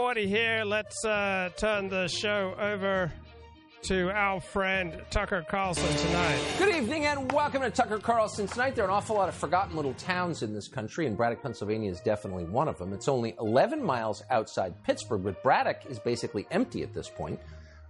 [0.00, 0.64] time 8.40 here.
[0.64, 3.12] Let's uh, turn the show over
[3.82, 6.40] to our friend Tucker Carlson tonight.
[6.58, 8.74] Good evening and welcome to Tucker Carlson tonight.
[8.74, 11.90] There are an awful lot of forgotten little towns in this country, and Braddock, Pennsylvania
[11.90, 12.92] is definitely one of them.
[12.92, 17.40] It's only 11 miles outside Pittsburgh, but Braddock is basically empty at this point.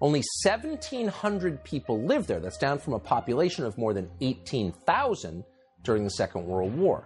[0.01, 2.41] Only 1,700 people live there.
[2.41, 5.45] That's down from a population of more than 18,000
[5.83, 7.05] during the Second World War.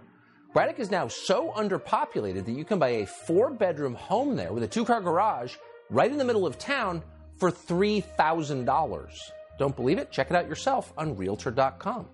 [0.55, 4.63] Braddock is now so underpopulated that you can buy a four bedroom home there with
[4.63, 5.53] a two car garage
[5.89, 7.03] right in the middle of town
[7.35, 9.31] for $3,000.
[9.59, 10.13] Don't believe it?
[10.13, 12.07] Check it out yourself on Realtor.com.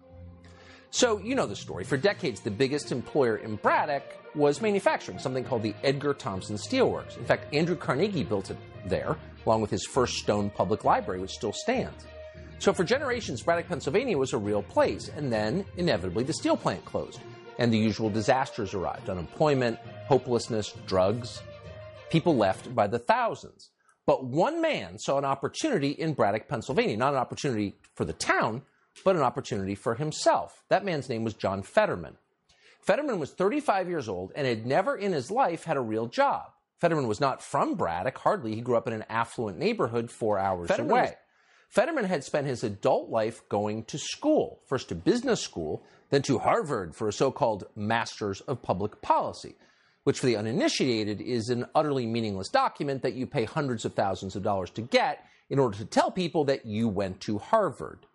[0.89, 1.83] So, you know the story.
[1.83, 4.01] For decades, the biggest employer in Braddock
[4.33, 7.17] was manufacturing, something called the Edgar Thomson Steelworks.
[7.17, 11.29] In fact, Andrew Carnegie built it there, along with his first stone public library, which
[11.29, 12.07] still stands.
[12.57, 16.83] So, for generations, Braddock, Pennsylvania was a real place, and then, inevitably, the steel plant
[16.85, 17.19] closed
[17.57, 21.41] and the usual disasters arrived unemployment, hopelessness, drugs.
[22.09, 23.69] People left by the thousands.
[24.05, 28.63] But one man saw an opportunity in Braddock, Pennsylvania, not an opportunity for the town,
[29.05, 30.63] but an opportunity for himself.
[30.69, 32.17] That man's name was John Fetterman.
[32.81, 36.45] Fetterman was 35 years old and had never in his life had a real job.
[36.79, 38.55] Fetterman was not from Braddock, hardly.
[38.55, 41.01] He grew up in an affluent neighborhood four hours Fetterman away.
[41.01, 41.11] Was,
[41.69, 46.37] Fetterman had spent his adult life going to school, first to business school, then to
[46.37, 49.55] Harvard for a so called Masters of Public Policy,
[50.03, 54.35] which for the uninitiated is an utterly meaningless document that you pay hundreds of thousands
[54.35, 58.05] of dollars to get in order to tell people that you went to Harvard.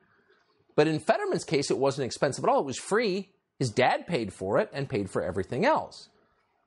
[0.77, 2.61] But in Fetterman's case, it wasn't expensive at all.
[2.61, 3.31] It was free.
[3.59, 6.09] His dad paid for it and paid for everything else.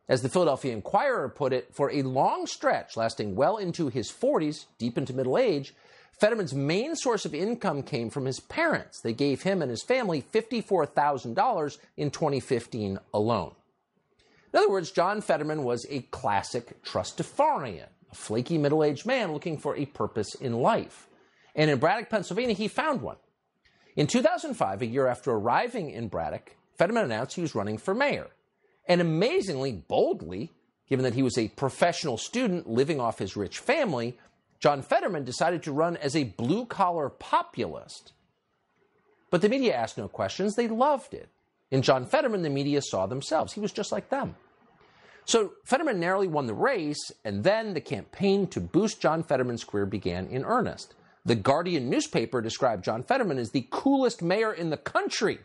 [0.07, 4.65] As the Philadelphia Inquirer put it, for a long stretch lasting well into his 40s,
[4.79, 5.75] deep into middle age,
[6.19, 8.99] Fetterman's main source of income came from his parents.
[9.01, 13.53] They gave him and his family $54,000 in 2015 alone.
[14.53, 19.57] In other words, John Fetterman was a classic trustafarian, a flaky middle aged man looking
[19.57, 21.07] for a purpose in life.
[21.55, 23.17] And in Braddock, Pennsylvania, he found one.
[23.95, 28.27] In 2005, a year after arriving in Braddock, Fetterman announced he was running for mayor.
[28.87, 30.51] And amazingly, boldly,
[30.87, 34.17] given that he was a professional student living off his rich family,
[34.59, 38.13] John Fetterman decided to run as a blue collar populist.
[39.29, 41.29] But the media asked no questions, they loved it.
[41.71, 43.53] In John Fetterman, the media saw themselves.
[43.53, 44.35] He was just like them.
[45.25, 49.85] So Fetterman narrowly won the race, and then the campaign to boost John Fetterman's career
[49.85, 50.95] began in earnest.
[51.23, 55.39] The Guardian newspaper described John Fetterman as the coolest mayor in the country.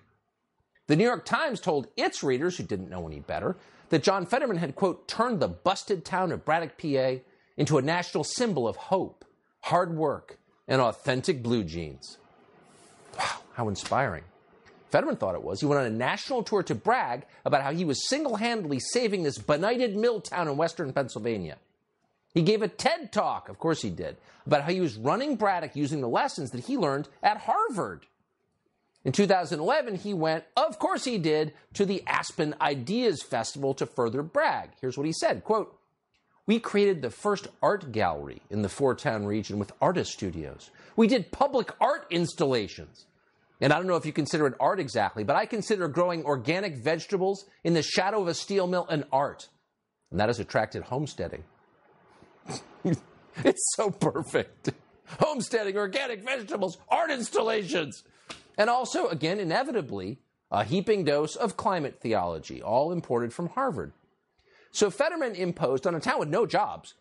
[0.86, 3.56] The New York Times told its readers, who didn't know any better,
[3.91, 7.22] that John Fetterman had, quote, turned the busted town of Braddock, PA
[7.56, 9.25] into a national symbol of hope,
[9.60, 12.19] hard work, and authentic blue jeans.
[13.19, 14.25] Wow, how inspiring.
[14.91, 15.60] Fetterman thought it was.
[15.60, 19.25] He went on a national tour to brag about how he was single handedly saving
[19.25, 21.56] this benighted mill town in western Pennsylvania.
[22.32, 24.16] He gave a TED talk, of course he did,
[24.47, 28.06] about how he was running Braddock using the lessons that he learned at Harvard.
[29.04, 34.22] In 2011, he went, of course he did, to the Aspen Ideas Festival to further
[34.22, 34.70] brag.
[34.81, 35.78] Here's what he said, quote,
[36.47, 40.71] we created the first art gallery in the four town region with artist studios.
[40.97, 43.06] We did public art installations.
[43.60, 46.77] And I don't know if you consider it art exactly, but I consider growing organic
[46.77, 49.49] vegetables in the shadow of a steel mill an art.
[50.10, 51.44] And that has attracted homesteading.
[52.84, 54.71] it's so perfect.
[55.21, 58.03] Homesteading, organic vegetables, art installations.
[58.59, 60.19] And also, again, inevitably,
[60.50, 63.93] a heaping dose of climate theology, all imported from Harvard.
[64.75, 66.95] So Fetterman imposed on a town with no jobs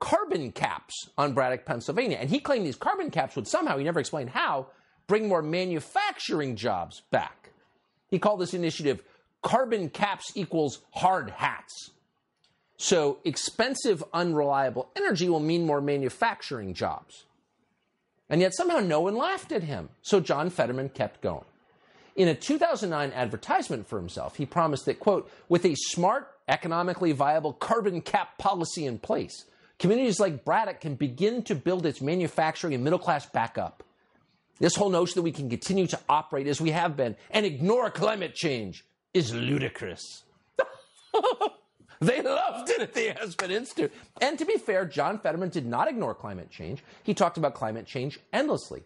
[0.00, 2.16] carbon caps on Braddock, Pennsylvania.
[2.18, 4.66] And he claimed these carbon caps would somehow, he never explained how,
[5.06, 7.50] bring more manufacturing jobs back.
[8.08, 9.02] He called this initiative
[9.42, 11.90] Carbon Caps Equals Hard Hats.
[12.78, 17.26] So expensive, unreliable energy will mean more manufacturing jobs.
[18.30, 19.90] And yet somehow no one laughed at him.
[20.00, 21.44] So John Fetterman kept going.
[22.16, 27.52] In a 2009 advertisement for himself, he promised that, quote, with a smart economically viable
[27.52, 29.46] carbon cap policy in place,
[29.78, 33.82] communities like Braddock can begin to build its manufacturing and middle class back up.
[34.58, 37.90] This whole notion that we can continue to operate as we have been and ignore
[37.90, 40.24] climate change is ludicrous.
[42.00, 43.92] they loved it at the Aspen Institute.
[44.20, 46.82] And to be fair, John Fetterman did not ignore climate change.
[47.02, 48.82] He talked about climate change endlessly.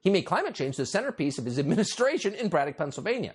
[0.00, 3.34] He made climate change the centerpiece of his administration in Braddock, Pennsylvania.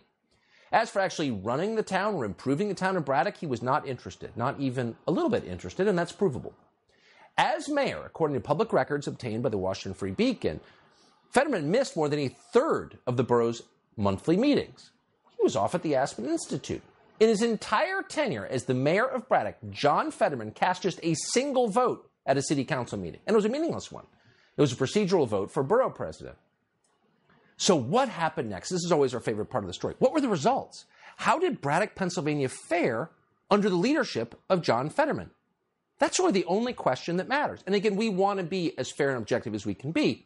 [0.72, 3.88] As for actually running the town or improving the town of Braddock, he was not
[3.88, 6.54] interested, not even a little bit interested, and that's provable.
[7.38, 10.62] As mayor, according to public records obtained by the Washington Free Beacon,
[11.32, 13.64] Fetterman missed more than a third of the borough's
[13.98, 14.92] monthly meetings.
[15.38, 16.82] He was off at the Aspen Institute.
[17.20, 21.68] In his entire tenure as the mayor of Braddock, John Fetterman cast just a single
[21.68, 24.06] vote at a city council meeting, and it was a meaningless one.
[24.58, 26.38] It was a procedural vote for borough president.
[27.62, 28.70] So, what happened next?
[28.70, 29.94] This is always our favorite part of the story.
[30.00, 30.86] What were the results?
[31.18, 33.12] How did Braddock, Pennsylvania fare
[33.52, 35.30] under the leadership of John Fetterman?
[36.00, 37.62] That's really the only question that matters.
[37.68, 40.26] And again, we want to be as fair and objective as we can be.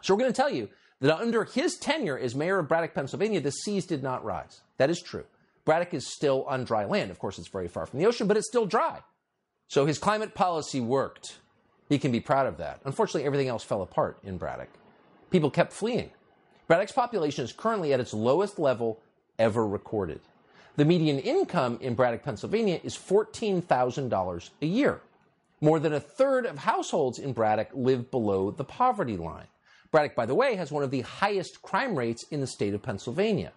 [0.00, 0.68] So, we're going to tell you
[1.00, 4.60] that under his tenure as mayor of Braddock, Pennsylvania, the seas did not rise.
[4.78, 5.26] That is true.
[5.64, 7.12] Braddock is still on dry land.
[7.12, 8.98] Of course, it's very far from the ocean, but it's still dry.
[9.68, 11.38] So his climate policy worked.
[11.88, 12.80] He can be proud of that.
[12.84, 14.70] Unfortunately, everything else fell apart in Braddock.
[15.30, 16.10] People kept fleeing.
[16.68, 19.00] Braddock's population is currently at its lowest level
[19.38, 20.20] ever recorded.
[20.76, 25.00] The median income in Braddock, Pennsylvania is $14,000 a year.
[25.62, 29.46] More than a third of households in Braddock live below the poverty line.
[29.90, 32.82] Braddock, by the way, has one of the highest crime rates in the state of
[32.82, 33.52] Pennsylvania.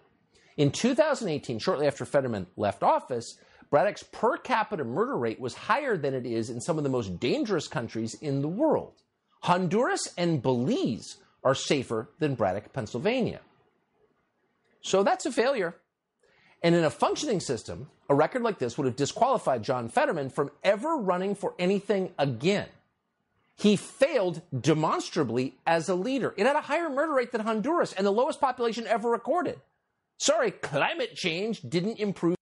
[0.56, 3.38] In 2018, shortly after Fetterman left office,
[3.68, 7.20] Braddock's per capita murder rate was higher than it is in some of the most
[7.20, 8.94] dangerous countries in the world.
[9.42, 13.40] Honduras and Belize are safer than Braddock, Pennsylvania.
[14.80, 15.76] So that's a failure.
[16.62, 20.50] And in a functioning system, a record like this would have disqualified John Fetterman from
[20.62, 22.68] ever running for anything again.
[23.56, 26.34] He failed demonstrably as a leader.
[26.36, 29.60] It had a higher murder rate than Honduras and the lowest population ever recorded.
[30.18, 32.36] Sorry, climate change didn't improve.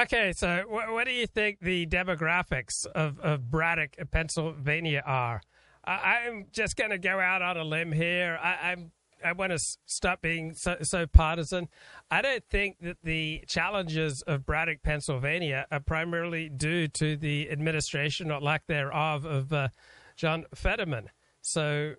[0.00, 5.40] Okay, so what, what do you think the demographics of, of Braddock, Pennsylvania are?
[5.86, 8.38] I, am just going to go out on a limb here.
[8.42, 8.92] I, I'm
[9.24, 11.68] I want to stop being so, so, partisan.
[12.10, 18.30] I don't think that the challenges of Braddock, Pennsylvania, are primarily due to the administration
[18.30, 19.68] or lack thereof of uh,
[20.16, 21.08] John Fetterman.
[21.40, 21.94] So,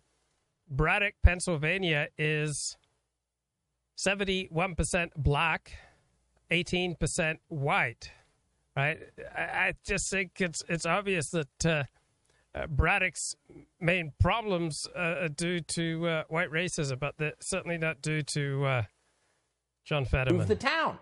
[0.69, 2.77] Braddock, Pennsylvania is
[3.97, 5.73] 71% black,
[6.51, 8.11] 18% white.
[8.75, 8.99] Right?
[9.35, 11.83] I, I just think it's it's obvious that uh,
[12.55, 13.35] uh, Braddock's
[13.79, 18.65] main problems uh, are due to uh, white racism, but they're certainly not due to
[18.65, 18.83] uh,
[19.83, 20.39] John Fetterman.
[20.39, 20.97] Move the town.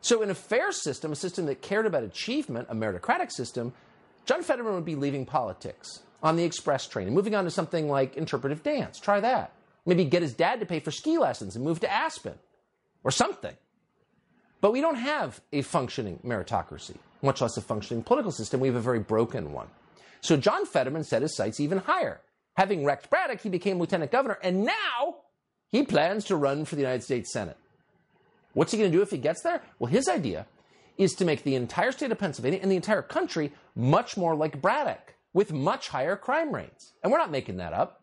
[0.00, 3.72] So, in a fair system, a system that cared about achievement, a meritocratic system,
[4.26, 7.88] John Fetterman would be leaving politics on the express train and moving on to something
[7.88, 8.98] like interpretive dance.
[8.98, 9.52] Try that.
[9.86, 12.34] Maybe get his dad to pay for ski lessons and move to Aspen
[13.02, 13.54] or something.
[14.60, 18.60] But we don't have a functioning meritocracy, much less a functioning political system.
[18.60, 19.68] We have a very broken one.
[20.20, 22.20] So John Fetterman set his sights even higher.
[22.56, 25.16] Having wrecked Braddock, he became lieutenant governor, and now
[25.70, 27.56] he plans to run for the United States Senate.
[28.52, 29.60] What's he going to do if he gets there?
[29.78, 30.46] Well, his idea
[30.96, 34.62] is to make the entire state of Pennsylvania and the entire country much more like
[34.62, 36.92] Braddock, with much higher crime rates.
[37.02, 38.02] And we're not making that up.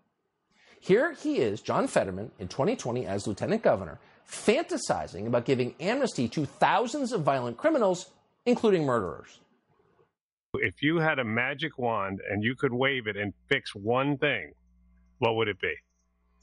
[0.81, 6.45] Here he is, John Fetterman, in 2020 as lieutenant governor, fantasizing about giving amnesty to
[6.45, 8.09] thousands of violent criminals,
[8.45, 9.39] including murderers.
[10.55, 14.51] If you had a magic wand and you could wave it and fix one thing,
[15.19, 15.73] what would it be?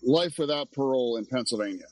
[0.03, 1.85] Life without parole in Pennsylvania.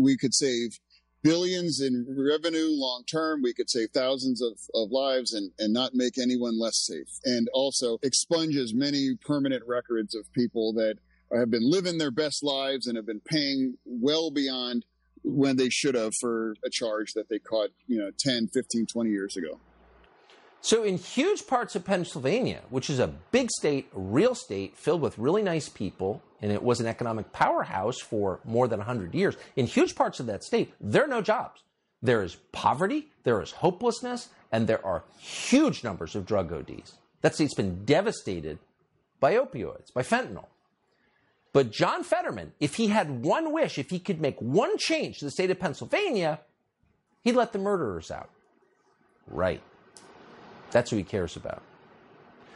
[0.00, 0.78] We could save
[1.22, 3.42] billions in revenue long term.
[3.42, 7.08] We could save thousands of, of lives and, and not make anyone less safe.
[7.24, 10.96] And also expunge as many permanent records of people that
[11.36, 14.84] have been living their best lives and have been paying well beyond
[15.22, 19.10] when they should have for a charge that they caught, you know, 10, 15, 20
[19.10, 19.58] years ago.
[20.60, 25.16] So, in huge parts of Pennsylvania, which is a big state, real state filled with
[25.16, 29.66] really nice people, and it was an economic powerhouse for more than 100 years, in
[29.66, 31.62] huge parts of that state, there are no jobs.
[32.02, 36.94] There is poverty, there is hopelessness, and there are huge numbers of drug ODs.
[37.22, 38.58] That state's been devastated
[39.20, 40.46] by opioids, by fentanyl.
[41.52, 45.24] But John Fetterman, if he had one wish, if he could make one change to
[45.24, 46.40] the state of Pennsylvania,
[47.24, 48.30] he'd let the murderers out.
[49.26, 49.62] Right.
[50.70, 51.62] That's who he cares about.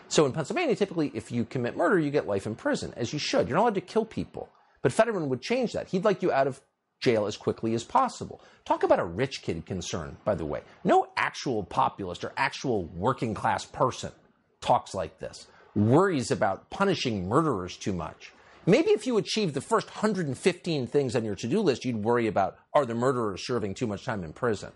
[0.08, 3.18] So in Pennsylvania, typically, if you commit murder, you get life in prison, as you
[3.18, 3.48] should.
[3.48, 4.50] You're not allowed to kill people.
[4.82, 5.88] But Fetterman would change that.
[5.88, 6.60] He'd like you out of
[7.00, 8.42] jail as quickly as possible.
[8.64, 10.60] Talk about a rich kid concern, by the way.
[10.84, 14.12] No actual populist or actual working class person
[14.60, 18.32] talks like this, worries about punishing murderers too much.
[18.64, 22.28] Maybe if you achieved the first 115 things on your to do list, you'd worry
[22.28, 24.70] about are the murderers serving too much time in prison?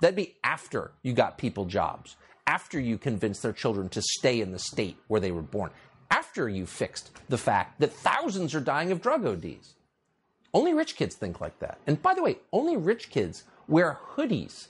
[0.00, 2.16] That'd be after you got people jobs,
[2.46, 5.70] after you convinced their children to stay in the state where they were born,
[6.10, 9.74] after you fixed the fact that thousands are dying of drug ODs.
[10.52, 11.78] Only rich kids think like that.
[11.86, 14.68] And by the way, only rich kids wear hoodies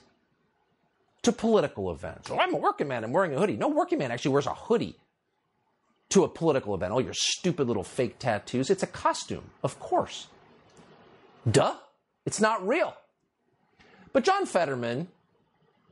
[1.23, 2.29] to political events.
[2.29, 3.57] Oh, I'm a working man, I'm wearing a hoodie.
[3.57, 4.95] No working man actually wears a hoodie
[6.09, 6.91] to a political event.
[6.91, 8.69] All your stupid little fake tattoos.
[8.69, 10.27] It's a costume, of course.
[11.49, 11.75] Duh.
[12.25, 12.95] It's not real.
[14.13, 15.09] But John Fetterman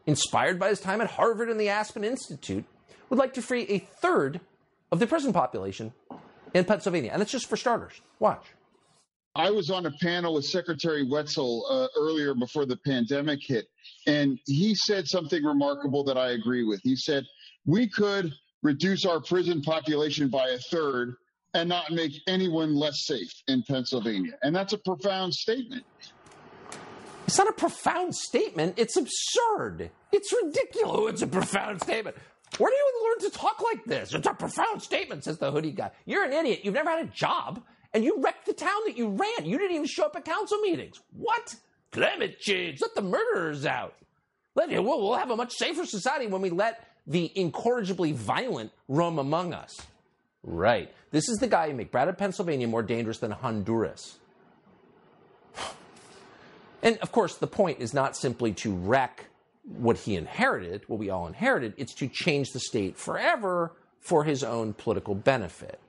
[0.06, 2.66] inspired by his time at Harvard and the Aspen Institute,
[3.10, 4.42] would like to free a third
[4.92, 5.94] of the prison population
[6.54, 7.12] in Pennsylvania.
[7.12, 8.02] And that's just for starters.
[8.20, 8.46] Watch.
[9.36, 13.66] I was on a panel with Secretary Wetzel uh, earlier before the pandemic hit,
[14.06, 16.82] and he said something remarkable that I agree with.
[16.84, 17.26] He said,
[17.66, 18.32] We could
[18.64, 21.16] reduce our prison population by a third
[21.54, 24.34] and not make anyone less safe in Pennsylvania.
[24.42, 25.84] And that's a profound statement.
[27.28, 28.74] It's not a profound statement.
[28.78, 29.92] It's absurd.
[30.12, 31.14] It's ridiculous.
[31.14, 32.18] It's a profound statement.
[32.58, 34.14] Where do you learn to talk like this?
[34.14, 35.92] It's a profound statement, says the hoodie guy.
[36.06, 36.62] You're an idiot.
[36.64, 39.46] You've never had a job, and you wrecked the town that you ran.
[39.46, 41.00] You didn't even show up at council meetings.
[41.16, 41.56] What?
[41.92, 42.82] Climate change.
[42.82, 43.96] Let the murderers out.
[44.56, 49.20] Let, we'll, we'll have a much safer society when we let the incorrigibly violent roam
[49.20, 49.82] among us.
[50.44, 50.94] Right.
[51.12, 54.18] This is the guy who made Braddock, Pennsylvania more dangerous than Honduras.
[56.82, 59.28] And of course, the point is not simply to wreck
[59.64, 64.44] what he inherited, what we all inherited, it's to change the state forever for his
[64.44, 65.80] own political benefit.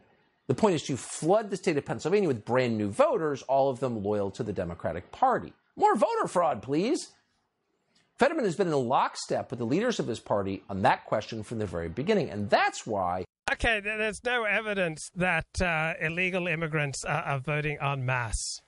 [0.47, 3.81] The point is to flood the state of Pennsylvania with brand new voters, all of
[3.81, 5.53] them loyal to the Democratic Party.
[5.75, 7.09] More voter fraud, please.
[8.19, 11.59] Fetterman has been in lockstep with the leaders of his party on that question from
[11.59, 13.25] the very beginning, and that's why.
[13.53, 18.61] Okay, there's no evidence that uh, illegal immigrants are, are voting en masse.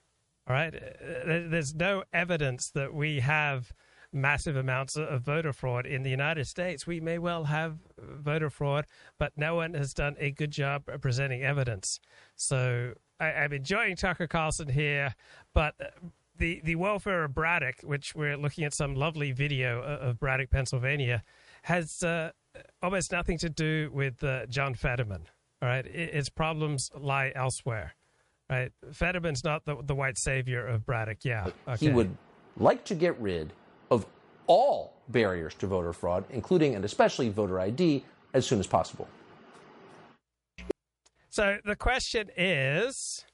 [0.47, 3.71] All right, there's no evidence that we have
[4.13, 6.87] massive amounts of voter fraud in the United States.
[6.87, 8.85] We may well have voter fraud,
[9.17, 11.99] but no one has done a good job presenting evidence.
[12.35, 15.15] So I, am enjoying Tucker Carlson here,
[15.53, 15.75] but
[16.37, 21.23] the, the welfare of Braddock, which we're looking at some lovely video of Braddock, Pennsylvania,
[21.63, 22.31] has uh,
[22.81, 25.27] almost nothing to do with uh, John Fetterman.
[25.61, 27.95] All right, its problems lie elsewhere.
[28.49, 31.25] Right, Fetterman's not the, the white savior of Braddock.
[31.25, 31.87] Yeah, okay.
[31.87, 32.15] he would
[32.57, 33.51] like to get rid
[33.91, 34.05] of
[34.45, 39.07] all barriers to voter fraud, including and especially voter ID, as soon as possible.
[41.29, 43.25] So the question is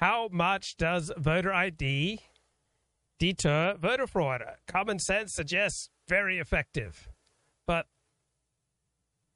[0.00, 2.20] how much does voter ID
[3.20, 4.42] deter voter fraud?
[4.66, 7.08] Common sense suggests very effective.
[7.66, 7.86] But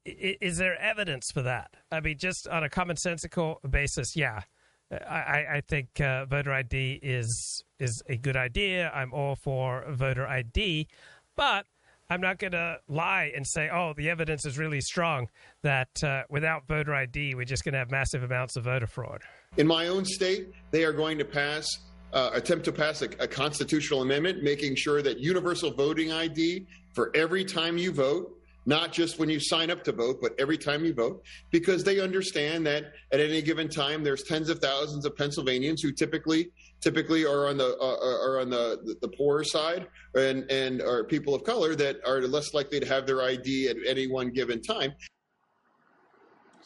[0.05, 1.77] is there evidence for that?
[1.93, 4.43] I mean, just on a commonsensical basis, yeah.
[4.91, 8.91] I, I think uh, voter ID is is a good idea.
[8.93, 10.89] I'm all for voter ID,
[11.37, 11.67] but
[12.11, 15.29] I'm not going to lie and say, oh, the evidence is really strong
[15.63, 19.23] that uh, without voter ID, we're just going to have massive amounts of voter fraud.
[19.57, 21.67] In my own state, they are going to pass,
[22.13, 27.11] uh, attempt to pass a, a constitutional amendment making sure that universal voting ID for
[27.15, 28.39] every time you vote
[28.69, 32.01] not just when you sign up to vote, but every time you vote, because they
[32.01, 36.51] understand that at any given time there's tens of thousands of Pennsylvanians who typically
[36.83, 41.35] typically are on the uh, are on the the poorer side and and are people
[41.35, 44.93] of color that are less likely to have their ID at any one given time.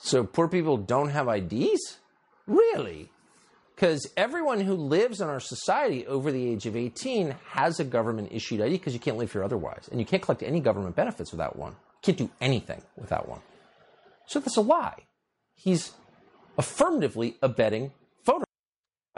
[0.01, 2.01] So poor people don't have IDs?
[2.46, 3.11] Really?
[3.75, 8.28] Because everyone who lives in our society over the age of 18 has a government
[8.30, 9.88] issued ID because you can't live here otherwise.
[9.90, 11.75] And you can't collect any government benefits without one.
[12.02, 13.40] Can't do anything without one.
[14.26, 15.06] So that's a lie.
[15.54, 15.92] He's
[16.58, 17.92] affirmatively abetting
[18.25, 18.44] voter.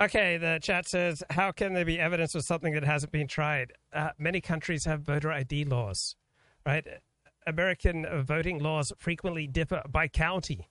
[0.00, 3.72] Okay, the chat says, how can there be evidence of something that hasn't been tried?
[3.92, 6.16] Uh, many countries have voter ID laws,
[6.64, 6.86] right?
[7.46, 10.68] American voting laws frequently differ by county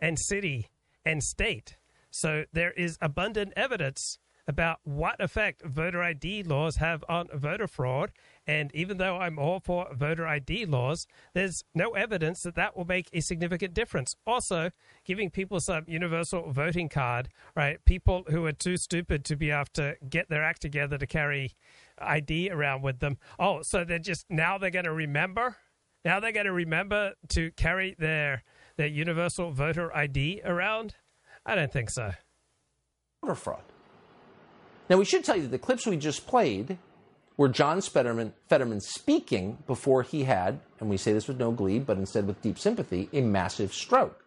[0.00, 0.68] and city
[1.04, 1.76] and state.
[2.14, 8.12] So there is abundant evidence about what effect voter ID laws have on voter fraud.
[8.46, 12.84] And even though I'm all for voter ID laws, there's no evidence that that will
[12.84, 14.14] make a significant difference.
[14.28, 14.70] Also,
[15.04, 17.84] giving people some universal voting card, right?
[17.84, 21.56] People who are too stupid to be able to get their act together to carry
[21.98, 23.18] ID around with them.
[23.40, 25.56] Oh, so they're just now they're going to remember.
[26.04, 28.44] Now they're going to remember to carry their
[28.76, 30.94] their universal voter ID around.
[31.46, 32.12] I don't think so.
[33.20, 33.62] Voter fraud.
[34.88, 36.78] Now, we should tell you that the clips we just played
[37.36, 41.78] were John Fetterman, Fetterman speaking before he had, and we say this with no glee,
[41.78, 44.24] but instead with deep sympathy, a massive stroke.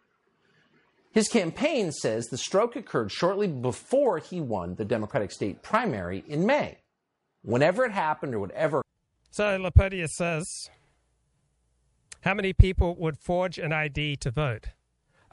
[1.14, 6.46] His campaign says the stroke occurred shortly before he won the Democratic state primary in
[6.46, 6.80] May.
[7.44, 8.82] Whenever it happened or whatever.
[9.32, 10.70] So Laponius says,
[12.22, 14.70] how many people would forge an ID to vote?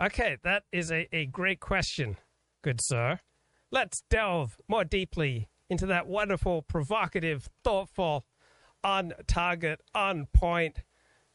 [0.01, 2.17] Okay, that is a, a great question,
[2.63, 3.21] good sir.
[3.71, 8.25] Let's delve more deeply into that wonderful, provocative, thoughtful,
[8.83, 10.83] on target, on point.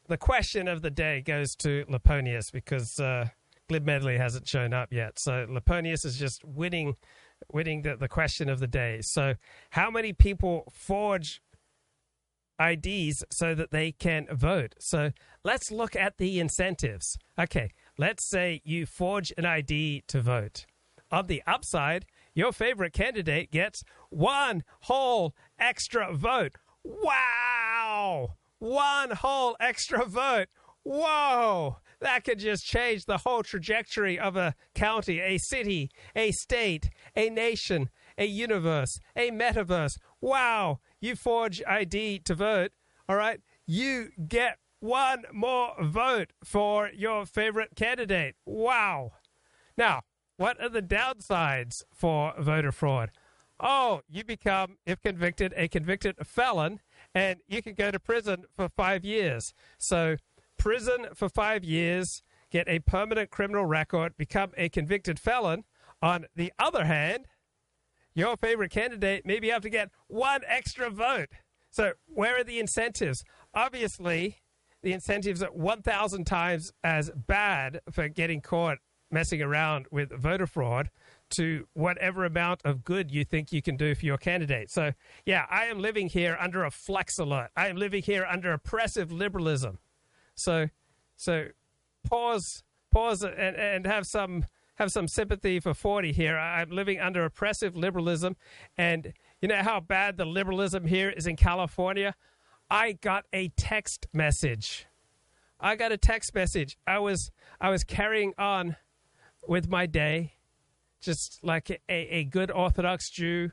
[0.08, 3.30] The question of the day goes to Laponius because uh,
[3.70, 5.20] Glib Medley hasn't shown up yet.
[5.20, 6.96] So Laponius is just winning,
[7.52, 9.00] winning the, the question of the day.
[9.02, 9.36] So,
[9.72, 11.42] how many people forge
[12.60, 14.76] IDs so that they can vote.
[14.80, 15.12] So
[15.44, 17.18] let's look at the incentives.
[17.40, 20.66] Okay, let's say you forge an ID to vote.
[21.12, 26.54] On the upside, your favorite candidate gets one whole extra vote.
[26.84, 28.36] Wow!
[28.60, 30.48] One whole extra vote.
[30.84, 31.78] Whoa!
[32.00, 37.30] That could just change the whole trajectory of a county, a city, a state, a
[37.30, 39.98] nation, a universe, a metaverse.
[40.22, 40.80] Wow!
[41.02, 42.72] You forge ID to vote,
[43.10, 43.42] all right?
[43.66, 48.36] You get one more vote for your favorite candidate.
[48.46, 49.14] Wow.
[49.78, 50.02] Now,
[50.38, 53.12] what are the downsides for voter fraud?
[53.60, 56.80] Oh, you become, if convicted, a convicted felon,
[57.14, 59.54] and you can go to prison for five years.
[59.78, 60.16] So,
[60.58, 65.66] prison for five years, get a permanent criminal record, become a convicted felon.
[66.02, 67.26] On the other hand,
[68.14, 71.30] your favorite candidate maybe have to get one extra vote.
[71.70, 73.24] So, where are the incentives?
[73.54, 74.38] Obviously,
[74.82, 78.78] the incentives are 1,000 times as bad for getting caught
[79.12, 80.90] messing around with voter fraud
[81.32, 84.70] to whatever amount of good you think you can do for your candidate.
[84.70, 84.94] So,
[85.26, 87.50] yeah, I am living here under a flex alert.
[87.56, 89.80] I am living here under oppressive liberalism.
[90.36, 90.70] So,
[91.16, 91.48] so
[92.04, 94.46] pause, pause, and, and have some
[94.76, 96.38] have some sympathy for 40 here.
[96.38, 98.38] I'm living under oppressive liberalism,
[98.78, 102.16] and you know how bad the liberalism here is in California.
[102.70, 104.86] I got a text message.
[105.60, 106.78] I got a text message.
[106.86, 108.76] I was I was carrying on
[109.48, 110.34] with my day,
[111.02, 113.52] just like a, a good Orthodox Jew,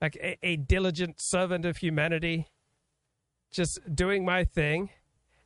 [0.00, 2.46] like a, a diligent servant of humanity,
[3.50, 4.90] just doing my thing.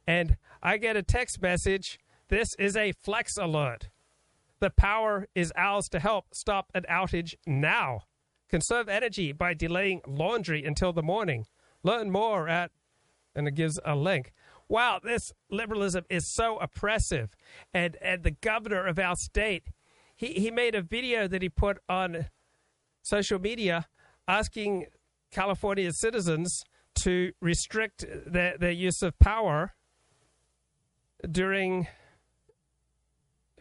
[0.06, 1.98] And I get a text message.
[2.28, 3.88] This is a flex alert.
[4.60, 8.02] The power is ours to help stop an outage now.
[8.50, 11.46] Conserve energy by delaying laundry until the morning.
[11.82, 12.70] Learn more at,
[13.38, 14.32] and it gives a link.
[14.68, 17.30] Wow, this liberalism is so oppressive.
[17.72, 19.68] And, and the governor of our state,
[20.14, 22.26] he, he made a video that he put on
[23.00, 23.86] social media
[24.26, 24.86] asking
[25.30, 26.64] California citizens
[26.96, 29.74] to restrict their, their use of power
[31.30, 31.86] during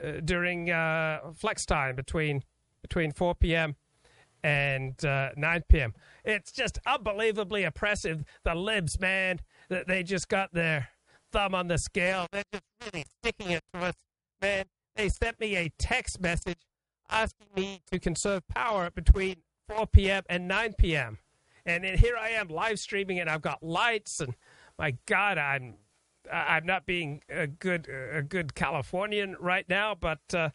[0.04, 2.44] uh, during uh, flex time between
[2.82, 3.76] between 4 p.m.
[4.44, 5.94] and uh, 9 p.m.
[6.24, 8.24] It's just unbelievably oppressive.
[8.44, 10.89] The libs, man, that they just got their
[11.32, 12.27] thumb on the scale.
[12.32, 13.93] They're just really sticking it to us,
[14.41, 14.65] man.
[14.95, 16.60] They sent me a text message
[17.10, 19.38] asking me to conserve power between
[19.69, 20.23] 4 p.m.
[20.30, 21.19] and 9 p.m.
[21.65, 24.34] And here I am live streaming, and I've got lights, and
[24.80, 25.75] my God, I'm
[26.32, 30.49] I'm not being a good a good Californian right now, but uh,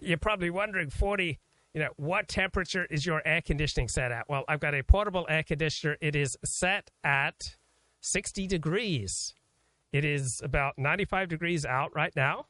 [0.00, 1.38] you're probably wondering, forty.
[1.74, 4.28] You know what temperature is your air conditioning set at?
[4.28, 5.96] Well, I've got a portable air conditioner.
[6.00, 7.56] It is set at
[8.04, 9.34] sixty degrees.
[9.92, 12.46] It is about ninety-five degrees out right now.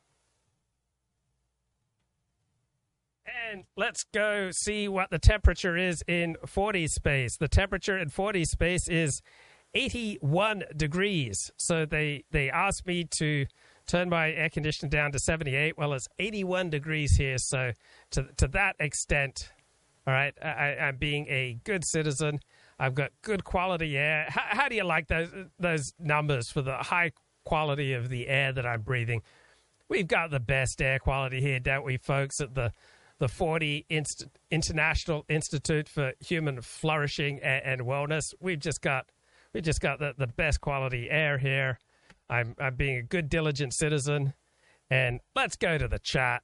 [3.51, 7.37] And let's go see what the temperature is in 40 space.
[7.39, 9.23] The temperature in 40 space is
[9.75, 11.51] 81 degrees.
[11.57, 13.47] So they, they asked me to
[13.87, 15.77] turn my air conditioner down to 78.
[15.77, 17.39] Well, it's 81 degrees here.
[17.39, 17.73] So
[18.13, 19.51] to, to that extent,
[20.07, 22.41] all right, I, I'm being a good citizen.
[22.79, 24.27] I've got good quality air.
[24.29, 27.13] How, how do you like those, those numbers for the high
[27.45, 29.23] quality of the air that I'm breathing?
[29.89, 32.73] We've got the best air quality here, don't we, folks, at the
[33.21, 38.35] the 40 Inst- International Institute for Human Flourishing and, and Wellness.
[38.41, 39.07] We've just got
[39.53, 41.79] we just got the, the best quality air here.
[42.29, 44.35] I'm, I'm being a good, diligent citizen.
[44.91, 46.43] And let's go to the chat.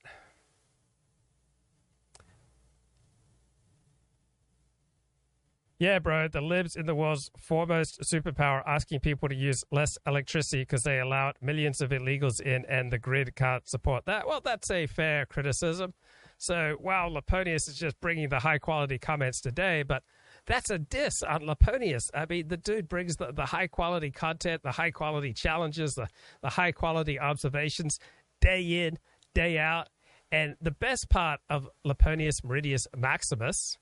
[5.80, 10.60] Yeah, bro, the libs in the world's foremost superpower asking people to use less electricity
[10.60, 14.28] because they allowed millions of illegals in and the grid can't support that.
[14.28, 15.94] Well, that's a fair criticism.
[16.36, 20.02] So, while Laponius is just bringing the high quality comments today, but
[20.44, 22.10] that's a diss on Laponius.
[22.12, 26.08] I mean, the dude brings the, the high quality content, the high quality challenges, the,
[26.42, 27.98] the high quality observations
[28.42, 28.98] day in,
[29.34, 29.88] day out.
[30.30, 33.78] And the best part of Laponius Meridius Maximus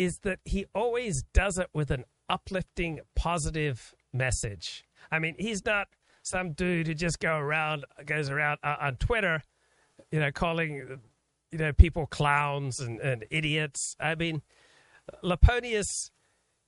[0.00, 4.82] is that he always does it with an uplifting, positive message.
[5.12, 5.88] I mean, he's not
[6.22, 9.42] some dude who just go around goes around uh, on Twitter,
[10.10, 11.00] you know, calling
[11.52, 13.94] you know people clowns and, and idiots.
[14.00, 14.40] I mean,
[15.22, 16.10] Laponius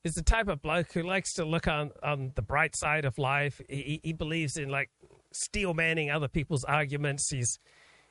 [0.05, 3.17] is the type of bloke who likes to look on, on the bright side of
[3.17, 3.63] life.
[3.67, 4.91] He, he believes in like
[5.33, 7.31] steel manning other people's arguments.
[7.31, 7.59] He's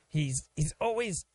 [0.08, 1.26] he's he's always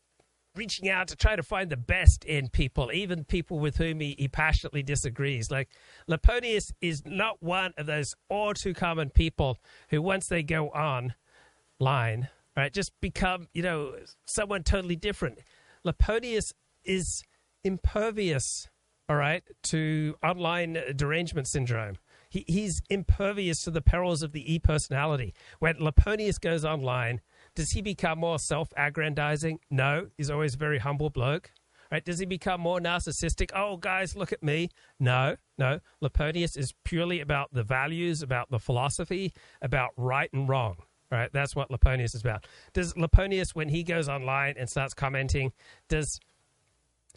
[0.58, 4.16] reaching out to try to find the best in people, even people with whom he,
[4.18, 5.52] he passionately disagrees.
[5.52, 5.70] Like
[6.10, 9.58] Laponius is not one of those all too common people
[9.90, 13.94] who, once they go online, right, just become, you know,
[14.26, 15.40] someone totally different.
[15.86, 17.24] Laponius is
[17.64, 18.68] impervious,
[19.08, 21.98] all right, to online derangement syndrome.
[22.30, 25.34] He, he's impervious to the perils of the e personality.
[25.60, 27.22] When Laponius goes online,
[27.58, 29.60] does he become more self aggrandizing?
[29.72, 31.52] No, he's always a very humble bloke.
[31.92, 32.06] Right?
[32.06, 33.50] Does he become more narcissistic?
[33.56, 34.70] Oh, guys, look at me.
[35.00, 35.80] No, no.
[36.04, 40.76] Laponius is purely about the values, about the philosophy, about right and wrong.
[41.10, 41.32] Right?
[41.34, 42.46] That's what Laponius is about.
[42.74, 45.52] Does Laponius, when he goes online and starts commenting,
[45.90, 46.20] does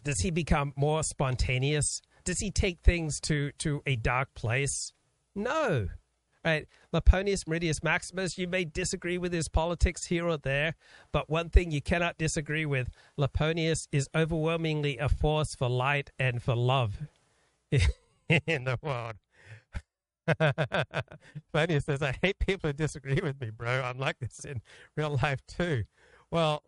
[0.03, 2.01] does he become more spontaneous?
[2.23, 4.91] Does he take things to to a dark place?
[5.35, 5.89] No.
[6.43, 6.67] Right.
[6.91, 10.73] Laponius Meridius Maximus, you may disagree with his politics here or there,
[11.11, 16.41] but one thing you cannot disagree with Laponius is overwhelmingly a force for light and
[16.41, 17.03] for love
[17.71, 19.15] in the world.
[20.27, 23.83] Laponius says, I hate people who disagree with me, bro.
[23.83, 24.61] I'm like this in
[24.97, 25.83] real life too.
[26.31, 26.63] Well,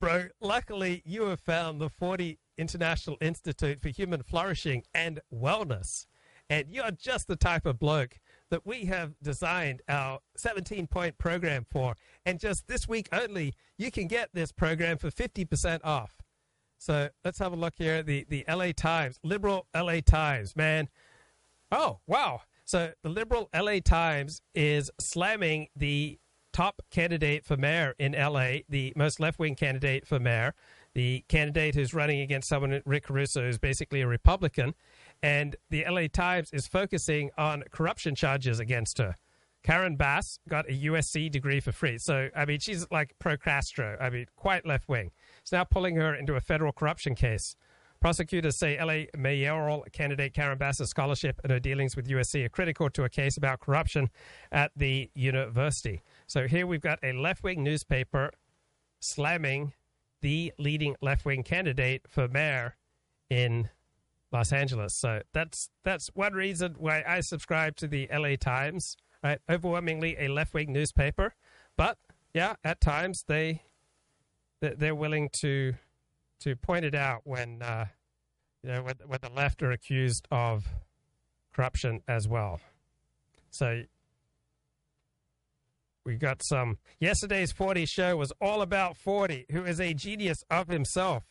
[0.00, 6.06] bro, luckily you have found the 40 International Institute for Human Flourishing and Wellness
[6.50, 8.18] and you're just the type of bloke
[8.50, 11.94] that we have designed our 17 point program for.
[12.24, 16.22] And just this week only, you can get this program for 50% off.
[16.78, 18.02] So let's have a look here.
[18.02, 20.88] The, the LA Times, liberal LA Times, man.
[21.72, 22.42] Oh, wow.
[22.64, 26.18] So the liberal LA Times is slamming the
[26.52, 30.54] top candidate for mayor in LA, the most left wing candidate for mayor,
[30.94, 34.74] the candidate who's running against someone, Rick Caruso, who's basically a Republican.
[35.24, 39.16] And the LA Times is focusing on corruption charges against her.
[39.62, 41.96] Karen Bass got a USC degree for free.
[41.96, 43.96] So, I mean, she's like pro Castro.
[43.98, 45.12] I mean, quite left wing.
[45.40, 47.56] It's now pulling her into a federal corruption case.
[48.02, 52.90] Prosecutors say LA mayoral candidate Karen Bass's scholarship and her dealings with USC are critical
[52.90, 54.10] to a case about corruption
[54.52, 56.02] at the university.
[56.26, 58.30] So here we've got a left wing newspaper
[59.00, 59.72] slamming
[60.20, 62.76] the leading left wing candidate for mayor
[63.30, 63.70] in
[64.34, 64.94] Los Angeles.
[64.98, 68.96] So that's that's one reason why I subscribe to the LA Times.
[69.22, 71.34] Right, overwhelmingly a left wing newspaper,
[71.78, 71.96] but
[72.34, 73.62] yeah, at times they
[74.60, 75.74] they're willing to
[76.40, 77.86] to point it out when uh,
[78.62, 80.66] you know when, when the left are accused of
[81.54, 82.60] corruption as well.
[83.50, 83.84] So
[86.04, 86.78] we got some.
[86.98, 91.22] Yesterday's 40 show was all about 40, who is a genius of himself.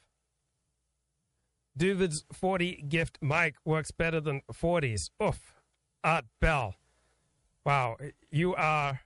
[1.75, 5.09] Duvid's 40 gift mic works better than 40s.
[5.21, 5.55] Oof.
[6.03, 6.75] Art Bell.
[7.65, 7.97] Wow.
[8.29, 9.01] You are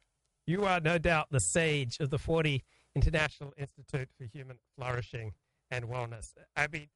[0.46, 2.64] you are no doubt the sage of the 40
[2.96, 5.34] International Institute for Human Flourishing
[5.70, 6.34] and Wellness.
[6.56, 6.88] I mean,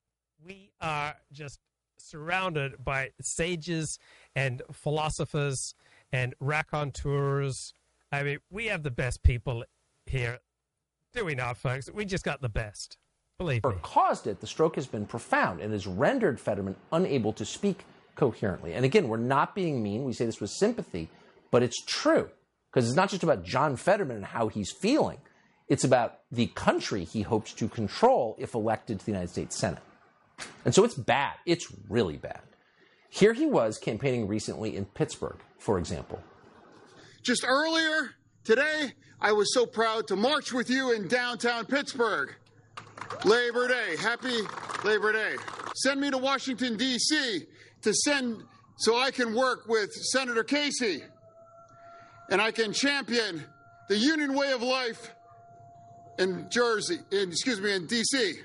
[0.44, 1.60] we are just
[1.98, 4.00] surrounded by sages
[4.36, 5.76] and philosophers
[6.12, 7.74] and raconteurs.
[8.12, 9.64] I mean, we have the best people
[10.06, 10.40] here.
[11.14, 11.90] Do we not, folks?
[11.94, 12.98] We just got the best.
[13.42, 13.72] Believe me.
[13.82, 18.74] caused it, the stroke has been profound and has rendered Fetterman unable to speak coherently.
[18.74, 20.04] And again, we're not being mean.
[20.04, 21.10] We say this with sympathy,
[21.50, 22.30] but it's true
[22.70, 25.18] because it's not just about John Fetterman and how he's feeling.
[25.68, 29.82] It's about the country he hopes to control if elected to the United States Senate.
[30.66, 31.34] And so it's bad.
[31.46, 32.42] It's really bad.
[33.10, 36.22] Here he was campaigning recently in Pittsburgh, for example.
[37.24, 38.12] Just earlier
[38.44, 42.36] today, I was so proud to march with you in downtown Pittsburgh.
[43.26, 43.96] Labor Day.
[43.98, 44.40] Happy
[44.84, 45.36] Labor Day.
[45.76, 47.44] Send me to Washington, D.C.
[47.84, 48.44] to send
[48.78, 51.04] so I can work with Senator Casey
[52.30, 53.44] and I can champion
[53.90, 55.12] the union way of life
[56.18, 58.36] in Jersey, in, excuse me, in D.C.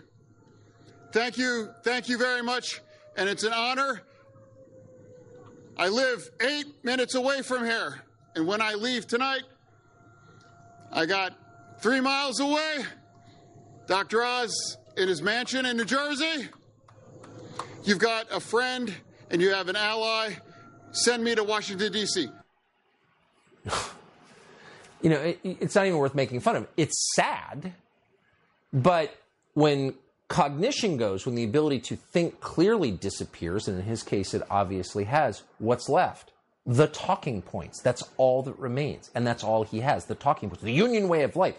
[1.12, 1.70] Thank you.
[1.82, 2.80] Thank you very much.
[3.16, 4.02] And it's an honor.
[5.78, 8.02] I live eight minutes away from here.
[8.34, 9.42] And when I leave tonight,
[10.92, 11.32] I got
[11.80, 12.84] three miles away.
[13.86, 14.22] Dr.
[14.22, 16.48] Oz in his mansion in New Jersey.
[17.84, 18.92] You've got a friend
[19.30, 20.34] and you have an ally.
[20.92, 22.28] Send me to Washington, D.C.
[25.02, 26.66] You know, it, it's not even worth making fun of.
[26.76, 27.74] It's sad,
[28.72, 29.14] but
[29.54, 29.94] when
[30.28, 35.04] cognition goes, when the ability to think clearly disappears, and in his case it obviously
[35.04, 36.32] has, what's left?
[36.64, 37.80] The talking points.
[37.82, 39.10] That's all that remains.
[39.14, 41.54] And that's all he has the talking points, the union way of life.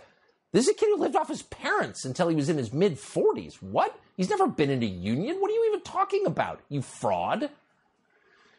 [0.53, 2.95] This is a kid who lived off his parents until he was in his mid
[2.95, 3.55] 40s.
[3.61, 3.99] What?
[4.15, 5.37] He's never been in a union?
[5.39, 7.49] What are you even talking about, you fraud?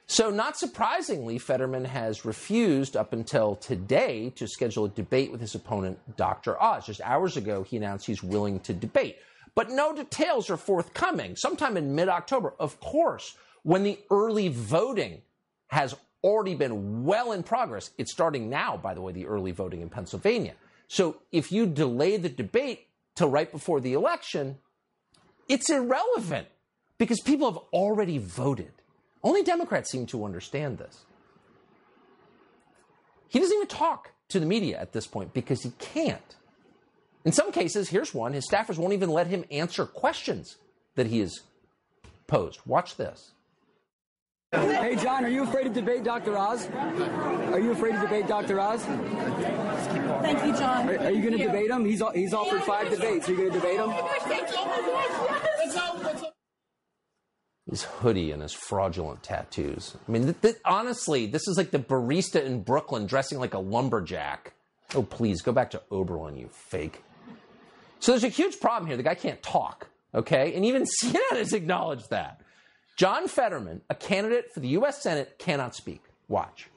[0.06, 5.54] So, not surprisingly, Fetterman has refused up until today to schedule a debate with his
[5.54, 6.60] opponent, Dr.
[6.62, 6.86] Oz.
[6.86, 9.16] Just hours ago, he announced he's willing to debate.
[9.54, 11.34] but no details are forthcoming.
[11.34, 15.20] Sometime in mid October, of course, when the early voting
[15.68, 17.90] has already been well in progress.
[17.98, 20.54] It's starting now, by the way, the early voting in Pennsylvania.
[20.88, 24.58] So if you delay the debate till right before the election,
[25.48, 26.48] it's irrelevant
[26.96, 28.72] because people have already voted.
[29.22, 31.04] Only Democrats seem to understand this.
[33.28, 36.36] He doesn't even talk to the media at this point because he can't.
[37.24, 40.56] In some cases, here's one his staffers won't even let him answer questions
[40.94, 41.40] that he has
[42.26, 42.60] posed.
[42.64, 43.32] Watch this.
[44.52, 46.38] Hey, John, are you afraid to debate Dr.
[46.38, 46.66] Oz?
[47.52, 48.58] Are you afraid to debate Dr.
[48.58, 48.82] Oz?
[50.22, 50.88] Thank you, John.
[50.88, 51.84] Are, are you going to debate him?
[51.84, 53.28] He's, he's offered five debates.
[53.28, 53.90] Are you going to debate him?
[57.70, 59.94] His hoodie and his fraudulent tattoos.
[60.08, 63.58] I mean, th- th- honestly, this is like the barista in Brooklyn dressing like a
[63.58, 64.54] lumberjack.
[64.94, 67.02] Oh, please, go back to Oberlin, you fake.
[68.00, 68.96] So there's a huge problem here.
[68.96, 70.54] The guy can't talk, okay?
[70.54, 72.40] And even CNN has acknowledged that.
[72.96, 75.02] John Fetterman, a candidate for the U.S.
[75.02, 76.02] Senate, cannot speak.
[76.26, 76.68] Watch.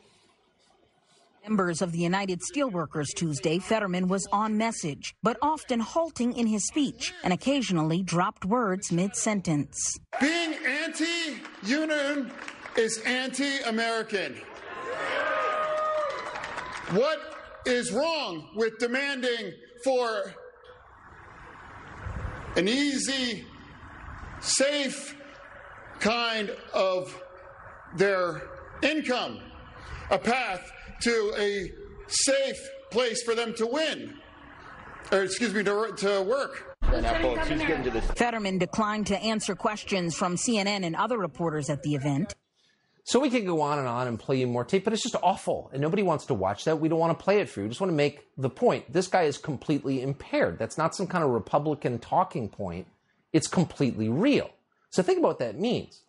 [1.48, 6.68] Members of the United Steelworkers Tuesday, Fetterman was on message, but often halting in his
[6.68, 9.98] speech and occasionally dropped words mid sentence.
[10.20, 12.32] Being anti union
[12.78, 14.36] is anti American.
[16.92, 17.20] What
[17.66, 20.36] is wrong with demanding for
[22.56, 23.46] an easy,
[24.42, 25.16] safe
[26.00, 27.20] kind of
[27.96, 28.44] their
[28.84, 29.40] income,
[30.12, 30.72] a path
[31.02, 31.72] to a
[32.08, 32.60] safe
[32.92, 34.14] place for them to win,
[35.12, 36.78] or excuse me, to, to work.
[38.16, 42.36] Fetterman declined to answer questions from CNN and other reporters at the event.
[43.04, 45.16] So we could go on and on and play you more tape, but it's just
[45.24, 45.70] awful.
[45.74, 46.80] And nobody wants to watch that.
[46.80, 47.66] We don't want to play it for you.
[47.66, 48.92] We just want to make the point.
[48.92, 50.60] This guy is completely impaired.
[50.60, 52.88] That's not some kind of Republican talking point.
[53.34, 54.52] It's completely real.
[54.92, 56.02] So think about what that means.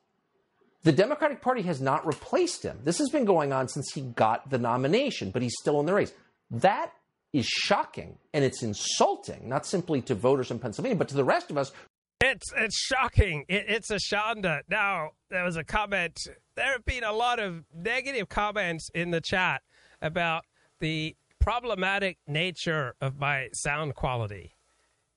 [0.84, 2.80] The Democratic Party has not replaced him.
[2.82, 5.94] This has been going on since he got the nomination, but he's still in the
[5.94, 6.12] race.
[6.50, 6.92] That
[7.32, 11.50] is shocking and it's insulting, not simply to voters in Pennsylvania, but to the rest
[11.50, 11.72] of us.
[12.20, 13.44] It's it's shocking.
[13.48, 14.60] It, it's a shanda.
[14.68, 16.16] Now there was a comment.
[16.54, 19.62] There have been a lot of negative comments in the chat
[20.00, 20.44] about
[20.78, 24.54] the problematic nature of my sound quality,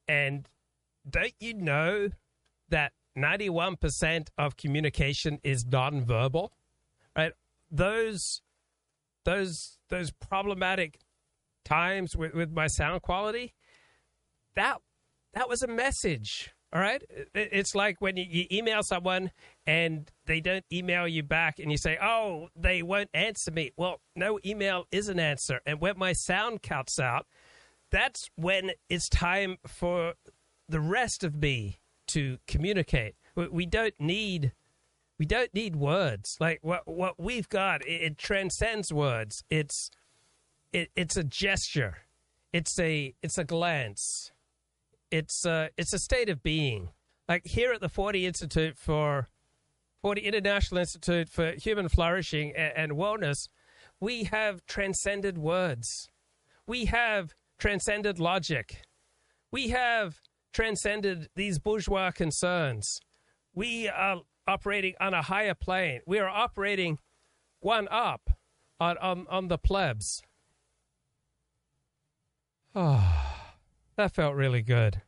[0.07, 0.47] and
[1.07, 2.09] don't you know
[2.69, 6.49] that 91% of communication is nonverbal,
[7.15, 7.33] right?
[7.71, 8.41] Those,
[9.23, 10.99] those, those problematic
[11.63, 13.53] times with, with my sound quality,
[14.55, 14.77] that,
[15.33, 16.51] that was a message.
[16.73, 17.01] All right.
[17.33, 19.31] It's like when you, you email someone
[19.65, 23.71] and they don't email you back and you say, oh, they won't answer me.
[23.77, 25.61] Well, no email is an answer.
[25.65, 27.27] And when my sound cuts out,
[27.91, 30.15] that's when it's time for
[30.67, 33.15] the rest of me to communicate.
[33.35, 34.53] We don't need
[35.17, 36.37] we don't need words.
[36.39, 39.43] Like what what we've got, it, it transcends words.
[39.49, 39.91] It's
[40.73, 41.97] it, it's a gesture.
[42.51, 44.31] It's a it's a glance.
[45.11, 46.89] It's a it's a state of being.
[47.27, 49.29] Like here at the Forty Institute for
[50.01, 53.47] Forty International Institute for Human Flourishing and, and Wellness,
[53.99, 56.09] we have transcended words.
[56.67, 58.81] We have transcended logic.
[59.51, 60.19] We have
[60.55, 63.01] transcended these bourgeois concerns.
[63.53, 65.99] We are operating on a higher plane.
[66.07, 66.97] We are operating
[67.59, 68.29] one up
[68.79, 70.23] on, on, on the plebs.
[72.73, 73.03] Oh,
[73.97, 75.01] that felt really good.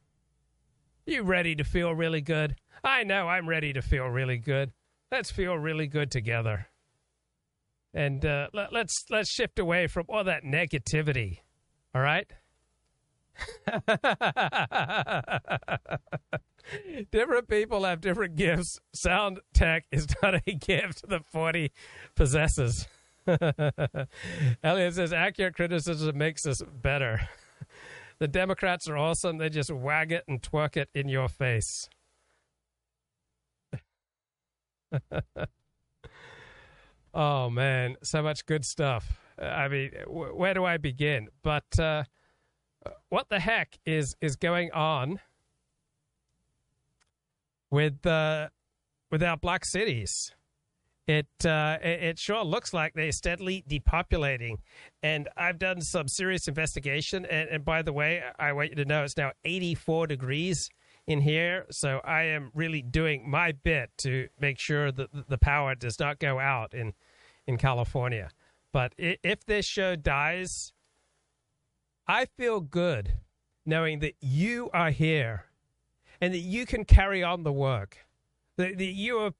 [1.05, 2.57] You ready to feel really good?
[2.83, 4.73] I know I'm ready to feel really good.
[5.11, 6.67] Let's feel really good together.
[7.93, 11.39] And uh, let, let's let's shift away from all that negativity.
[11.95, 12.29] All right?
[17.11, 18.79] different people have different gifts.
[18.93, 21.71] Sound tech is not a gift the 40
[22.15, 22.87] possesses.
[24.63, 27.29] Elliot says accurate criticism makes us better.
[28.19, 29.37] The Democrats are awesome.
[29.37, 31.87] They just wag it and twerk it in your face.
[37.13, 37.97] oh, man.
[38.01, 39.19] So much good stuff.
[39.39, 41.27] I mean, where do I begin?
[41.43, 42.05] But uh,
[43.09, 45.19] what the heck is, is going on
[47.69, 48.49] with uh,
[49.11, 50.33] with our black cities.
[51.07, 54.57] It, uh, it sure looks like they're steadily depopulating,
[55.01, 57.25] and I've done some serious investigation.
[57.25, 60.69] And, and by the way, I want you to know it's now 84 degrees
[61.07, 65.75] in here, so I am really doing my bit to make sure that the power
[65.75, 66.93] does not go out in
[67.47, 68.29] in California.
[68.73, 70.73] But if this show dies,
[72.07, 73.13] I feel good
[73.65, 75.45] knowing that you are here
[76.21, 77.97] and that you can carry on the work.
[78.55, 79.31] That, that you are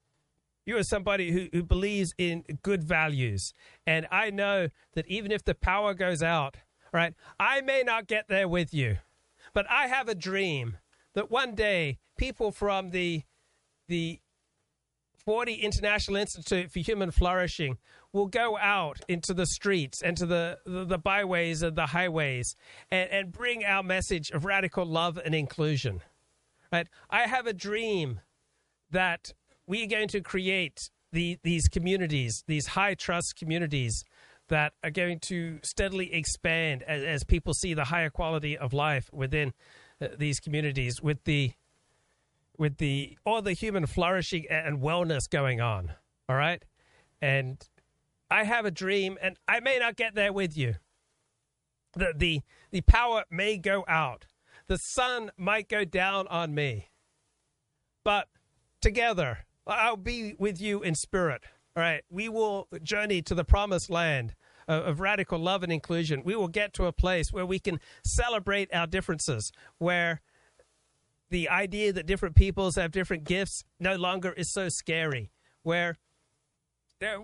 [0.65, 3.53] you are somebody who, who believes in good values.
[3.86, 6.58] And I know that even if the power goes out,
[6.91, 8.97] right, I may not get there with you,
[9.53, 10.77] but I have a dream
[11.13, 13.23] that one day people from the
[13.88, 14.19] the
[15.23, 17.77] 40 International Institute for Human Flourishing
[18.13, 22.56] will go out into the streets and to the, the, the byways and the highways
[22.89, 26.02] and, and bring our message of radical love and inclusion.
[26.72, 26.88] Right?
[27.10, 28.22] I have a dream
[28.91, 29.34] that
[29.65, 34.04] we are going to create the, these communities, these high trust communities
[34.50, 39.10] that are going to steadily expand as, as people see the higher quality of life
[39.12, 39.54] within
[40.02, 41.52] uh, these communities with the
[42.58, 45.91] with the all the human flourishing and wellness going on
[46.28, 46.63] all right
[47.22, 47.67] and
[48.30, 50.76] i have a dream and i may not get there with you
[51.94, 54.26] the the the power may go out
[54.68, 56.90] the sun might go down on me
[58.04, 58.28] but
[58.82, 61.44] together I'll be with you in spirit.
[61.76, 62.04] All right.
[62.10, 64.36] We will journey to the promised land
[64.68, 66.24] of, of, radical love and inclusion.
[66.24, 70.22] We will get to a place where we can celebrate our differences, where
[71.30, 75.32] the idea that different peoples have different gifts no longer is so scary,
[75.63, 75.98] where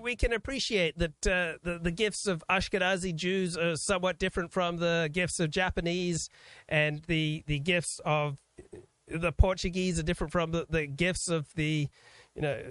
[0.01, 4.77] we can appreciate that uh, the, the gifts of Ashkenazi Jews are somewhat different from
[4.77, 6.29] the gifts of Japanese,
[6.69, 8.37] and the, the gifts of
[9.07, 11.87] the Portuguese are different from the, the gifts of the
[12.35, 12.61] you know,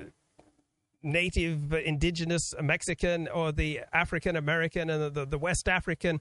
[1.02, 6.20] native indigenous Mexican or the African American and the, the, West African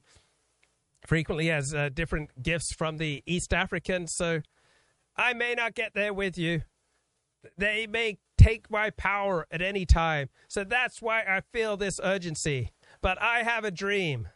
[1.06, 4.08] frequently has uh, different gifts from the East African.
[4.08, 4.42] So
[5.16, 6.64] I may not get there with you.
[7.58, 10.30] They may take my power at any time.
[10.48, 12.72] So that's why I feel this urgency.
[13.02, 14.28] But I have a dream.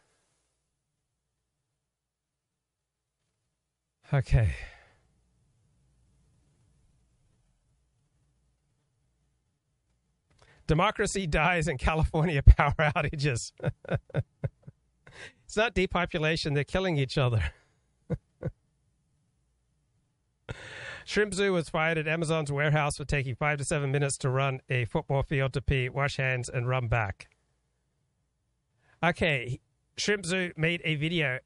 [4.12, 4.54] Okay.
[10.66, 13.52] Democracy dies in California power outages.
[15.44, 17.52] it's not depopulation, they're killing each other.
[21.06, 24.60] Shrimp Zoo was fired at Amazon's warehouse for taking five to seven minutes to run
[24.68, 27.28] a football field to pee, wash hands, and run back.
[29.02, 29.60] Okay,
[29.96, 31.38] Shrimp Zoo made a video.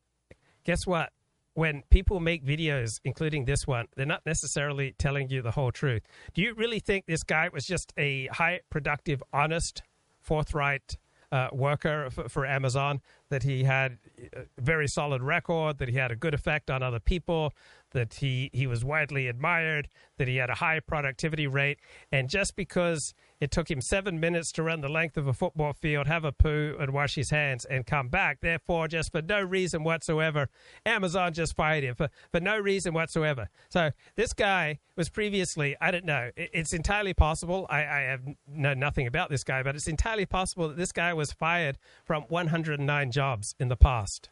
[0.65, 1.11] Guess what?
[1.55, 6.03] when people make videos, including this one, they're not necessarily telling you the whole truth.
[6.33, 9.83] Do you really think this guy was just a high productive, honest,
[10.21, 10.97] forthright
[11.33, 13.01] uh, worker for, for, Amazon?
[13.29, 13.99] That he had
[14.33, 17.53] a very solid record, that he had a good effect on other people,
[17.93, 21.79] that he, he was widely admired, that he had a high productivity rate.
[22.13, 25.73] And just because it took him seven minutes to run the length of a football
[25.73, 29.41] field, have a poo, and wash his hands and come back, therefore, just for no
[29.41, 30.49] reason whatsoever,
[30.85, 33.49] Amazon just fired him for, for no reason whatsoever.
[33.71, 37.67] So this guy was previously, I don't know, it, it's entirely possible.
[37.71, 41.15] I, I have know nothing about this guy, but it's entirely possible that this guy
[41.15, 44.29] was fired from 109 jobs in the past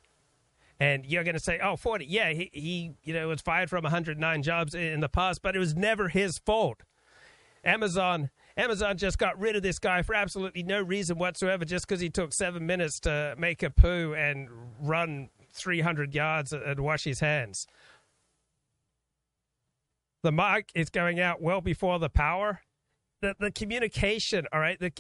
[0.81, 3.83] and you're going to say, "Oh, 40, yeah, he, he you know was fired from
[3.83, 6.83] 109 jobs in the past, but it was never his fault."
[7.65, 12.01] Amazon Amazon just got rid of this guy for absolutely no reason whatsoever, just because
[12.01, 14.49] he took seven minutes to make a poo and
[14.81, 17.69] run 300 yards and wash his hands.
[20.25, 22.63] The mic is going out well before the power.
[23.21, 24.91] The, the communication, all right, the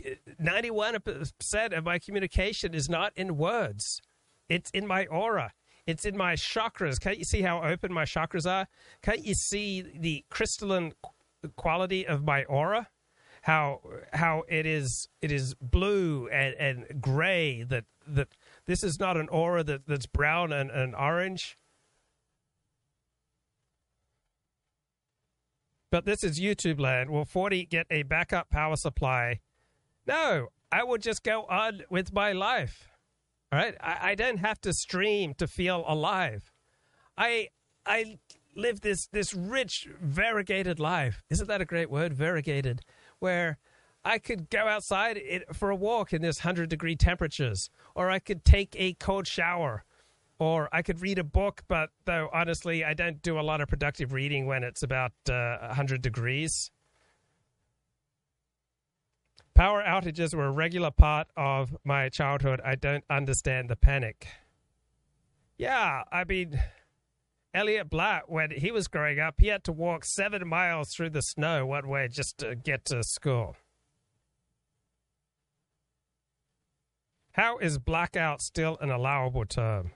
[0.40, 4.00] 91% of my communication is not in words.
[4.48, 5.52] It's in my aura.
[5.88, 7.00] It's in my chakras.
[7.00, 8.68] Can't you see how open my chakras are?
[9.00, 10.92] Can't you see the crystalline
[11.56, 12.88] quality of my aura?
[13.40, 13.80] How
[14.12, 17.62] how it is it is blue and, and gray.
[17.62, 18.28] That that
[18.66, 21.56] this is not an aura that, that's brown and, and orange.
[25.90, 27.08] But this is YouTube land.
[27.08, 29.40] Will 40 get a backup power supply?
[30.06, 32.90] No, I will just go on with my life.
[33.50, 36.52] Right, I, I don't have to stream to feel alive.
[37.16, 37.48] I
[37.86, 38.18] I
[38.54, 41.22] live this this rich variegated life.
[41.30, 42.12] Isn't that a great word?
[42.12, 42.82] Variegated,
[43.20, 43.56] where
[44.04, 48.44] I could go outside for a walk in this hundred degree temperatures, or I could
[48.44, 49.84] take a cold shower,
[50.38, 51.62] or I could read a book.
[51.68, 55.72] But though honestly, I don't do a lot of productive reading when it's about uh,
[55.72, 56.70] hundred degrees.
[59.58, 62.60] Power outages were a regular part of my childhood.
[62.64, 64.28] I don't understand the panic.
[65.56, 66.60] Yeah, I mean,
[67.52, 71.22] Elliot Blatt, when he was growing up, he had to walk seven miles through the
[71.22, 73.56] snow one way just to get to school.
[77.32, 79.90] How is blackout still an allowable term?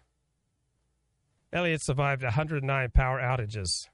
[1.52, 3.86] Elliot survived 109 power outages.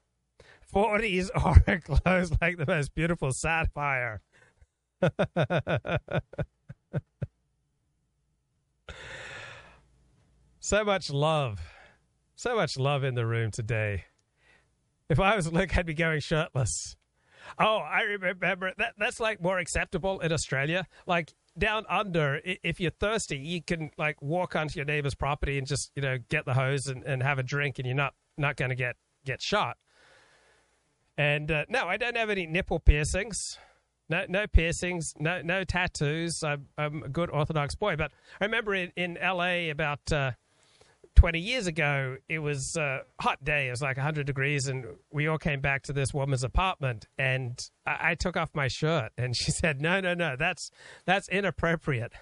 [0.73, 4.23] 40s aura glows like the most beautiful sapphire.
[10.59, 11.59] so much love.
[12.35, 14.05] So much love in the room today.
[15.09, 16.95] If I was Luke, I'd be going shirtless.
[17.57, 18.93] Oh, I remember that.
[18.97, 20.85] That's like more acceptable in Australia.
[21.07, 25.65] Like down under, if you're thirsty, you can like walk onto your neighbor's property and
[25.65, 28.55] just you know get the hose and, and have a drink, and you're not not
[28.55, 28.95] going to get
[29.25, 29.77] get shot.
[31.17, 33.57] And uh, no, I don't have any nipple piercings.
[34.09, 36.43] No, no piercings, no, no tattoos.
[36.43, 37.95] I'm, I'm a good Orthodox boy.
[37.95, 39.69] But I remember in, in L.A.
[39.69, 40.31] about uh,
[41.15, 43.67] 20 years ago, it was a hot day.
[43.67, 47.07] It was like 100 degrees, and we all came back to this woman's apartment.
[47.17, 50.71] And I, I took off my shirt, and she said, "No, no, no, that's
[51.05, 52.13] that's inappropriate."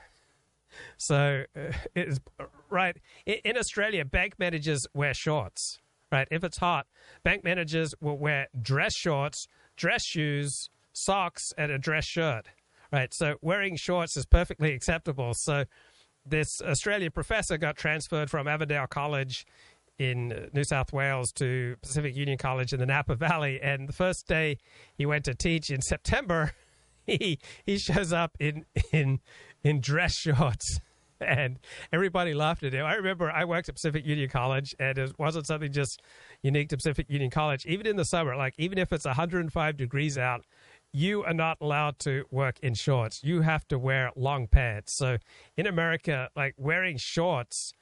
[0.98, 2.20] So uh, it is
[2.70, 4.04] right in, in Australia.
[4.04, 5.80] Bank managers wear shorts.
[6.12, 6.88] Right, if it's hot,
[7.24, 10.70] bank managers will wear dress shorts, dress shoes,
[11.04, 12.48] socks, and a dress shirt.
[12.92, 15.34] Right, so wearing shorts is perfectly acceptable.
[15.34, 15.66] So
[16.26, 19.46] this Australian professor got transferred from Avondale College
[20.00, 23.60] in New South Wales to Pacific Union College in the Napa Valley.
[23.62, 24.58] And the first day
[24.96, 26.52] he went to teach in September,
[27.06, 29.20] he he shows up in in
[29.64, 30.80] in dress shorts.
[31.20, 31.58] And
[31.92, 32.86] everybody laughed at him.
[32.86, 36.04] I remember I worked at Pacific Union College, and it wasn't something just
[36.44, 37.66] unique to Pacific Union College.
[37.66, 40.46] Even in the summer, like even if it's 105 degrees out,
[40.98, 43.24] you are not allowed to work in shorts.
[43.24, 44.94] You have to wear long pants.
[44.94, 45.18] So
[45.56, 47.74] in America, like wearing shorts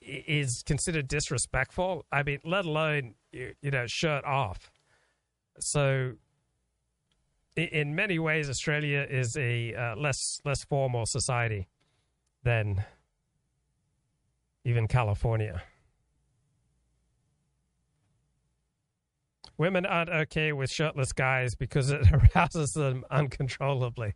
[0.00, 2.04] is considered disrespectful.
[2.10, 4.72] I mean, let alone you, know shirt off.
[5.60, 6.14] So
[7.56, 11.68] in many ways, Australia is a uh, less less formal society
[12.42, 12.84] than
[14.64, 15.62] even California.
[19.58, 22.00] Women aren't okay with shirtless guys because it
[22.36, 24.14] arouses them uncontrollably.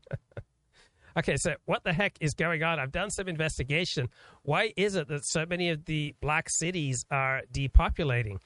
[1.18, 2.78] okay, so what the heck is going on?
[2.78, 4.08] I've done some investigation.
[4.42, 8.38] Why is it that so many of the black cities are depopulating?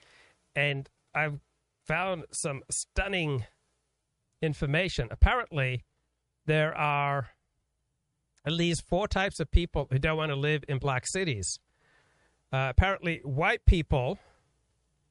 [0.55, 1.39] And I've
[1.87, 3.45] found some stunning
[4.41, 5.09] information.
[5.11, 5.85] Apparently,
[6.47, 7.29] there are
[8.47, 11.59] at least four types of people who don't want to live in black cities.
[12.53, 14.19] Uh, apparently, white people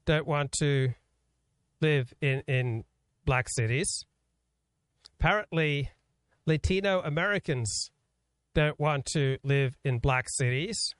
[0.04, 0.94] don't want to
[1.80, 2.84] live in, in
[3.24, 4.04] black cities.
[5.18, 5.90] Apparently,
[6.46, 7.90] Latino Americans
[8.54, 10.94] don't want to live in black cities.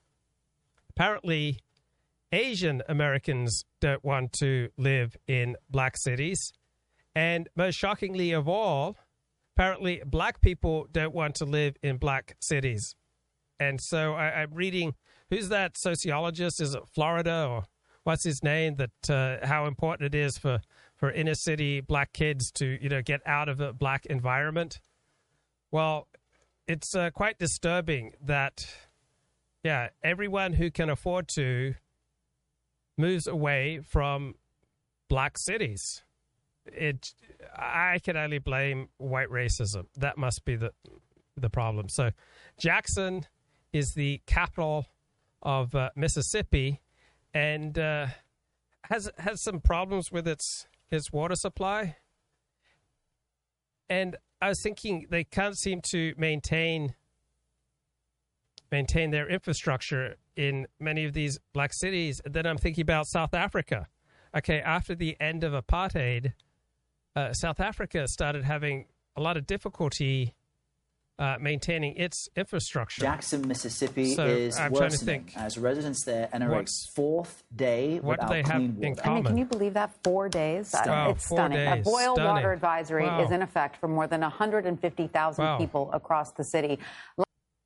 [0.91, 1.61] Apparently,
[2.33, 6.53] Asian Americans don't want to live in black cities.
[7.15, 8.97] And most shockingly of all,
[9.57, 12.95] apparently, black people don't want to live in black cities.
[13.59, 14.95] And so I, am reading
[15.31, 16.61] who's that sociologist?
[16.61, 17.65] Is it Florida or
[18.07, 20.61] what's his name that uh, how important it is for
[20.95, 24.81] for inner city black kids to you know get out of a black environment.
[25.73, 26.07] Well,
[26.69, 28.67] it's uh, quite disturbing that
[29.65, 31.75] yeah everyone who can afford to
[32.97, 34.37] moves away from
[35.09, 36.05] black cities.
[36.65, 37.13] It
[37.57, 39.87] I can only blame white racism.
[39.97, 40.71] That must be the
[41.37, 41.89] the problem.
[41.89, 42.11] So
[42.57, 43.27] Jackson
[43.73, 44.87] is the capital
[45.43, 46.81] of uh, Mississippi
[47.37, 48.07] and uh,
[48.85, 51.97] has has some problems with its its water supply.
[53.91, 56.95] And I was thinking they can't seem to maintain
[58.73, 62.23] maintain their infrastructure in many of these black cities.
[62.25, 63.87] And then I'm thinking about South Africa.
[64.35, 66.33] Okay, after the end of apartheid,
[67.15, 70.35] uh, South Africa started having a lot of difficulty
[71.19, 73.01] uh, maintaining its infrastructure.
[73.01, 76.65] Jackson, Mississippi so is I'm worsening as residents there enter a
[76.95, 78.87] fourth day what without they clean have water.
[78.87, 79.13] in common?
[79.13, 79.93] I mean, can you believe that?
[80.05, 80.75] Four days?
[80.75, 81.59] Wow, it's four stunning.
[81.59, 81.81] Days.
[81.81, 82.25] A boil stunning.
[82.25, 83.25] water advisory wow.
[83.25, 85.59] is in effect for more than 150,000 wow.
[85.59, 86.79] people across the city.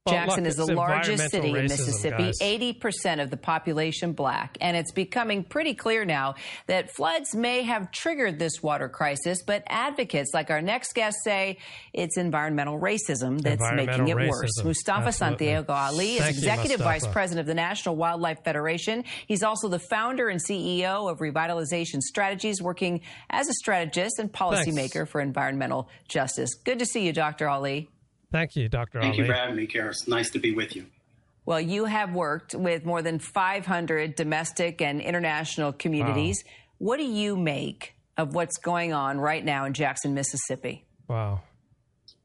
[0.09, 2.39] Jackson look, is the largest city in Mississippi, guys.
[2.41, 4.57] 80% of the population black.
[4.59, 6.37] And it's becoming pretty clear now
[6.69, 11.59] that floods may have triggered this water crisis, but advocates like our next guest say
[11.93, 14.31] it's environmental racism that's Environmental making it racism.
[14.31, 14.65] worse.
[14.65, 15.47] Mustafa Absolutely.
[15.47, 16.85] Santiago Ali is Thank Executive Mustafa.
[16.85, 19.05] Vice President of the National Wildlife Federation.
[19.27, 25.07] He's also the founder and CEO of Revitalization Strategies, working as a strategist and policymaker
[25.07, 26.55] for environmental justice.
[26.55, 27.49] Good to see you, Dr.
[27.51, 27.91] Ali.
[28.33, 29.01] Thank you, Dr.
[29.01, 29.23] Thank Ali.
[29.23, 30.07] you for having me, Karis.
[30.07, 30.87] Nice to be with you.
[31.47, 36.45] Well, you have worked with more than 500 domestic and international communities.
[36.79, 40.85] What do you make of what's going on right now in Jackson, Mississippi?
[41.09, 41.41] Wow.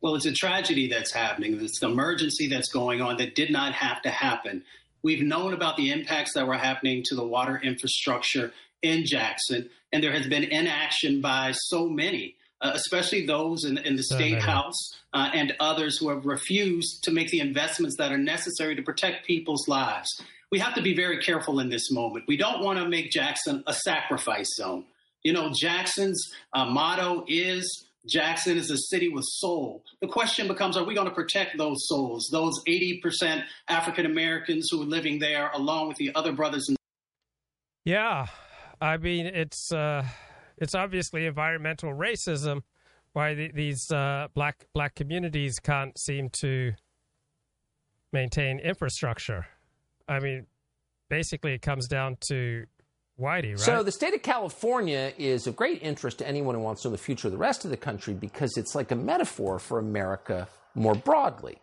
[0.02, 1.60] Well, it's a tragedy that's happening.
[1.60, 4.64] It's an emergency that's going on that did not have to happen.
[5.02, 8.52] We've known about the impacts that were happening to the water infrastructure
[8.82, 12.36] in Jackson, and there has been inaction by so many,
[12.66, 14.76] uh, especially those in, in the state house
[15.14, 19.28] uh, and others who have refused to make the investments that are necessary to protect
[19.28, 20.10] people's lives.
[20.52, 22.26] We have to be very careful in this moment.
[22.28, 24.86] We don't want to make Jackson a sacrifice zone.
[25.24, 26.20] You know, Jackson's
[26.54, 29.84] uh, motto is Jackson is a city with soul.
[30.02, 34.82] The question becomes are we going to protect those souls, those 80% African Americans who
[34.82, 36.78] are living there, along with the other brothers and
[37.84, 38.28] Yeah.
[38.82, 40.06] I mean, it's uh,
[40.58, 42.62] it's obviously environmental racism
[43.14, 46.74] why the, these uh, black black communities can't seem to
[48.12, 49.46] maintain infrastructure.
[50.08, 50.46] I mean,
[51.10, 52.66] basically, it comes down to
[53.20, 53.60] Whitey, right?
[53.60, 56.92] So the state of California is of great interest to anyone who wants to know
[56.92, 60.48] the future of the rest of the country because it's like a metaphor for America
[60.76, 61.58] more broadly.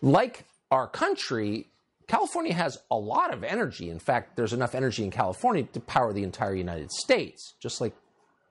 [0.00, 1.66] Like our country,
[2.06, 3.90] California has a lot of energy.
[3.90, 7.92] In fact, there's enough energy in California to power the entire United States, just like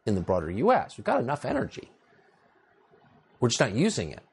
[0.07, 0.97] in the broader US.
[0.97, 1.91] We've got enough energy.
[3.39, 4.23] We're just not using it.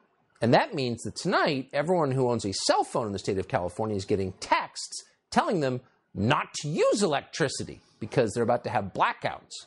[0.40, 3.48] And that means that tonight, everyone who owns a cell phone in the state of
[3.48, 5.80] California is getting texts telling them
[6.14, 9.66] not to use electricity because they're about to have blackouts.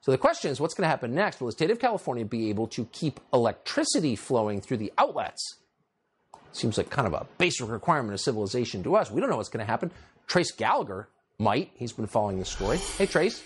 [0.00, 1.40] So the question is what's going to happen next?
[1.40, 5.58] Will the state of California be able to keep electricity flowing through the outlets?
[6.52, 9.10] Seems like kind of a basic requirement of civilization to us.
[9.10, 9.90] We don't know what's going to happen.
[10.26, 11.70] Trace Gallagher might.
[11.74, 12.78] He's been following the story.
[12.98, 13.42] Hey, Trace.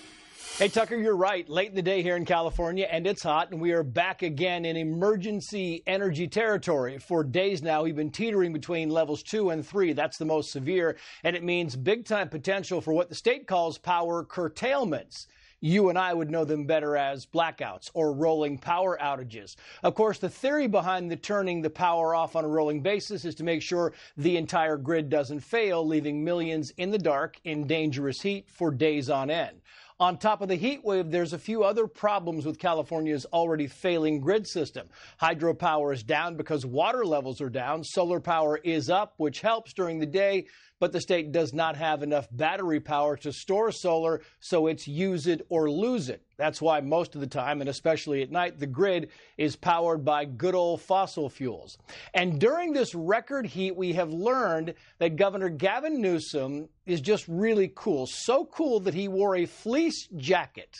[0.54, 1.46] Hey, Tucker, you're right.
[1.50, 4.64] Late in the day here in California, and it's hot, and we are back again
[4.64, 6.98] in emergency energy territory.
[6.98, 9.92] For days now, we've been teetering between levels two and three.
[9.92, 13.76] That's the most severe, and it means big time potential for what the state calls
[13.76, 15.26] power curtailments
[15.60, 19.56] you and I would know them better as blackouts or rolling power outages.
[19.82, 23.34] Of course, the theory behind the turning the power off on a rolling basis is
[23.36, 28.20] to make sure the entire grid doesn't fail, leaving millions in the dark in dangerous
[28.20, 29.60] heat for days on end.
[29.98, 34.20] On top of the heat wave, there's a few other problems with California's already failing
[34.20, 34.88] grid system.
[35.22, 37.82] Hydropower is down because water levels are down.
[37.82, 40.48] Solar power is up, which helps during the day
[40.78, 45.26] but the state does not have enough battery power to store solar, so it's use
[45.26, 46.22] it or lose it.
[46.36, 50.26] That's why most of the time, and especially at night, the grid is powered by
[50.26, 51.78] good old fossil fuels.
[52.12, 57.72] And during this record heat, we have learned that Governor Gavin Newsom is just really
[57.74, 58.06] cool.
[58.06, 60.76] So cool that he wore a fleece jacket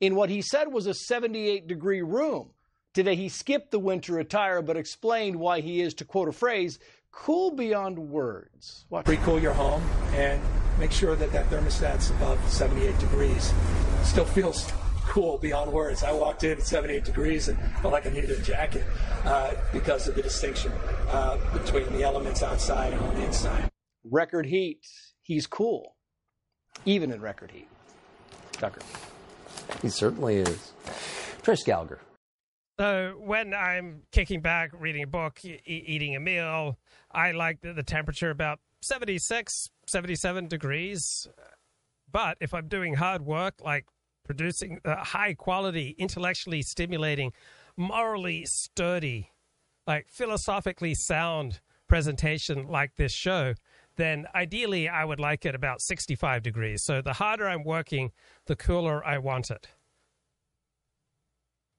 [0.00, 2.50] in what he said was a 78 degree room.
[2.92, 6.80] Today, he skipped the winter attire but explained why he is, to quote a phrase,
[7.12, 8.86] cool beyond words.
[8.90, 9.04] Watch.
[9.04, 9.82] Pre-cool your home
[10.14, 10.40] and
[10.78, 13.52] make sure that that thermostat's above 78 degrees.
[14.02, 14.72] Still feels
[15.06, 16.04] cool beyond words.
[16.04, 18.84] I walked in at 78 degrees and felt like I needed a jacket
[19.24, 20.72] uh, because of the distinction
[21.08, 23.70] uh, between the elements outside and on the inside.
[24.04, 24.86] Record heat.
[25.22, 25.96] He's cool,
[26.84, 27.68] even in record heat.
[28.52, 28.80] Tucker.
[29.82, 30.72] He certainly is.
[31.42, 32.00] Trace Gallagher.
[32.80, 36.78] So when I'm kicking back, reading a book, e- eating a meal,
[37.12, 41.28] I like the, temperature about 76, 77 degrees.
[42.10, 43.84] But if I'm doing hard work, like
[44.24, 47.34] producing a high quality, intellectually stimulating,
[47.76, 49.30] morally sturdy,
[49.86, 53.52] like philosophically sound presentation like this show,
[53.96, 56.82] then ideally I would like it about 65 degrees.
[56.82, 58.12] So the harder I'm working,
[58.46, 59.68] the cooler I want it.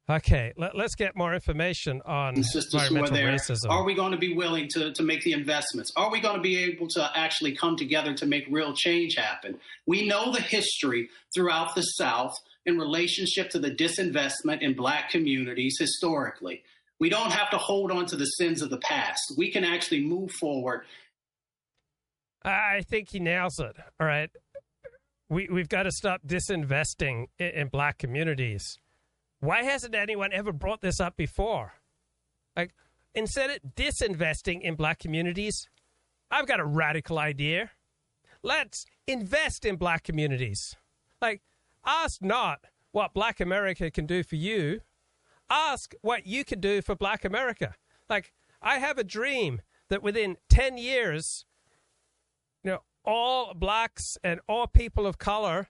[0.10, 3.70] Okay, let, us get more information on environmental racism.
[3.70, 5.92] Are we going to be willing to, to make the investments?
[5.96, 9.60] Are we going to be able to actually come together to make real change happen?
[9.86, 12.36] We know the history throughout the South
[12.66, 16.64] in relationship to the disinvestment in black communities historically.
[17.00, 19.34] We don't have to hold on to the sins of the past.
[19.38, 20.82] We can actually move forward.
[22.44, 23.76] I think he nails it.
[24.00, 24.30] All right.
[25.30, 28.78] We, we've got to stop disinvesting in, in black communities
[29.42, 31.74] why hasn't anyone ever brought this up before?
[32.56, 32.74] Like,
[33.14, 35.68] instead of disinvesting in black communities,
[36.30, 37.72] I've got a radical idea.
[38.44, 40.76] Let's invest in black communities.
[41.22, 41.42] Like,
[41.86, 42.62] ask not
[42.92, 44.82] what black America can do for you,
[45.50, 47.76] ask what you can do for black America.
[48.10, 51.46] Like, I have a dream that within 10 years,
[52.64, 55.70] you know, all blacks and all people of color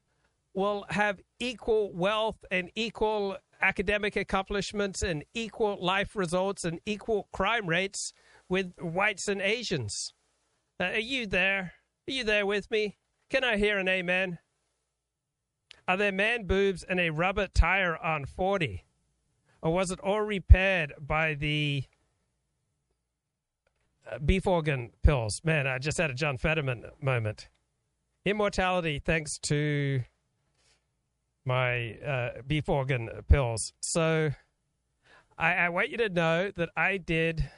[0.54, 7.68] will have equal wealth and equal academic accomplishments and equal life results and equal crime
[7.68, 8.14] rates
[8.50, 10.14] with whites and Asians.
[10.80, 11.74] Uh, are you there?
[12.08, 12.98] Are you there with me?
[13.30, 14.40] Can I hear an amen?
[15.88, 18.86] Are there man boobs and a rubber tire on 40?
[19.62, 21.86] Or was it all repaired by the
[24.26, 25.42] beef organ pills.
[25.44, 27.50] Man, I just had a John Fetterman moment.
[28.26, 30.04] Immortality thanks to
[31.46, 33.74] my uh, beef organ pills.
[33.82, 34.32] So
[35.38, 37.50] I, I want you to know that I did.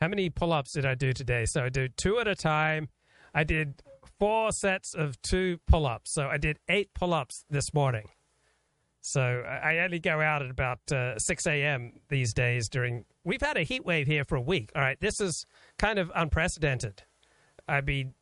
[0.00, 1.46] How many pull ups did I do today?
[1.46, 2.88] So I do two at a time.
[3.34, 3.82] I did
[4.18, 6.12] four sets of two pull ups.
[6.12, 8.08] So I did eight pull ups this morning.
[9.00, 11.92] So I only go out at about uh, 6 a.m.
[12.08, 13.04] these days during.
[13.24, 14.70] We've had a heat wave here for a week.
[14.76, 14.98] All right.
[15.00, 15.44] This is
[15.76, 17.02] kind of unprecedented.
[17.66, 18.14] I mean,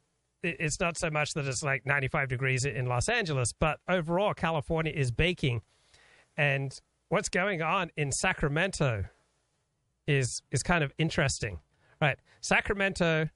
[0.43, 4.93] it's not so much that it's like 95 degrees in Los Angeles, but overall, California
[4.95, 5.63] is baking.
[6.37, 6.73] And
[7.09, 9.05] what's going on in Sacramento
[10.07, 11.61] is is kind of interesting.
[12.01, 12.19] Right.
[12.41, 13.29] Sacramento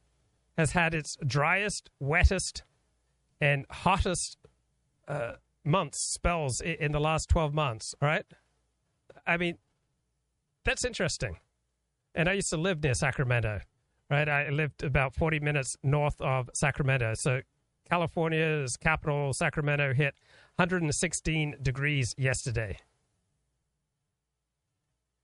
[0.56, 2.62] has had its driest, wettest,
[3.40, 4.38] and hottest
[5.06, 5.32] uh,
[5.64, 7.94] months, spells in the last 12 months.
[8.00, 8.24] Right.
[9.26, 9.58] I mean,
[10.64, 11.36] that's interesting.
[12.14, 13.60] And I used to live near Sacramento
[14.14, 14.28] right?
[14.28, 17.14] I lived about 40 minutes north of Sacramento.
[17.14, 17.40] So
[17.90, 20.14] California's capital, Sacramento, hit
[20.56, 22.78] 116 degrees yesterday.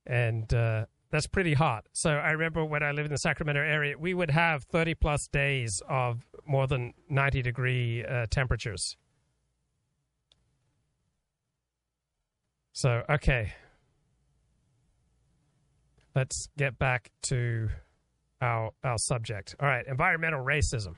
[0.07, 1.87] And uh, that's pretty hot.
[1.93, 5.29] So I remember when I lived in the Sacramento area, we would have 30 plus
[5.29, 8.97] days of more than 90 degree uh, temperatures.
[12.73, 13.53] So, okay.
[16.17, 17.69] Let's get back to
[18.41, 19.55] our, our subject.
[19.61, 20.97] All right, environmental racism.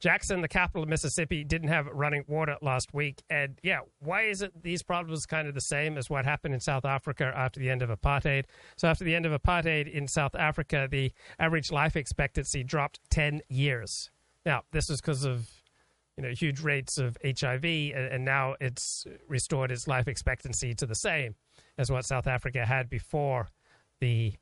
[0.00, 3.22] Jackson, the capital of Mississippi, didn't have running water last week.
[3.28, 6.60] And yeah, why is it these problems kind of the same as what happened in
[6.60, 8.44] South Africa after the end of apartheid?
[8.76, 13.42] So, after the end of apartheid in South Africa, the average life expectancy dropped 10
[13.50, 14.10] years.
[14.46, 15.50] Now, this is because of
[16.16, 20.86] you know huge rates of HIV, and, and now it's restored its life expectancy to
[20.86, 21.34] the same
[21.76, 23.48] as what South Africa had before
[24.00, 24.34] the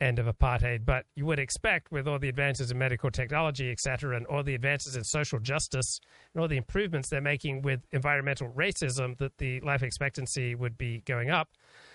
[0.00, 0.84] end of apartheid.
[0.84, 4.42] But you would expect, with all the advances in medical technology, et cetera, and all
[4.42, 6.00] the advances in social justice
[6.34, 11.02] and all the improvements they're making with environmental racism, that the life expectancy would be
[11.06, 11.50] going up.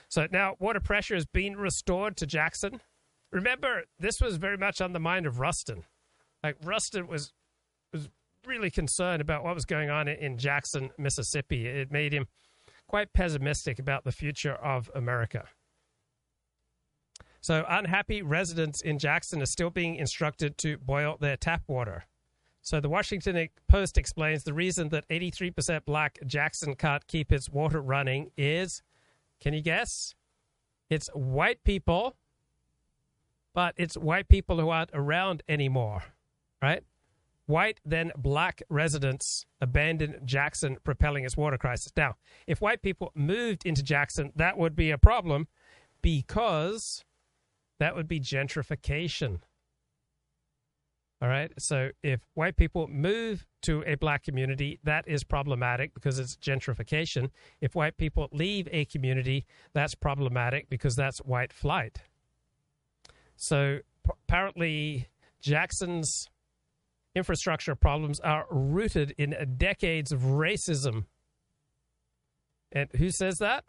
[0.09, 2.81] So now water pressure has been restored to Jackson.
[3.31, 5.83] Remember, this was very much on the mind of Rustin.
[6.43, 7.31] Like Rustin was
[7.93, 8.09] was
[8.45, 11.67] really concerned about what was going on in Jackson, Mississippi.
[11.67, 12.27] It made him
[12.87, 15.47] quite pessimistic about the future of America.
[17.41, 22.05] So, unhappy residents in Jackson are still being instructed to boil their tap water.
[22.61, 27.81] So, the Washington Post explains the reason that 83% black Jackson can't keep its water
[27.81, 28.81] running is
[29.39, 30.15] can you guess?
[30.89, 32.15] It's white people,
[33.53, 36.03] but it's white people who aren't around anymore,
[36.61, 36.83] right?
[37.45, 41.91] White, then black residents abandoned Jackson, propelling its water crisis.
[41.95, 42.15] Now,
[42.47, 45.47] if white people moved into Jackson, that would be a problem
[46.01, 47.03] because
[47.79, 49.39] that would be gentrification.
[51.21, 51.51] All right.
[51.59, 57.29] So if white people move to a black community, that is problematic because it's gentrification.
[57.59, 61.97] If white people leave a community, that's problematic because that's white flight.
[63.35, 65.09] So apparently,
[65.41, 66.29] Jackson's
[67.15, 71.05] infrastructure problems are rooted in decades of racism.
[72.71, 73.65] And who says that?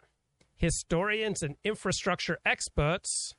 [0.55, 3.33] Historians and infrastructure experts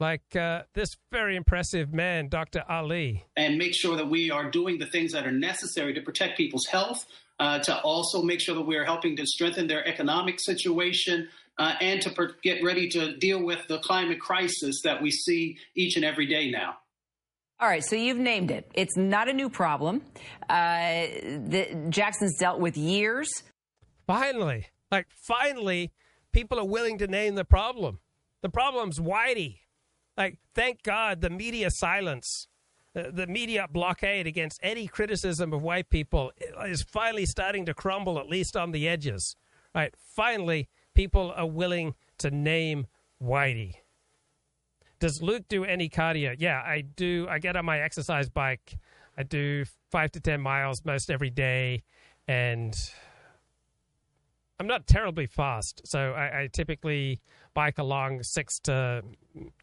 [0.00, 2.62] like uh, this very impressive man, Dr.
[2.68, 3.24] Ali.
[3.36, 6.66] And make sure that we are doing the things that are necessary to protect people's
[6.66, 7.06] health,
[7.38, 11.28] uh, to also make sure that we are helping to strengthen their economic situation.
[11.56, 15.56] Uh, and to per- get ready to deal with the climate crisis that we see
[15.76, 16.74] each and every day now.
[17.60, 18.68] All right, so you've named it.
[18.74, 20.02] It's not a new problem.
[20.48, 21.06] Uh,
[21.46, 23.44] the, Jackson's dealt with years.
[24.06, 25.92] Finally, like finally,
[26.32, 28.00] people are willing to name the problem.
[28.42, 29.60] The problem's Whitey.
[30.16, 32.48] Like, thank God the media silence,
[32.96, 36.32] uh, the media blockade against any criticism of white people
[36.66, 39.36] is finally starting to crumble, at least on the edges.
[39.74, 39.92] Right?
[39.96, 42.86] Finally, people are willing to name
[43.20, 43.74] Whitey.
[45.00, 46.36] Does Luke do any cardio?
[46.38, 47.26] Yeah, I do.
[47.28, 48.78] I get on my exercise bike.
[49.18, 51.82] I do five to 10 miles most every day.
[52.26, 52.74] And
[54.58, 55.82] I'm not terribly fast.
[55.84, 57.20] So I, I typically
[57.54, 59.02] bike along six to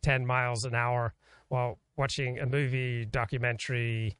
[0.01, 1.13] 10 miles an hour
[1.47, 4.17] while watching a movie, documentary.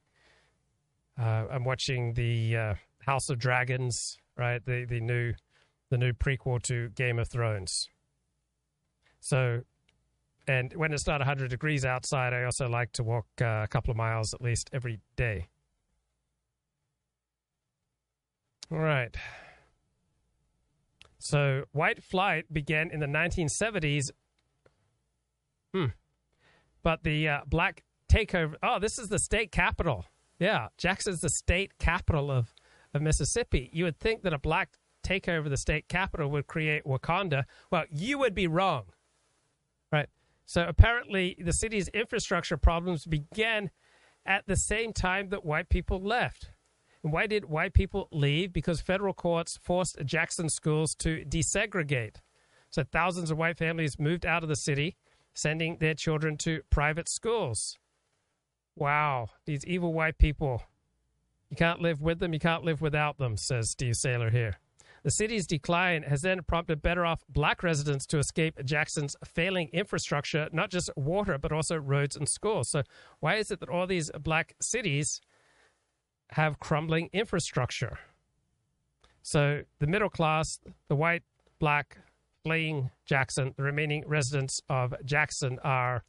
[1.19, 2.74] Uh, I'm watching the uh,
[3.05, 4.63] House of Dragons, right?
[4.65, 5.34] The, the new,
[5.89, 7.89] the new prequel to Game of Thrones.
[9.19, 9.61] So,
[10.47, 13.91] and when it's not 100 degrees outside, I also like to walk uh, a couple
[13.91, 15.47] of miles at least every day.
[18.72, 19.15] All right.
[21.22, 24.11] So white flight began in the 1970s.
[25.74, 25.86] Hmm.
[26.84, 28.55] But the uh, black takeover.
[28.63, 30.05] Oh, this is the state capital.
[30.39, 32.55] Yeah, Jackson's the state capital of,
[32.93, 33.69] of Mississippi.
[33.72, 37.43] You would think that a black takeover of the state capital would create Wakanda.
[37.72, 38.86] Well, you would be wrong.
[39.91, 40.09] Right.
[40.45, 43.69] So apparently, the city's infrastructure problems began
[44.26, 46.51] at the same time that white people left.
[47.01, 48.53] Why did white people leave?
[48.53, 52.17] Because federal courts forced Jackson schools to desegregate.
[52.69, 54.97] So thousands of white families moved out of the city,
[55.33, 57.77] sending their children to private schools.
[58.75, 60.63] Wow, these evil white people.
[61.49, 64.57] You can't live with them, you can't live without them, says Steve Sailer here.
[65.03, 70.47] The city's decline has then prompted better off black residents to escape Jackson's failing infrastructure,
[70.53, 72.69] not just water, but also roads and schools.
[72.69, 72.83] So,
[73.19, 75.19] why is it that all these black cities
[76.32, 77.99] have crumbling infrastructure?
[79.23, 81.23] So, the middle class, the white,
[81.59, 81.97] black,
[82.43, 86.03] fleeing Jackson, the remaining residents of Jackson are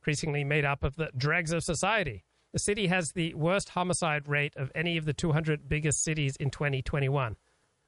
[0.00, 2.24] increasingly made up of the dregs of society.
[2.52, 6.50] The city has the worst homicide rate of any of the 200 biggest cities in
[6.50, 7.36] 2021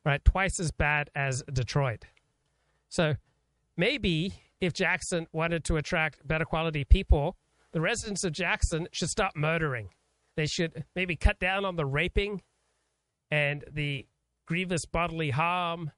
[0.04, 0.24] right?
[0.24, 2.04] Twice as bad as Detroit.
[2.88, 3.14] So
[3.76, 7.36] maybe if Jackson wanted to attract better quality people,
[7.72, 9.90] the residents of Jackson should stop murdering.
[10.40, 12.40] They should maybe cut down on the raping
[13.30, 14.06] and the
[14.46, 15.90] grievous bodily harm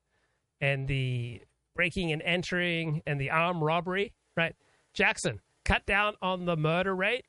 [0.60, 1.42] and the
[1.76, 4.56] breaking and entering and the armed robbery, right?
[4.94, 7.24] Jackson, cut down on the murder rate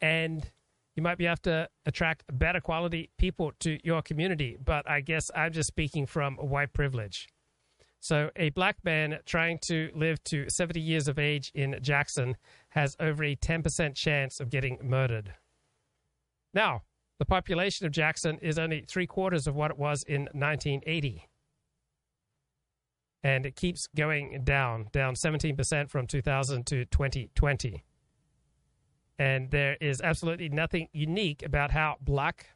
[0.00, 0.50] and
[0.96, 4.56] you might be able to attract better quality people to your community.
[4.60, 7.28] But I guess I'm just speaking from white privilege.
[8.00, 12.36] So, a black man trying to live to 70 years of age in Jackson
[12.70, 15.34] has over a 10% chance of getting murdered.
[16.52, 16.82] Now,
[17.18, 21.26] the population of Jackson is only three quarters of what it was in 1980.
[23.22, 27.84] And it keeps going down, down 17% from 2000 to 2020.
[29.18, 32.46] And there is absolutely nothing unique about how Black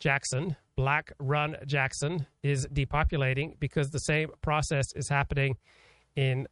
[0.00, 5.56] Jackson, Black Run Jackson, is depopulating because the same process is happening
[6.16, 6.48] in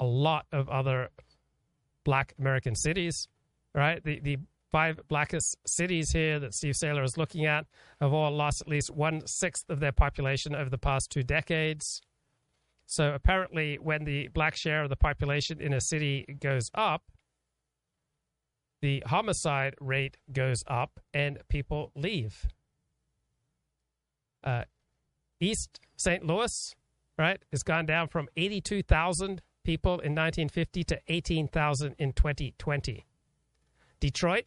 [0.00, 1.10] a lot of other
[2.04, 3.28] Black American cities,
[3.74, 4.02] right?
[4.02, 4.38] The, the
[4.76, 7.64] five blackest cities here that Steve Sailer is looking at
[7.98, 12.02] have all lost at least one sixth of their population over the past two decades.
[12.84, 17.04] So apparently, when the black share of the population in a city goes up,
[18.82, 22.46] the homicide rate goes up and people leave.
[24.44, 24.64] Uh,
[25.40, 26.22] East St.
[26.22, 26.74] Louis,
[27.16, 33.06] right, has gone down from 82,000 people in 1950 to 18,000 in 2020.
[34.00, 34.44] Detroit,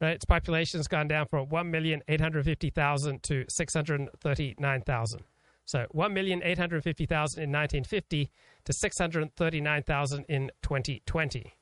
[0.00, 5.22] right, its population has gone down from 1,850,000 to 639,000.
[5.66, 8.30] So 1,850,000 in 1950
[8.64, 11.54] to 639,000 in 2020.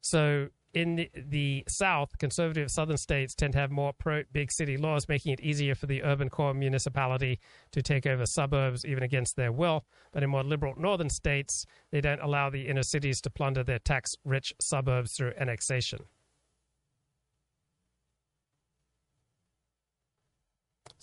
[0.00, 4.76] So in the, the, South, conservative southern states tend to have more pro big city
[4.76, 7.40] laws, making it easier for the urban core municipality
[7.72, 9.86] to take over suburbs even against their will.
[10.12, 13.78] But in more liberal northern states, they don't allow the inner cities to plunder their
[13.78, 16.00] tax rich suburbs through annexation.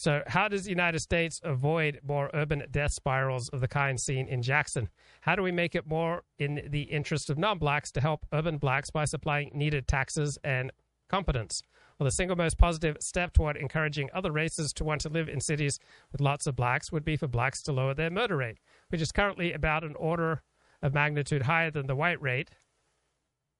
[0.04, 4.28] So, how does the United States avoid more urban death spirals of the kind seen
[4.28, 4.89] in Jackson?
[5.22, 8.58] How do we make it more in the interest of non blacks to help urban
[8.58, 10.74] blacks by supplying needed taxes and
[11.08, 11.64] competence?
[11.97, 15.39] Well, the single most positive step toward encouraging other races to want to live in
[15.39, 15.80] cities
[16.12, 18.58] with lots of blacks would be for blacks to lower their murder rate,
[18.89, 20.41] which is currently about an order
[20.82, 22.49] of magnitude higher than the white rate.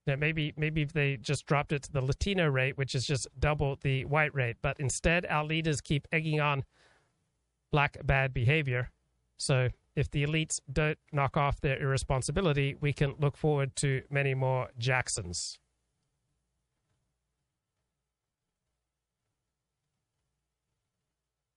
[0.06, 3.28] Now, maybe maybe if they just dropped it to the Latino rate, which is just
[3.40, 6.66] double the white rate, but instead our leaders keep egging on
[7.72, 8.92] black bad behavior.
[9.38, 14.34] So if the elites don't knock off their irresponsibility, we can look forward to many
[14.34, 15.58] more Jacksons.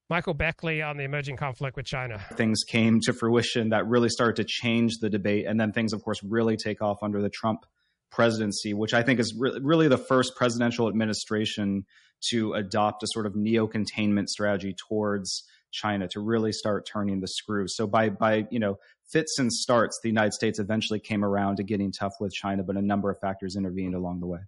[0.08, 2.24] Michael Beckley on the emerging conflict with China.
[2.34, 6.04] Things came to fruition that really started to change the debate, and then things, of
[6.04, 7.66] course, really take off under the Trump
[8.10, 11.84] presidency, which I think is re- really the first presidential administration
[12.30, 17.28] to adopt a sort of neo containment strategy towards China to really start turning the
[17.28, 17.66] screw.
[17.68, 18.76] So by by you know
[19.12, 22.76] fits and starts, the United States eventually came around to getting tough with China, but
[22.76, 24.40] a number of factors intervened along the way.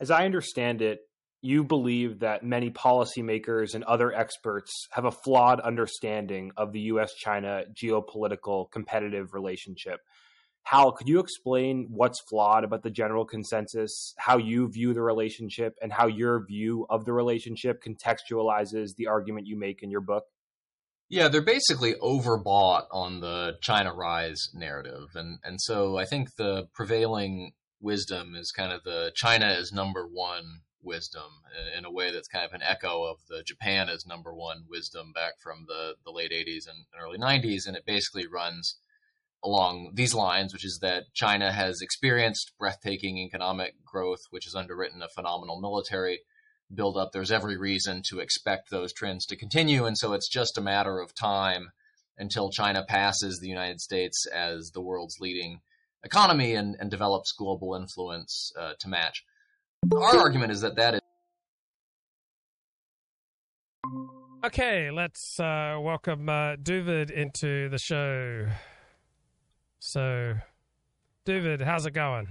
[0.00, 1.00] As I understand it,
[1.42, 7.14] you believe that many policymakers and other experts have a flawed understanding of the US
[7.14, 10.00] China geopolitical competitive relationship.
[10.64, 15.76] Hal, could you explain what's flawed about the general consensus, how you view the relationship,
[15.82, 20.24] and how your view of the relationship contextualizes the argument you make in your book?
[21.08, 25.08] Yeah, they're basically overbought on the China rise narrative.
[25.14, 30.06] And, and so I think the prevailing wisdom is kind of the China is number
[30.06, 31.42] one wisdom
[31.76, 35.12] in a way that's kind of an echo of the Japan is number one wisdom
[35.12, 37.66] back from the, the late 80s and early 90s.
[37.66, 38.78] And it basically runs
[39.44, 45.02] along these lines, which is that China has experienced breathtaking economic growth, which has underwritten
[45.02, 46.20] a phenomenal military
[46.72, 47.12] buildup.
[47.12, 49.84] There's every reason to expect those trends to continue.
[49.84, 51.70] And so it's just a matter of time
[52.18, 55.60] until China passes the United States as the world's leading
[56.04, 59.24] economy and, and develops global influence uh, to match.
[59.92, 61.00] Our argument is that that is.
[64.44, 68.46] Okay, let's uh, welcome uh, Duvid into the show.
[69.84, 70.34] So,
[71.24, 72.28] David, how's it going?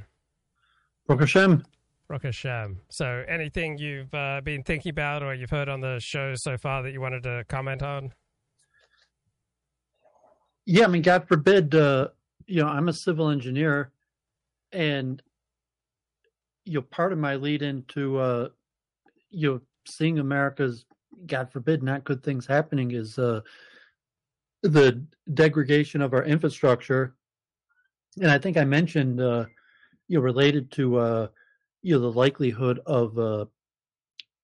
[2.08, 2.80] Baruch Hashem.
[2.90, 6.82] So, anything you've uh, been thinking about or you've heard on the show so far
[6.82, 8.14] that you wanted to comment on?
[10.66, 12.08] Yeah, I mean, God forbid, uh,
[12.48, 13.92] you know, I'm a civil engineer,
[14.72, 15.22] and
[16.64, 18.48] you know, part of my lead into uh,
[19.30, 20.86] you know seeing America's
[21.26, 23.42] God forbid not good things happening is uh,
[24.64, 27.14] the degradation of our infrastructure
[28.20, 29.46] and I think I mentioned, uh,
[30.08, 31.28] you know, related to, uh,
[31.82, 33.46] you know, the likelihood of uh,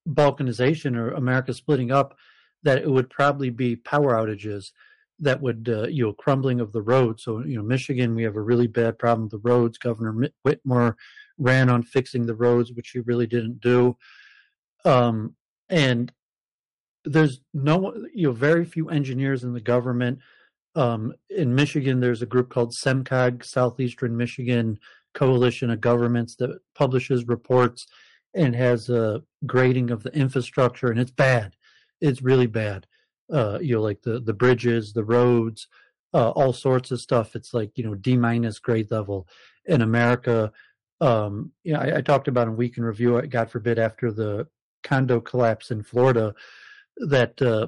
[0.07, 2.15] balkanization or America splitting up,
[2.63, 4.71] that it would probably be power outages
[5.19, 7.23] that would, uh, you know, crumbling of the roads.
[7.23, 9.77] So, you know, Michigan, we have a really bad problem with the roads.
[9.77, 10.95] Governor Whitmer
[11.37, 13.97] ran on fixing the roads, which he really didn't do.
[14.85, 15.35] Um,
[15.69, 16.11] and
[17.03, 20.19] there's no, you know, very few engineers in the government
[20.77, 24.77] um, in Michigan, there's a group called SEMCOG, Southeastern Michigan
[25.15, 27.87] Coalition of Governments, that publishes reports
[28.35, 31.55] and has a grading of the infrastructure, and it's bad.
[31.99, 32.85] It's really bad.
[33.33, 35.67] Uh, you know, like the the bridges, the roads,
[36.13, 37.35] uh, all sorts of stuff.
[37.35, 39.27] It's like you know D minus grade level.
[39.65, 40.51] In America,
[41.01, 43.19] um, you know, I, I talked about in week in review.
[43.23, 44.47] God forbid, after the
[44.83, 46.35] condo collapse in Florida,
[46.97, 47.67] that uh,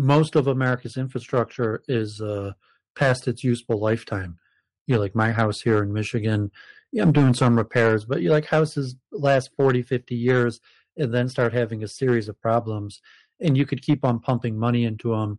[0.00, 2.52] most of America's infrastructure is uh,
[2.96, 4.38] past its useful lifetime.
[4.86, 6.50] You know, like my house here in Michigan,
[6.90, 10.58] yeah, I'm doing some repairs, but you like houses last 40, 50 years
[10.96, 13.02] and then start having a series of problems.
[13.40, 15.38] And you could keep on pumping money into them,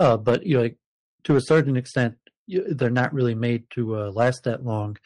[0.00, 0.78] uh, but you know, like,
[1.24, 2.14] to a certain extent,
[2.46, 4.96] you, they're not really made to uh, last that long.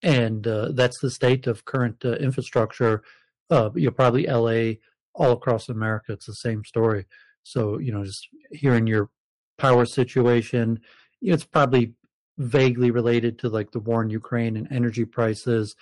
[0.00, 3.02] And uh, that's the state of current uh, infrastructure.
[3.50, 4.74] Uh, you know, probably LA,
[5.12, 7.06] all across America, it's the same story.
[7.42, 9.10] So, you know, just hearing your
[9.58, 10.80] power situation,
[11.20, 11.94] it's probably
[12.38, 15.74] vaguely related to like the war in Ukraine and energy prices.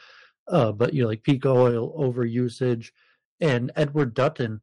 [0.48, 2.92] Uh, but you know, like peak oil over usage
[3.40, 4.60] and Edward Dutton,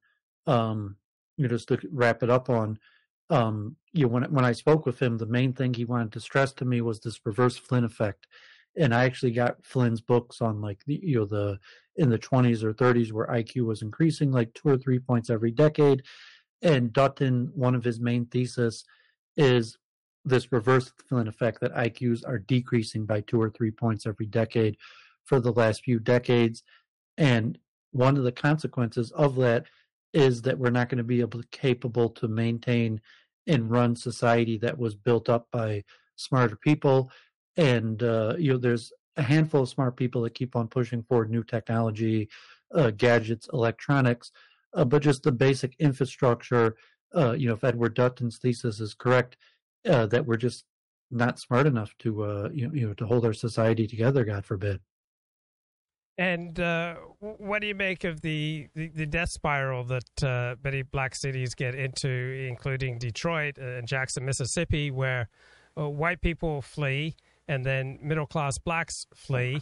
[0.47, 0.95] um,
[1.37, 2.79] you know, just to wrap it up on,
[3.29, 6.19] um, you know, when when I spoke with him, the main thing he wanted to
[6.19, 8.27] stress to me was this reverse Flynn effect.
[8.75, 11.59] And I actually got Flynn's books on like the you know the
[11.95, 15.51] in the 20s or 30s where IQ was increasing like two or three points every
[15.51, 16.03] decade,
[16.63, 18.85] and Dutton, one of his main thesis
[19.35, 19.77] is
[20.25, 24.77] this reverse Flynn effect that IQs are decreasing by two or three points every decade
[25.25, 26.63] for the last few decades.
[27.17, 27.59] And
[27.91, 29.65] one of the consequences of that
[30.13, 33.01] is that we're not going to be able to capable to maintain
[33.45, 35.83] and run society that was built up by
[36.15, 37.11] smarter people.
[37.57, 41.29] And uh, you know, there's a handful of smart people that keep on pushing forward
[41.29, 42.29] new technology,
[42.73, 44.31] uh, gadgets, electronics
[44.73, 46.75] uh, but just the basic infrastructure.
[47.15, 49.37] Uh, you know, if Edward Dutton's thesis is correct,
[49.87, 50.65] uh, that we're just
[51.11, 54.23] not smart enough to uh, you know, you know to hold our society together.
[54.23, 54.79] God forbid.
[56.17, 60.83] And uh, what do you make of the, the, the death spiral that uh, many
[60.83, 62.07] black cities get into,
[62.47, 65.27] including Detroit and Jackson, Mississippi, where
[65.73, 67.15] white people flee
[67.47, 69.59] and then middle class blacks flee?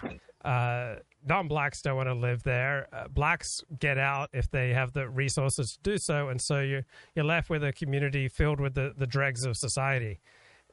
[1.21, 2.87] Uh, non-blacks don't want to live there.
[2.93, 6.85] Uh, blacks get out if they have the resources to do so, and so you're
[7.15, 10.19] you're left with a community filled with the, the dregs of society,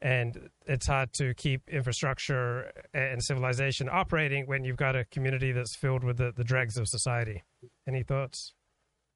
[0.01, 5.75] and it's hard to keep infrastructure and civilization operating when you've got a community that's
[5.75, 7.43] filled with the, the dregs of society.
[7.87, 8.53] Any thoughts?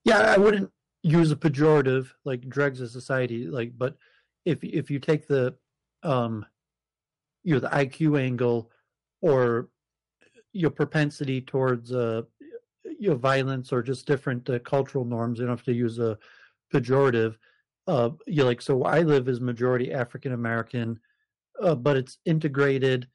[0.06, 0.72] Yeah, I wouldn't
[1.02, 3.96] use a pejorative like dregs of society, like, but
[4.46, 5.56] if if you take the
[6.04, 6.46] um,
[7.44, 8.70] you know, the IQ angle
[9.22, 9.70] or
[10.54, 12.22] your propensity towards uh,
[12.84, 15.40] you know violence or just different uh, cultural norms.
[15.40, 16.18] You don't have to use a
[16.74, 17.36] pejorative.
[17.88, 21.00] Uh, you like so I live as majority African American,
[21.62, 23.08] uh, but it's integrated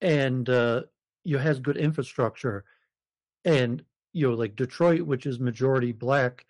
[0.00, 0.82] and uh,
[1.24, 2.64] you know, has good infrastructure,
[3.44, 3.82] and
[4.12, 6.46] you know like Detroit, which is majority black,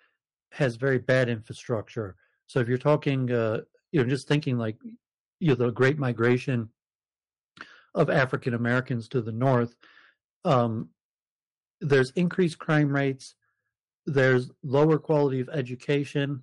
[0.51, 2.17] has very bad infrastructure.
[2.47, 3.61] So if you're talking uh,
[3.95, 4.77] you know, just thinking like,
[5.39, 6.69] you know, the great migration
[7.95, 9.77] of African Americans to the north,
[10.45, 10.89] um,
[11.81, 13.35] there's increased crime rates,
[14.07, 16.43] there's lower quality of education,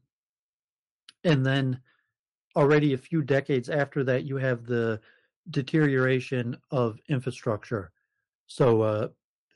[1.23, 1.79] and then
[2.55, 4.99] already a few decades after that, you have the
[5.49, 7.91] deterioration of infrastructure.
[8.47, 9.07] So, uh,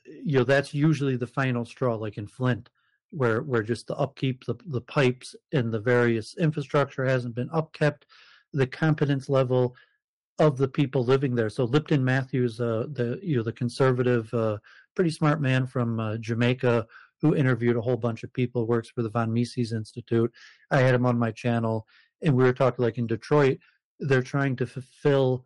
[0.04, 2.70] you know, that's usually the final straw, like in Flint,
[3.10, 8.02] where where just the upkeep, the the pipes, and the various infrastructure hasn't been upkept.
[8.52, 9.74] The competence level
[10.38, 11.48] of the people living there.
[11.48, 14.58] So Lipton Matthews, uh, the you know the conservative, uh,
[14.94, 16.86] pretty smart man from uh, Jamaica,
[17.20, 20.30] who interviewed a whole bunch of people, works for the Von Mises Institute.
[20.70, 21.86] I had him on my channel,
[22.22, 23.58] and we were talking like in Detroit,
[24.00, 25.44] they're trying to fulfill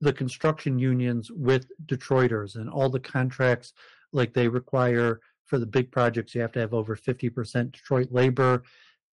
[0.00, 3.72] the construction unions with Detroiters and all the contracts
[4.12, 8.62] like they require for the big projects you have to have over 50% Detroit labor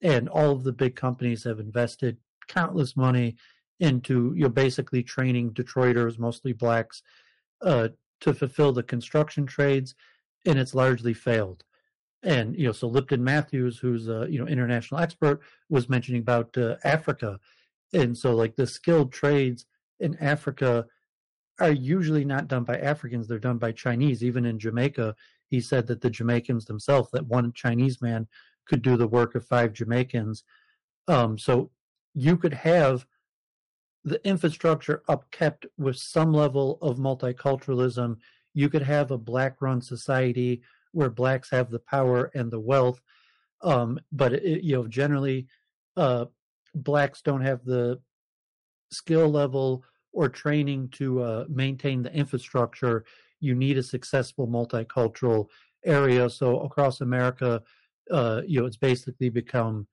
[0.02, 3.36] and all of the big companies have invested countless money
[3.80, 7.04] into you know basically training Detroiters mostly blacks
[7.62, 7.90] uh,
[8.22, 9.96] to fulfill the construction trades
[10.46, 11.64] and it's largely failed
[12.24, 16.58] and you know so Lipton Matthews who's a you know international expert was mentioning about
[16.58, 17.40] uh, Africa
[17.94, 19.66] and so like the skilled trades
[20.00, 20.86] in Africa
[21.60, 24.24] are usually not done by Africans, they're done by Chinese.
[24.24, 25.16] Even in Jamaica,
[25.50, 28.28] he said that the Jamaicans themselves, that one Chinese man
[28.68, 30.44] could do the work of five Jamaicans.
[31.08, 31.72] Um, so
[32.14, 33.06] you could have
[34.04, 38.18] the infrastructure upkept with some level of multiculturalism.
[38.54, 43.02] You could have a black run society where blacks have the power and the wealth.
[43.62, 45.48] Um, but it, you know, generally,
[45.96, 46.26] uh,
[46.74, 48.00] blacks don't have the
[48.92, 49.84] skill level
[50.18, 53.06] or training to uh, maintain the infrastructure,
[53.40, 55.48] you need a successful multicultural
[55.86, 56.28] area.
[56.30, 57.62] So across America,
[58.10, 59.88] uh, you know, it's basically become,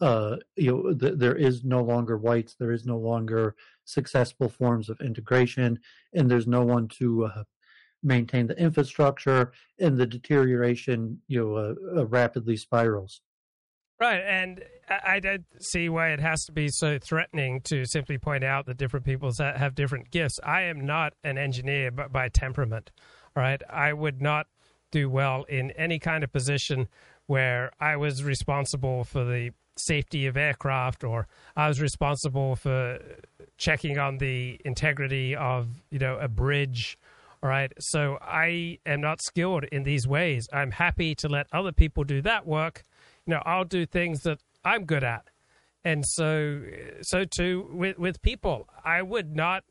[0.00, 4.88] uh, you know, th- there is no longer whites, there is no longer successful forms
[4.88, 5.78] of integration,
[6.12, 7.44] and there's no one to uh,
[8.02, 13.20] maintain the infrastructure, and the deterioration, you know, uh, uh, rapidly spirals.
[14.00, 18.42] Right, and I, don't see why it has to be so threatening to simply point
[18.42, 20.40] out that different people have different gifts.
[20.42, 22.90] I am not an engineer but by temperament,
[23.36, 23.62] right?
[23.70, 24.48] I would not
[24.90, 26.88] do well in any kind of position
[27.26, 32.98] where I was responsible for the safety of aircraft or I was responsible for
[33.56, 36.98] checking on the integrity of, you know, a bridge.
[37.42, 37.72] All right.
[37.78, 40.48] So I am not skilled in these ways.
[40.52, 42.84] I'm happy to let other people do that work
[43.26, 45.28] you know, I'll do things that I'm good at.
[45.84, 46.62] And so,
[47.02, 49.64] so too with, with people, I would not,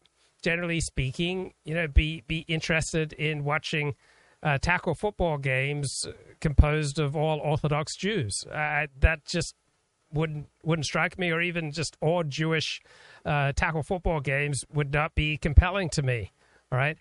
[0.43, 3.95] generally speaking, you know, be, be interested in watching
[4.43, 6.05] uh, tackle football games
[6.39, 8.43] composed of all Orthodox Jews.
[8.51, 9.55] Uh, that just
[10.13, 12.81] wouldn't wouldn't strike me, or even just all Jewish
[13.25, 16.31] uh, tackle football games would not be compelling to me.
[16.71, 16.97] All right,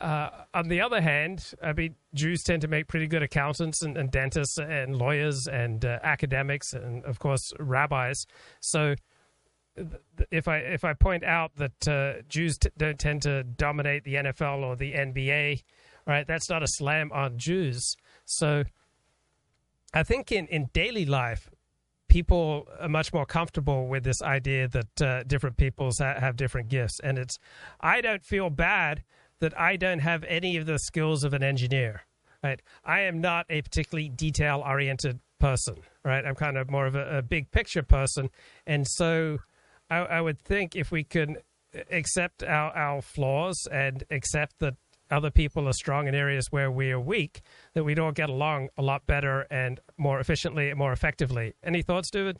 [0.00, 3.96] uh, on the other hand, I mean, Jews tend to make pretty good accountants and,
[3.96, 8.26] and dentists and lawyers and uh, academics and, of course, rabbis.
[8.60, 8.94] So,
[10.30, 14.14] if I if I point out that uh, Jews t- don't tend to dominate the
[14.14, 15.62] NFL or the NBA,
[16.06, 16.26] right?
[16.26, 17.96] That's not a slam on Jews.
[18.24, 18.64] So,
[19.92, 21.50] I think in in daily life,
[22.14, 26.68] people are much more comfortable with this idea that uh, different peoples ha- have different
[26.68, 27.40] gifts, and it's
[27.80, 29.02] I don't feel bad
[29.40, 32.02] that I don't have any of the skills of an engineer.
[32.44, 35.78] Right, I am not a particularly detail oriented person.
[36.04, 38.30] Right, I'm kind of more of a, a big picture person,
[38.64, 39.38] and so
[39.90, 41.38] I, I, would think if we can
[41.90, 44.76] accept our, our flaws and accept that
[45.10, 47.42] other people are strong in areas where we are weak,
[47.74, 51.54] that we'd all get along a lot better and more efficiently and more effectively.
[51.62, 52.38] Any thoughts, David?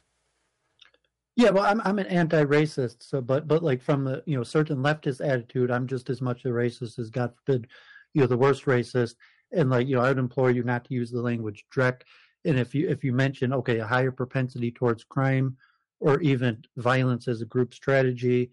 [1.37, 4.79] Yeah, well, I'm I'm an anti-racist, so but but like from the you know certain
[4.79, 7.67] leftist attitude, I'm just as much a racist as God forbid,
[8.13, 9.17] you know, the worst racist.
[9.53, 12.03] And like you know, I would implore you not to use the language dreck.
[12.45, 15.57] And if you if you mention okay, a higher propensity towards crime
[15.99, 18.51] or even violence as a group strategy,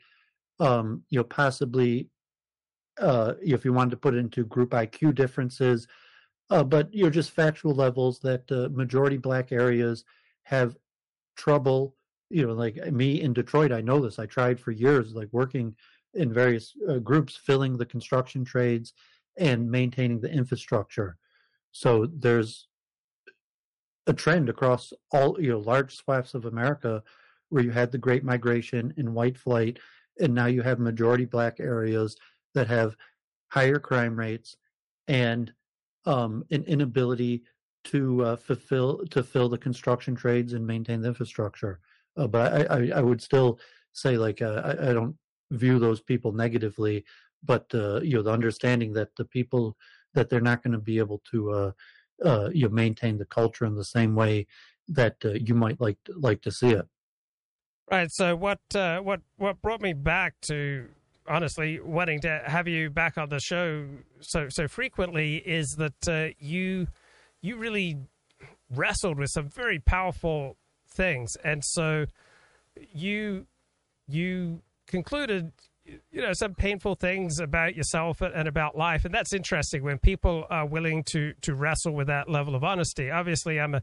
[0.60, 2.10] um, you know, possibly
[3.00, 5.88] uh, if you wanted to put into group IQ differences,
[6.50, 10.04] uh, but you know, just factual levels that uh, majority black areas
[10.44, 10.76] have
[11.38, 11.96] trouble
[12.32, 14.18] you know, like me in Detroit, I know this.
[14.18, 15.76] I tried for years, like working
[16.14, 18.94] in various uh, groups, filling the construction trades
[19.38, 21.18] and maintaining the infrastructure.
[21.72, 22.68] So there's
[24.08, 27.04] a trend across all, you know, large swaths of America
[27.50, 29.80] where you had the Great Migration and white flight,
[30.20, 32.16] and now you have majority black areas
[32.54, 32.96] that have
[33.50, 34.58] higher crime rates
[35.08, 35.54] and
[36.06, 37.44] um, an inability
[37.84, 41.80] to uh, fulfill to fill the construction trades and maintain the infrastructure.
[42.18, 43.60] Uh, but I, I, I, would still
[43.94, 45.16] say like uh, I, I, don't
[45.52, 47.06] view those people negatively,
[47.44, 49.76] but you know the understanding that the people
[50.14, 51.72] that they're not going to be able to uh,
[52.24, 54.46] uh, you know, maintain the culture in the same way
[54.88, 56.86] that uh, you might like like to see it.
[57.90, 58.12] Right.
[58.12, 60.88] So what what what brought me back to
[61.28, 63.86] honestly wanting to have you back on the show
[64.20, 66.88] so so frequently is that uh, you
[67.42, 67.98] you really
[68.70, 70.58] wrestled with some very powerful
[70.88, 72.06] things, and so
[72.94, 73.46] you
[74.08, 75.52] you concluded
[75.86, 79.06] you know some painful things about yourself and about life.
[79.06, 83.10] And that's interesting when people are willing to to wrestle with that level of honesty.
[83.10, 83.82] Obviously i'm a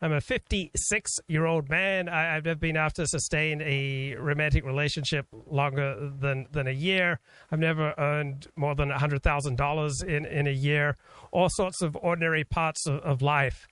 [0.00, 2.08] i'm a 56 year old man.
[2.08, 7.20] I, have never been able to sustain a romantic relationship longer than than a year.
[7.50, 10.96] I've never earned more than $100000 in in a year.
[11.32, 13.66] All sorts of ordinary parts of, of life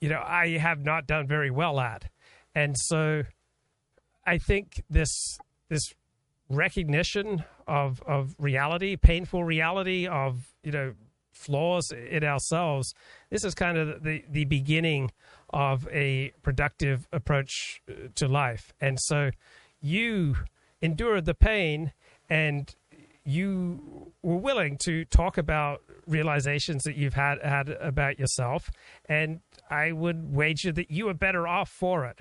[0.00, 2.10] you know i have not done very well at.
[2.54, 3.22] And so
[4.26, 5.38] i think this
[5.68, 5.94] this
[6.50, 10.94] recognition of of reality, painful reality of you know
[11.32, 12.94] flaws in ourselves.
[13.30, 15.10] This is kind of the the beginning
[15.50, 19.30] of a productive approach uh, to life, and so
[19.80, 20.36] you
[20.80, 21.92] endured the pain
[22.28, 22.74] and
[23.24, 28.70] you were willing to talk about realizations that you've had had about yourself.
[29.06, 29.40] And
[29.70, 32.18] i would wager that you were better off for it.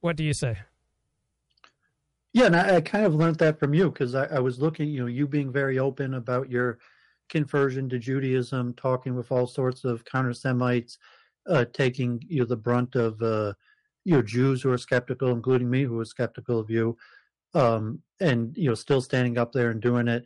[0.00, 0.58] What do you say?
[2.32, 4.88] Yeah, and I, I kind of learned that from you because I, I, was looking,
[4.88, 6.78] you know, you being very open about your
[7.28, 10.98] conversion to Judaism, talking with all sorts of counter Semites,
[11.46, 13.52] uh, taking you know the brunt of uh,
[14.04, 16.96] you know Jews who are skeptical, including me, who was skeptical of you,
[17.54, 20.24] um, and you know still standing up there and doing it,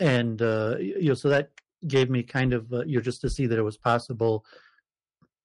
[0.00, 1.50] and uh, you know so that
[1.86, 4.44] gave me kind of uh, you know just to see that it was possible,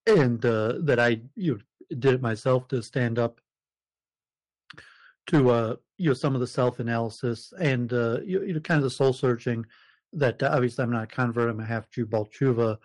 [0.08, 1.60] and uh, that I you know,
[1.98, 3.42] did it myself to stand up
[5.28, 8.78] to uh, you know some of the self analysis and uh, you, you, know kind
[8.78, 9.66] of the soul searching
[10.14, 12.78] that obviously I'm not a convert, I'm a half Jew baal teshuva,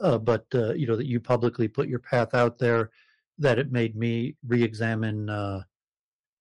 [0.00, 2.90] uh, but uh, you know that you publicly put your path out there,
[3.38, 5.62] that it made me re-examine uh,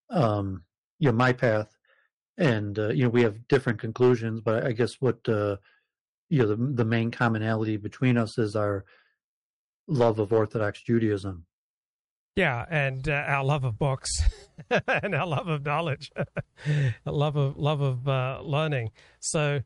[0.09, 0.63] um,
[0.99, 1.75] you know my path,
[2.37, 5.57] and uh, you know we have different conclusions, but I guess what uh,
[6.29, 8.85] you know the the main commonality between us is our
[9.87, 11.45] love of Orthodox Judaism.
[12.35, 14.09] Yeah, and uh, our love of books
[14.87, 16.11] and our love of knowledge,
[17.05, 18.89] love of love of uh, learning.
[19.19, 19.61] So,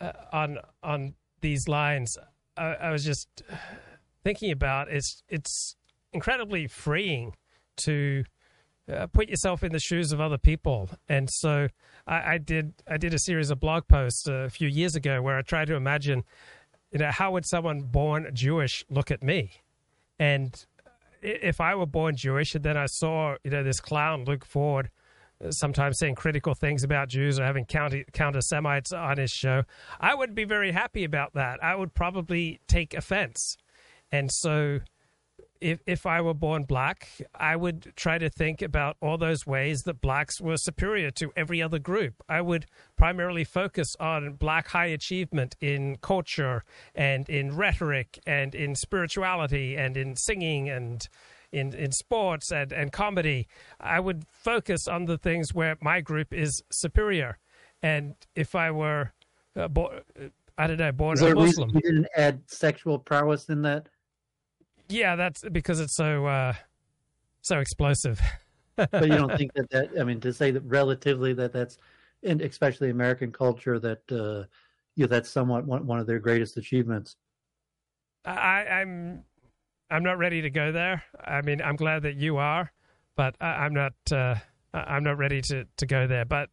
[0.00, 2.16] uh, on on these lines,
[2.56, 3.42] I, I, was just
[4.22, 5.76] thinking about it's it's
[6.12, 7.34] incredibly freeing
[7.78, 8.24] to
[8.92, 11.68] uh, put yourself in the shoes of other people, and so
[12.06, 15.36] I, I did I did a series of blog posts a few years ago where
[15.36, 16.24] I tried to imagine,
[16.90, 19.52] you know, how would someone born Jewish look at me,
[20.18, 20.54] and
[21.22, 24.90] if I were born Jewish and then I saw, you know, this clown Luke Ford
[25.50, 29.62] sometimes saying critical things about Jews or having counter, counter Semites on his show,
[30.00, 31.62] I would be very happy about that.
[31.62, 33.56] I would probably take offense.
[34.10, 34.80] And so
[35.60, 39.82] if if I were born black, I would try to think about all those ways
[39.82, 42.22] that blacks were superior to every other group.
[42.28, 42.66] I would
[42.96, 46.64] primarily focus on black high achievement in culture
[46.94, 51.08] and in rhetoric and in spirituality and in singing and
[51.54, 53.46] in, in sports and, and comedy.
[53.80, 57.38] I would focus on the things where my group is superior.
[57.82, 59.12] And if I were,
[59.56, 60.00] uh, bo-
[60.58, 61.70] I don't know, born a Muslim.
[61.74, 63.88] You didn't add sexual prowess in that?
[64.88, 66.54] Yeah, that's because it's so uh,
[67.40, 68.20] so explosive.
[68.76, 71.78] but you don't think that that I mean to say that relatively that that's
[72.22, 74.46] and especially American culture that uh,
[74.96, 77.16] you know, that's somewhat one, one of their greatest achievements.
[78.24, 79.24] I, I'm
[79.94, 81.04] I'm not ready to go there.
[81.24, 82.72] I mean, I'm glad that you are,
[83.14, 83.92] but I, am not.
[84.10, 84.34] Uh,
[84.72, 86.24] I'm not ready to, to go there.
[86.24, 86.50] But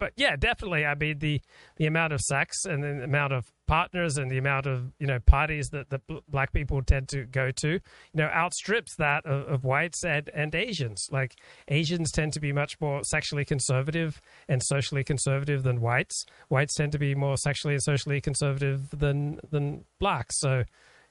[0.00, 0.84] but yeah, definitely.
[0.84, 1.40] I mean, the
[1.76, 5.20] the amount of sex and the amount of partners and the amount of you know
[5.20, 7.80] parties that the black people tend to go to, you
[8.14, 11.06] know, outstrips that of, of whites and and Asians.
[11.12, 11.36] Like
[11.68, 16.24] Asians tend to be much more sexually conservative and socially conservative than whites.
[16.48, 20.40] Whites tend to be more sexually and socially conservative than than blacks.
[20.40, 20.64] So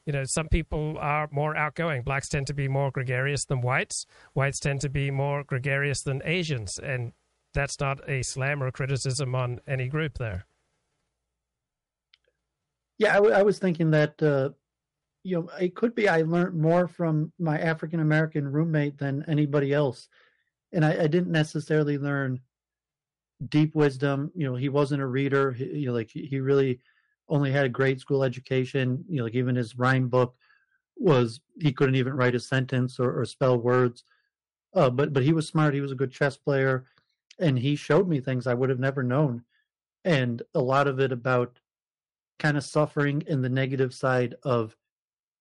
[0.05, 2.03] you know, some people are more outgoing.
[2.03, 4.05] Blacks tend to be more gregarious than whites.
[4.33, 6.77] Whites tend to be more gregarious than Asians.
[6.77, 7.13] And
[7.53, 10.45] that's not a slam or a criticism on any group there.
[12.97, 14.49] Yeah, I, w- I was thinking that uh,
[15.23, 19.73] you know it could be I learned more from my African American roommate than anybody
[19.73, 20.07] else,
[20.71, 22.39] and I, I, didn't necessarily learn
[23.49, 24.31] deep wisdom.
[24.33, 25.51] You know, he wasn't a reader.
[25.51, 26.79] He, you know, like he really
[27.29, 29.03] only had a grade school education.
[29.07, 30.35] You know, like even his rhyme book
[30.97, 34.03] was he couldn't even write a sentence or, or spell words.
[34.73, 35.73] Uh, but but he was smart.
[35.73, 36.85] He was a good chess player
[37.39, 39.43] and he showed me things I would have never known,
[40.03, 41.59] and a lot of it about
[42.39, 44.75] kind of suffering in the negative side of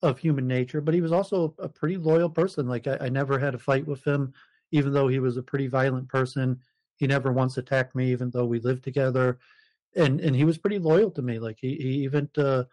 [0.02, 0.80] of human nature.
[0.80, 2.68] But he was also a pretty loyal person.
[2.68, 4.32] Like I, I never had a fight with him,
[4.72, 6.60] even though he was a pretty violent person.
[6.96, 9.38] He never once attacked me, even though we lived together,
[9.96, 11.38] and and he was pretty loyal to me.
[11.38, 12.64] Like he he even uh,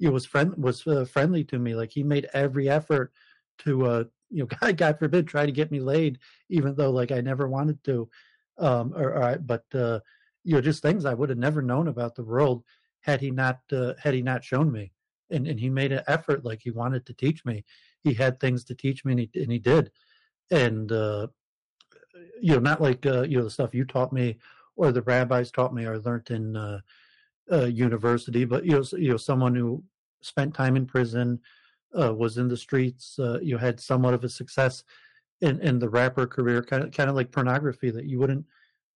[0.00, 1.74] know, was friend was uh, friendly to me.
[1.74, 3.12] Like he made every effort
[3.58, 6.18] to uh you know God God forbid try to get me laid,
[6.48, 8.08] even though like I never wanted to.
[8.56, 10.00] Um, or, or but uh,
[10.44, 12.62] you know just things I would have never known about the world
[13.00, 14.92] had he not uh, had he not shown me.
[15.30, 17.64] And and he made an effort like he wanted to teach me.
[18.02, 19.90] He had things to teach me, and he and he did.
[20.50, 21.28] And uh,
[22.40, 24.36] you know, not like uh, you know the stuff you taught me
[24.76, 26.80] or the rabbis taught me or learned in uh,
[27.50, 29.82] uh, university, but you know, you know, someone who
[30.22, 31.40] spent time in prison,
[31.98, 34.82] uh, was in the streets, uh, you had somewhat of a success
[35.40, 38.44] in, in the rapper career, kind of kind of like pornography that you wouldn't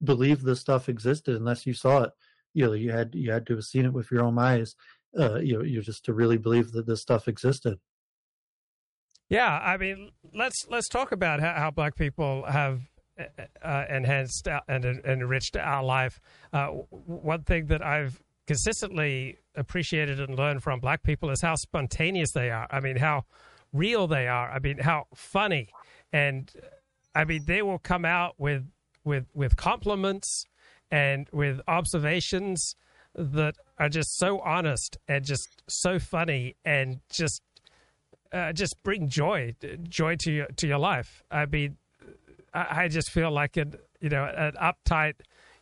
[0.04, 2.12] believe this stuff existed unless you saw it.
[2.54, 4.74] You know, you had you had to have seen it with your own eyes.
[5.18, 7.78] Uh, you know, you just to really believe that this stuff existed.
[9.28, 12.80] Yeah, I mean, let's let's talk about how, how black people have
[13.62, 16.20] uh, enhanced and, and enriched our life.
[16.52, 22.32] Uh, one thing that I've consistently appreciated and learned from black people is how spontaneous
[22.32, 22.66] they are.
[22.70, 23.24] I mean, how
[23.72, 24.50] real they are.
[24.50, 25.68] I mean, how funny.
[26.12, 26.50] And
[27.14, 28.66] I mean, they will come out with
[29.04, 30.46] with with compliments
[30.90, 32.74] and with observations
[33.14, 37.42] that are just so honest and just so funny and just
[38.32, 41.22] uh, just bring joy joy to your to your life.
[41.30, 41.76] I mean,
[42.54, 45.14] I, just feel like an you know an uptight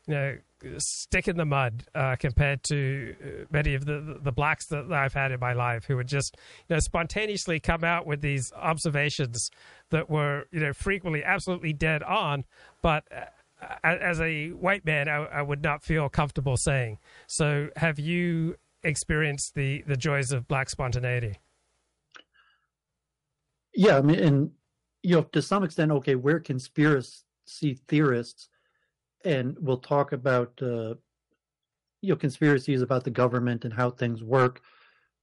[0.06, 0.38] you know
[0.78, 5.12] stick in the mud uh, compared to uh, many of the the blacks that I've
[5.12, 6.36] had in my life who would just
[6.68, 9.50] you know spontaneously come out with these observations
[9.90, 12.44] that were you know frequently absolutely dead on,
[12.82, 13.24] but uh,
[13.82, 16.98] as a white man, I, I, would not feel comfortable saying.
[17.26, 21.40] So, have you experienced the the joys of black spontaneity?
[23.74, 24.50] Yeah, I mean, and
[25.06, 27.22] you know, to some extent, okay, we're conspiracy
[27.86, 28.48] theorists
[29.24, 30.94] and we'll talk about uh,
[32.02, 34.62] you know conspiracies about the government and how things work.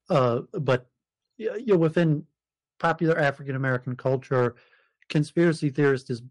[0.10, 0.88] Uh, but
[1.36, 2.24] you know, within
[2.80, 4.56] popular African American culture,
[5.10, 6.22] conspiracy theorist is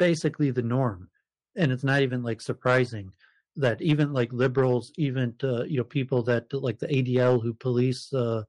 [0.00, 1.08] basically the norm,
[1.54, 3.12] and it's not even like surprising
[3.54, 8.12] that even like liberals, even uh, you know people that like the ADL who police
[8.12, 8.42] uh,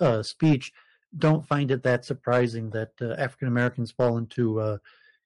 [0.00, 0.70] uh, speech,
[1.18, 4.78] don't find it that surprising that uh, African Americans fall into uh,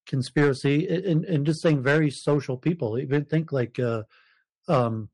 [0.06, 2.98] conspiracy and, and just saying very social people.
[2.98, 4.02] Even think like, uh,
[4.68, 5.08] um,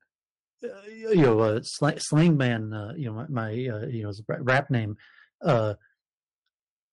[0.64, 4.22] uh, you know, uh, slang, slang man, uh, you know, my, uh, you know, his
[4.26, 4.96] rap name,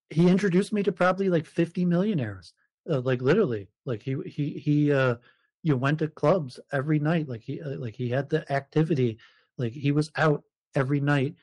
[0.09, 2.53] he introduced me to probably like 50 millionaires,
[2.85, 5.15] like literally, like he, he, he,
[5.63, 7.27] you went to clubs every night.
[7.27, 9.17] Like he, like he had the activity,
[9.57, 10.43] like he was out
[10.75, 11.35] every night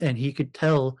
[0.00, 0.96] and he could tell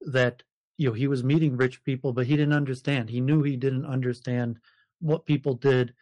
[0.00, 0.42] that
[0.76, 3.10] you know he was meeting rich people but he didn't understand.
[3.10, 4.58] He knew he didn't understand
[5.00, 5.94] what people did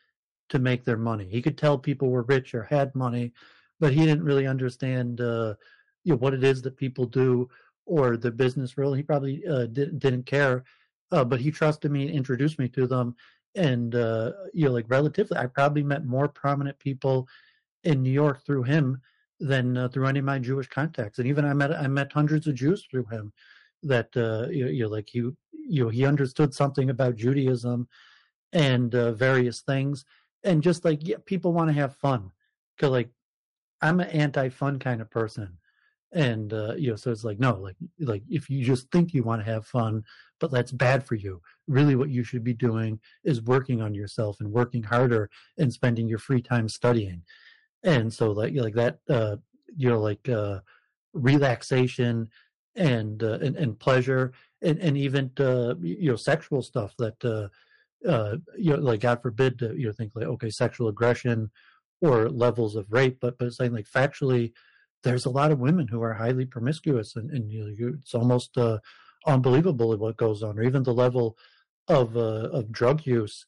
[0.48, 1.26] to make their money.
[1.28, 3.32] He could tell people were rich or had money
[3.80, 5.54] but he didn't really understand uh,
[6.04, 7.48] you know what it is that people do
[7.84, 8.98] or the business really.
[8.98, 10.64] He probably uh, didn't didn't care
[11.12, 13.16] uh, but he trusted me and introduced me to them.
[13.54, 17.26] And uh, you know like relatively i probably met more prominent people
[17.84, 19.00] in new york through him
[19.40, 21.18] than uh, through any of my jewish contacts.
[21.18, 23.32] And even i met i met hundreds of jews through him
[23.82, 27.88] that uh, you, you know, like he you know he understood something about Judaism
[28.52, 30.04] and uh, various things,
[30.44, 32.30] and just like yeah, people want to have fun.
[32.76, 33.10] Because like
[33.82, 35.58] I'm an anti-fun kind of person,
[36.12, 39.22] and uh, you know so it's like no like like if you just think you
[39.22, 40.04] want to have fun
[40.40, 41.40] but that's bad for you.
[41.66, 46.08] Really what you should be doing is working on yourself and working harder and spending
[46.08, 47.22] your free time studying.
[47.82, 49.36] And so like like that uh
[49.76, 50.60] you know like uh
[51.12, 52.28] relaxation
[52.76, 54.32] and uh, and, and pleasure
[54.62, 57.48] and and even uh, you know sexual stuff that uh,
[58.08, 61.50] uh, you know like God forbid to, you know think like okay sexual aggression
[62.00, 64.52] or levels of rape, but but saying like factually,
[65.02, 68.56] there's a lot of women who are highly promiscuous and and you know, it's almost
[68.58, 68.78] uh,
[69.26, 71.36] unbelievable what goes on, or even the level
[71.88, 73.46] of uh, of drug use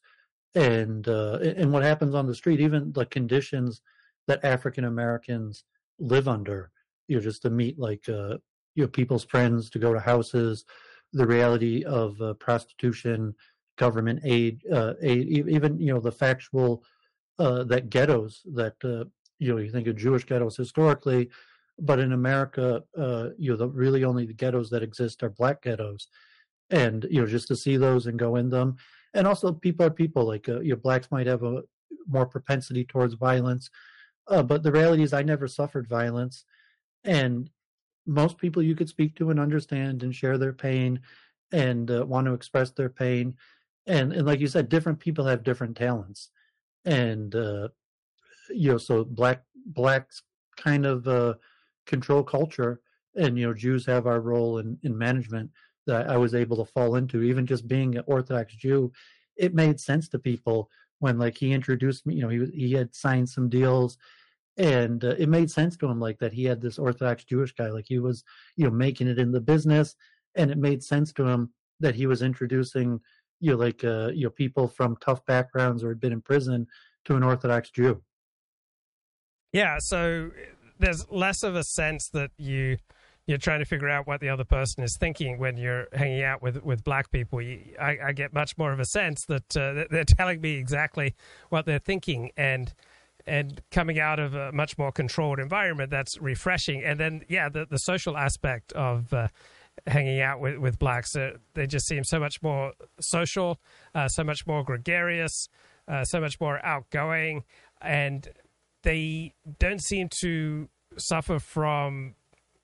[0.55, 3.81] and uh, and what happens on the street, even the conditions
[4.27, 5.63] that African Americans
[5.99, 6.71] live under.
[7.07, 8.37] You know, just to meet like uh,
[8.75, 10.65] you know people's friends to go to houses,
[11.13, 13.35] the reality of uh, prostitution,
[13.77, 16.83] government aid, uh, aid, even you know the factual
[17.39, 19.05] uh, that ghettos that uh,
[19.39, 21.29] you know you think of Jewish ghettos historically,
[21.79, 25.61] but in America, uh, you know the really only the ghettos that exist are black
[25.61, 26.07] ghettos,
[26.69, 28.75] and you know just to see those and go in them,
[29.13, 31.63] and also people are people like uh, you know blacks might have a
[32.07, 33.69] more propensity towards violence.
[34.27, 36.45] But the reality is, I never suffered violence,
[37.03, 37.49] and
[38.09, 40.99] most people you could speak to and understand and share their pain
[41.51, 43.35] and uh, want to express their pain.
[43.87, 46.29] And and like you said, different people have different talents,
[46.85, 47.69] and uh,
[48.49, 50.23] you know, so black blacks
[50.57, 51.35] kind of uh,
[51.85, 52.81] control culture,
[53.15, 55.49] and you know, Jews have our role in in management
[55.87, 57.23] that I was able to fall into.
[57.23, 58.91] Even just being an Orthodox Jew,
[59.37, 60.69] it made sense to people
[60.99, 62.15] when like he introduced me.
[62.15, 63.97] You know, he he had signed some deals
[64.59, 67.69] and uh, it made sense to him like that he had this orthodox jewish guy
[67.69, 68.23] like he was
[68.57, 69.95] you know making it in the business.
[70.35, 72.99] And it made sense to him that he was introducing
[73.39, 76.67] you know like uh, you know people from tough backgrounds or had been in prison
[77.05, 78.03] to an orthodox jew.
[79.53, 80.31] Yeah so
[80.77, 82.77] there's less of a sense that you
[83.29, 86.41] you're trying to figure out what the other person is thinking when you're hanging out
[86.41, 87.39] with with black people.
[87.39, 91.13] You, I, I, get much more of a sense that uh, they're telling me exactly
[91.49, 92.73] what they're thinking, and
[93.29, 96.83] and coming out of a much more controlled environment that's refreshing.
[96.83, 99.27] And then yeah the, the social aspect of uh,
[99.87, 103.59] hanging out with, with blacks uh, they just seem so much more social
[103.95, 105.47] uh, so much more gregarious
[105.87, 107.43] uh, so much more outgoing
[107.81, 108.29] and
[108.83, 112.15] they don't seem to suffer from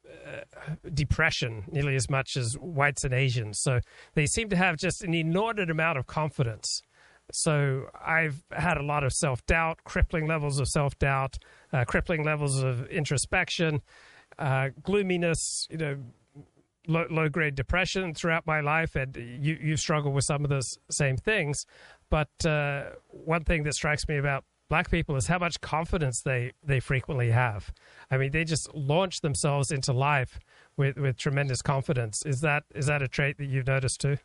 [0.05, 3.59] uh, depression nearly as much as whites and asians.
[3.61, 3.79] So
[4.13, 6.81] they seem to have just an inordinate amount of confidence
[7.31, 11.37] so I've had a lot of self doubt, crippling levels of self doubt,
[11.73, 13.81] uh, crippling levels of introspection,
[14.37, 15.97] uh, gloominess, you know,
[16.87, 18.95] low, low, grade depression throughout my life.
[18.95, 21.65] And you, you struggle with some of those same things.
[22.09, 26.51] But uh, one thing that strikes me about black people is how much confidence they,
[26.63, 27.73] they frequently have.
[28.11, 30.39] I mean, they just launch themselves into life
[30.77, 32.23] with, with tremendous confidence.
[32.25, 34.17] Is that is that a trait that you've noticed too?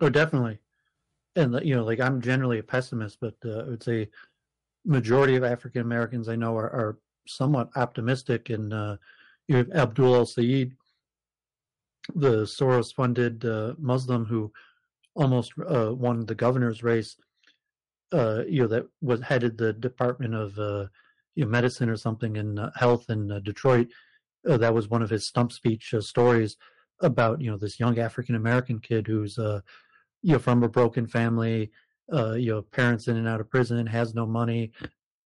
[0.00, 0.60] Oh, definitely
[1.36, 4.08] and you know, like I'm generally a pessimist, but uh, I would say
[4.84, 6.98] majority of African Americans I know are, are,
[7.28, 8.50] somewhat optimistic.
[8.50, 8.96] And uh,
[9.46, 10.72] you have Abdul El Sayed,
[12.14, 14.50] the Soros-funded uh, Muslim who
[15.14, 17.16] almost uh, won the governor's race.
[18.10, 20.86] Uh, you know that was headed the Department of uh,
[21.36, 23.88] you know, Medicine or something in health in Detroit.
[24.42, 26.56] that was one of his stump speech stories
[27.00, 29.38] about you know this young African American kid who's
[30.22, 31.70] you know from a broken family
[32.12, 34.72] uh you know parents in and out of prison has no money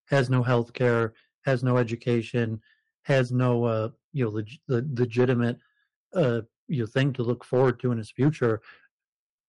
[0.09, 1.15] has no health care
[1.45, 2.61] has no education
[3.03, 5.59] has no uh you know leg- the legitimate
[6.15, 8.61] uh you thing to look forward to in his future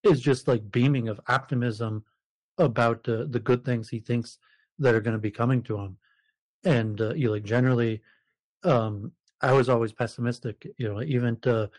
[0.04, 2.04] is just like beaming of optimism
[2.58, 4.38] about uh, the good things he thinks
[4.80, 5.98] that are going to be coming to him.
[6.64, 8.02] And uh, you know like generally
[8.64, 9.12] um
[9.42, 11.70] i was always pessimistic you know even to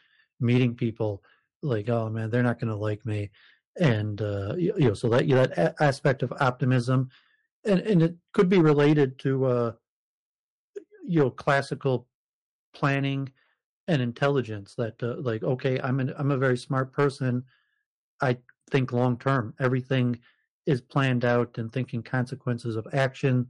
[0.41, 1.23] meeting people
[1.63, 3.31] like oh man they're not going to like me
[3.79, 7.11] and uh, you, know so that you know, that aspect of optimism
[7.65, 9.73] and and it could be related to uh,
[11.07, 12.07] you know classical
[12.75, 13.31] planning
[13.89, 17.45] and intelligence that uh, like okay i'm an, i'm a very smart person.
[18.21, 18.39] I
[18.71, 20.19] think long term everything
[20.65, 23.47] is planned out and thinking consequences of action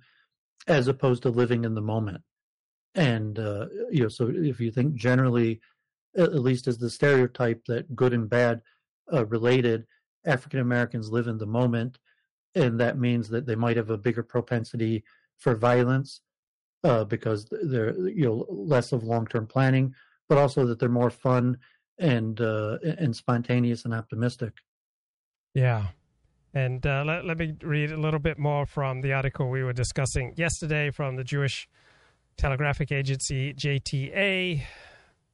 [0.66, 2.20] as opposed to living in the moment.
[2.94, 5.61] And uh, you know so if you think generally
[6.16, 8.62] at least as the stereotype that good and bad
[9.12, 9.86] uh, related
[10.27, 11.98] African Americans live in the moment,
[12.55, 15.05] and that means that they might have a bigger propensity
[15.39, 16.20] for violence
[16.85, 19.94] uh, because they're you know less of long term planning,
[20.28, 21.59] but also that they're more fun
[21.98, 24.55] and uh, and spontaneous and optimistic.
[25.55, 25.89] Yeah.
[26.55, 29.74] And uh, let, let me read a little bit more from the article we were
[29.74, 31.69] discussing yesterday from the Jewish
[32.39, 34.62] Telegraphic Agency, JTA.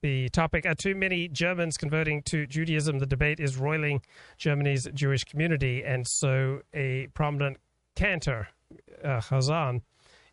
[0.02, 2.98] The topic Are too many Germans converting to Judaism?
[2.98, 4.02] The debate is roiling
[4.36, 5.84] Germany's Jewish community.
[5.84, 7.58] And so a prominent
[7.94, 8.48] cantor,
[9.04, 9.20] uh,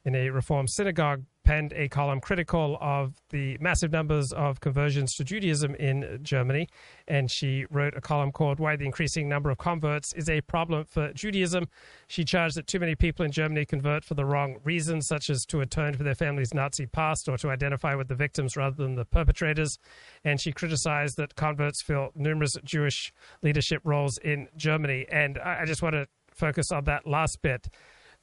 [0.04, 5.24] in a Reform synagogue, penned a column critical of the massive numbers of conversions to
[5.24, 6.70] Judaism in Germany.
[7.08, 10.86] And she wrote a column called Why the Increasing Number of Converts is a Problem
[10.86, 11.68] for Judaism.
[12.08, 15.44] She charged that too many people in Germany convert for the wrong reasons, such as
[15.46, 18.94] to atone for their family's Nazi past or to identify with the victims rather than
[18.94, 19.80] the perpetrators.
[20.24, 23.12] And she criticized that converts fill numerous Jewish
[23.42, 25.08] leadership roles in Germany.
[25.12, 27.70] And I just want to focus on that last bit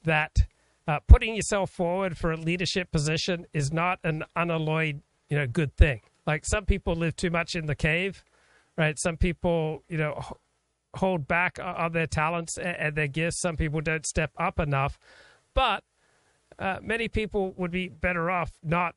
[0.05, 0.47] that
[0.87, 5.77] uh, putting yourself forward for a leadership position is not an unalloyed, you know, good
[5.77, 6.01] thing.
[6.27, 8.25] Like some people live too much in the cave,
[8.77, 8.99] right?
[8.99, 10.23] Some people, you know,
[10.95, 13.41] hold back on their talents and their gifts.
[13.41, 14.99] Some people don't step up enough,
[15.55, 15.85] but
[16.59, 18.95] uh, many people would be better off not,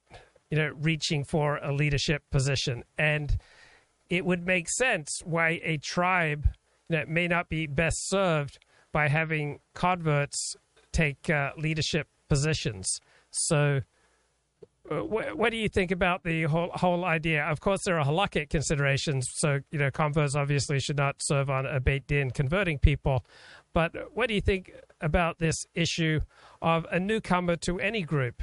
[0.49, 2.84] you know, reaching for a leadership position.
[2.98, 3.38] And
[4.10, 6.48] it would make sense why a tribe
[6.90, 8.60] that may not be best served
[8.91, 10.56] by having converts
[11.00, 13.00] take uh, leadership positions.
[13.32, 13.82] So,
[14.90, 17.42] uh, wh- what do you think about the whole whole idea?
[17.44, 19.30] Of course, there are halakhic considerations.
[19.36, 23.18] So, you know, converts obviously should not serve on a beit din converting people.
[23.74, 26.20] But what do you think about this issue
[26.62, 28.42] of a newcomer to any group,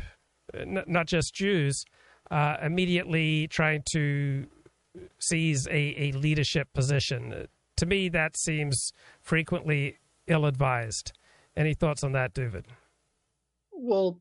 [0.54, 1.84] n- not just Jews,
[2.30, 4.46] uh, immediately trying to
[5.18, 7.48] seize a, a leadership position?
[7.76, 11.12] To me, that seems frequently ill advised.
[11.56, 12.66] Any thoughts on that, David?
[13.72, 14.20] Well,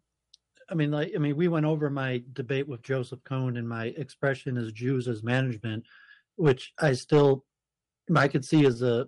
[0.70, 3.88] I mean, like, I mean, we went over my debate with Joseph Cohn and my
[3.98, 5.84] expression as Jews as management,
[6.38, 7.46] which I still,
[8.16, 9.08] I could see as a,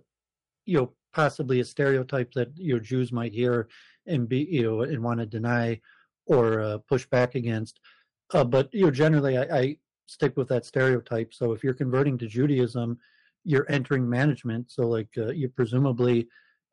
[0.65, 3.69] you know, possibly a stereotype that you know Jews might hear
[4.05, 5.79] and be, you know, and want to deny
[6.27, 7.79] or uh, push back against.
[8.33, 11.33] Uh, but you know, generally, I, I stick with that stereotype.
[11.33, 12.99] So if you're converting to Judaism,
[13.43, 14.69] you're entering management.
[14.69, 16.27] So like, uh, you presumably,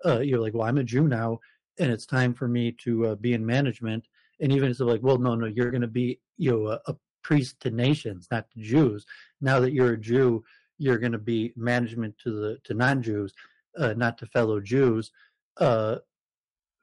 [0.04, 1.40] uh, you're like, well, I'm a Jew now,
[1.78, 4.06] and it's time for me to uh, be in management
[4.40, 6.96] and even it's like, well, no, no, you're going to be you know a, a,
[7.22, 9.06] priest to nations, not to Jews.
[9.40, 10.44] Now that you're a Jew,
[10.76, 13.32] you're going to be management to the to non-Jews,
[13.78, 15.10] uh, not to fellow Jews.
[15.56, 15.96] Uh,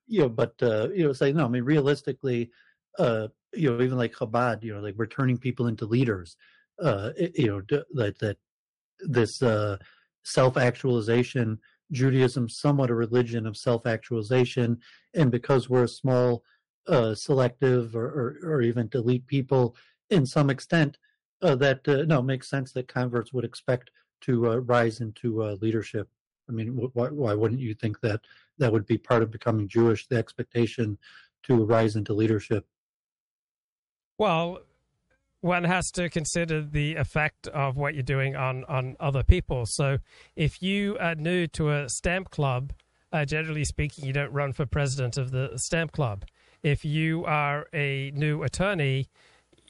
[0.08, 1.46] you know, but uh, you know, say no.
[1.46, 2.50] I mean, realistically,
[2.98, 6.38] uh, you know, even like Chabad, you know, like we're turning people into leaders.
[6.82, 7.62] Uh, you know,
[7.94, 8.38] that that
[9.02, 9.78] this uh,
[10.24, 11.60] self-actualization
[11.92, 14.78] Judaism somewhat a religion of self-actualization,
[15.14, 16.44] and because we're a small
[16.88, 19.76] uh, selective or, or, or, even delete people
[20.10, 20.98] in some extent,
[21.44, 23.92] uh, that uh, no makes sense that converts would expect
[24.22, 26.10] to uh, rise into uh, leadership.
[26.50, 28.22] I mean, why wouldn't you think that
[28.58, 30.08] that would be part of becoming Jewish?
[30.08, 30.98] The expectation
[31.44, 32.66] to rise into leadership.
[34.18, 34.64] Well,
[35.42, 39.66] one has to consider the effect of what you're doing on on other people.
[39.66, 39.98] So,
[40.36, 42.74] if you are new to a stamp club,
[43.12, 46.26] uh, generally speaking, you don't run for president of the stamp club
[46.64, 49.10] if you are a new attorney,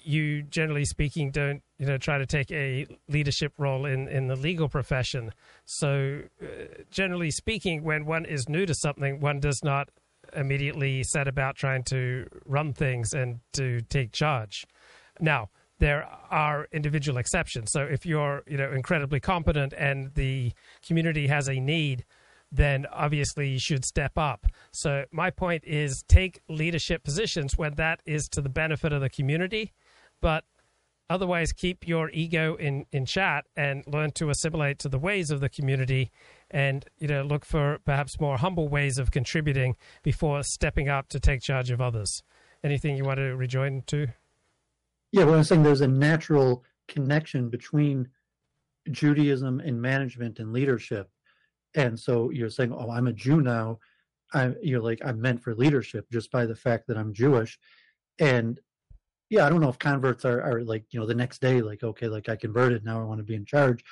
[0.03, 4.35] you generally speaking don't you know try to take a leadership role in in the
[4.35, 5.31] legal profession.
[5.65, 6.45] So, uh,
[6.89, 9.89] generally speaking, when one is new to something, one does not
[10.33, 14.65] immediately set about trying to run things and to take charge.
[15.19, 15.49] Now,
[15.81, 17.71] there are individual exceptions.
[17.71, 20.53] So if you're, you know, incredibly competent and the
[20.85, 22.05] community has a need
[22.51, 24.45] then obviously you should step up.
[24.73, 29.09] So my point is take leadership positions when that is to the benefit of the
[29.09, 29.71] community,
[30.19, 30.43] but
[31.09, 35.39] otherwise keep your ego in, in chat and learn to assimilate to the ways of
[35.39, 36.11] the community
[36.49, 41.19] and you know look for perhaps more humble ways of contributing before stepping up to
[41.19, 42.21] take charge of others.
[42.63, 44.07] Anything you want to rejoin to?
[45.11, 48.07] Yeah, well, I'm saying there's a natural connection between
[48.89, 51.09] Judaism and management and leadership.
[51.75, 53.79] And so you're saying oh i'm a jew now.
[54.33, 57.59] I'm you're like i'm meant for leadership just by the fact that i'm jewish.
[58.19, 58.59] And
[59.29, 61.83] yeah i don't know if converts are, are like you know the next day like
[61.83, 63.83] okay like i converted now i want to be in charge.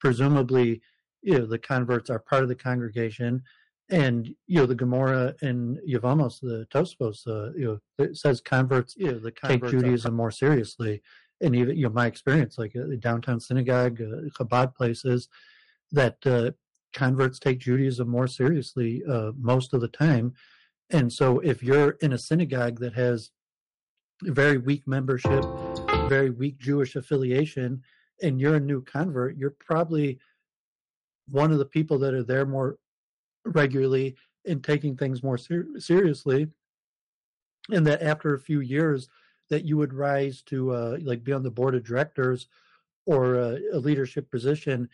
[0.00, 0.80] Presumably
[1.22, 3.42] you know the converts are part of the congregation
[3.90, 7.64] and you know the Gemara and Yevamos, the Tosfos, uh, you
[7.98, 11.02] know, it says converts, you know, the converts take Judaism more seriously.
[11.40, 15.28] And even you know my experience, like uh, the downtown synagogue, uh, Chabad places,
[15.92, 16.50] that uh,
[16.92, 20.34] converts take Judaism more seriously uh, most of the time.
[20.90, 23.30] And so if you're in a synagogue that has
[24.22, 25.44] very weak membership,
[26.08, 27.82] very weak Jewish affiliation,
[28.22, 30.18] and you're a new convert, you're probably
[31.28, 32.78] one of the people that are there more
[33.44, 34.16] regularly
[34.46, 36.48] and taking things more ser- seriously.
[37.70, 39.08] And that after a few years,
[39.50, 42.48] that you would rise to uh, like be on the board of directors
[43.06, 44.88] or a, a leadership position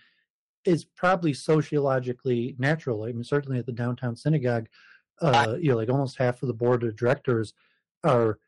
[0.64, 3.04] is probably sociologically natural.
[3.04, 4.68] I mean, certainly at the downtown synagogue,
[5.20, 7.54] uh, you know, like almost half of the board of directors
[8.02, 8.38] are,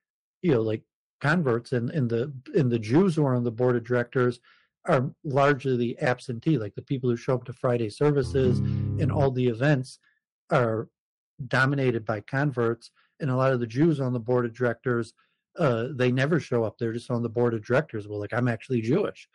[0.42, 0.82] you know, like
[1.20, 4.40] converts, and and the and the Jews who are on the board of directors
[4.88, 9.30] are largely the absentee, like the people who show up to Friday services and all
[9.30, 9.98] the events
[10.50, 10.88] are
[11.48, 12.90] dominated by converts,
[13.20, 15.12] and a lot of the Jews on the board of directors,
[15.58, 16.78] uh, they never show up.
[16.78, 18.06] They're just on the board of directors.
[18.06, 19.28] Well, like I'm actually Jewish,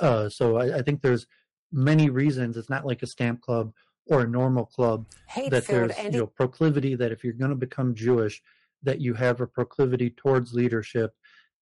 [0.00, 1.26] uh, so I, I think there's
[1.72, 2.56] many reasons.
[2.56, 3.72] It's not like a stamp club
[4.06, 5.06] or a normal club
[5.50, 8.42] that there's you know proclivity that if you're going to become Jewish,
[8.82, 11.14] that you have a proclivity towards leadership,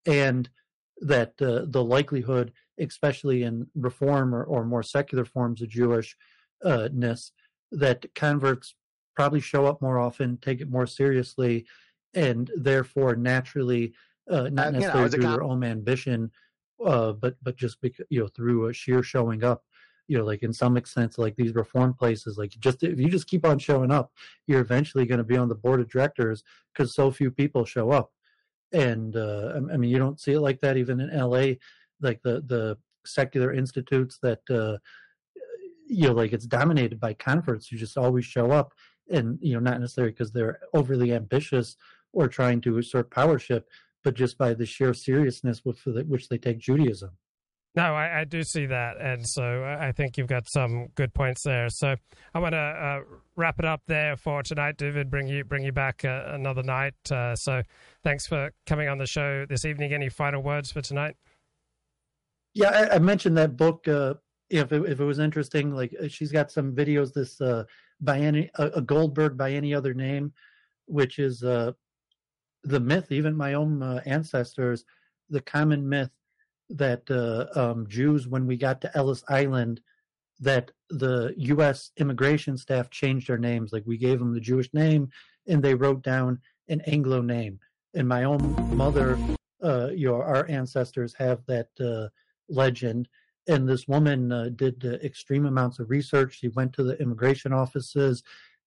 [0.07, 0.49] and
[1.01, 7.31] that uh, the likelihood, especially in reform or, or more secular forms of Jewishness,
[7.73, 8.75] that converts
[9.15, 11.67] probably show up more often, take it more seriously,
[12.15, 13.93] and therefore naturally,
[14.31, 16.31] uh, not necessarily you know, through their own ambition,
[16.85, 19.65] uh, but but just because, you know through a sheer showing up.
[20.07, 23.27] You know, like in some extent, like these reform places, like just if you just
[23.27, 24.11] keep on showing up,
[24.47, 27.91] you're eventually going to be on the board of directors because so few people show
[27.91, 28.11] up.
[28.73, 31.55] And uh, I mean, you don't see it like that even in LA,
[32.01, 34.79] like the the secular institutes that uh,
[35.89, 38.73] you know, like it's dominated by converts who just always show up,
[39.11, 41.77] and you know, not necessarily because they're overly ambitious
[42.13, 43.65] or trying to assert powership,
[44.05, 47.11] but just by the sheer seriousness with which they take Judaism.
[47.75, 51.43] No, I, I, do see that, and so I think you've got some good points
[51.45, 51.69] there.
[51.69, 51.95] So
[52.35, 53.01] I want to uh,
[53.37, 55.11] wrap it up there for tonight, David.
[55.11, 56.95] Bring you bring you back uh, another night.
[57.11, 57.63] Uh, so
[58.03, 59.93] thanks for coming on the show this evening.
[59.93, 61.17] Any final words for tonight?
[62.59, 63.87] Yeah, I, I mentioned that book.
[63.87, 64.15] Uh,
[64.51, 67.13] if it, if it was interesting, like uh, she's got some videos.
[67.13, 67.63] This uh,
[68.01, 70.33] by any a Goldberg by any other name,
[70.87, 71.75] which is the
[72.65, 73.13] myth.
[73.13, 74.85] Even my own ancestors,
[75.31, 76.11] the common myth
[76.71, 79.81] that uh, um, Jews, when we got to Ellis Island,
[80.41, 81.93] that the U.S.
[81.99, 83.73] immigration staff changed their names.
[83.73, 85.11] Like we gave them the Jewish name,
[85.47, 87.61] and they wrote down an Anglo name.
[87.95, 89.17] And my own mother,
[89.63, 92.09] uh, your our ancestors have that uh,
[92.49, 93.09] legend.
[93.47, 96.39] And this woman uh, did extreme amounts of research.
[96.39, 98.23] She went to the immigration offices,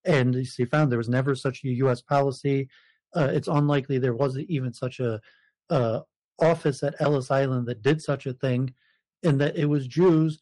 [0.05, 2.01] and she found there was never such a U.S.
[2.01, 2.67] policy.
[3.15, 5.19] Uh, it's unlikely there wasn't even such a
[5.69, 5.99] uh,
[6.39, 8.73] office at Ellis Island that did such a thing,
[9.23, 10.41] and that it was Jews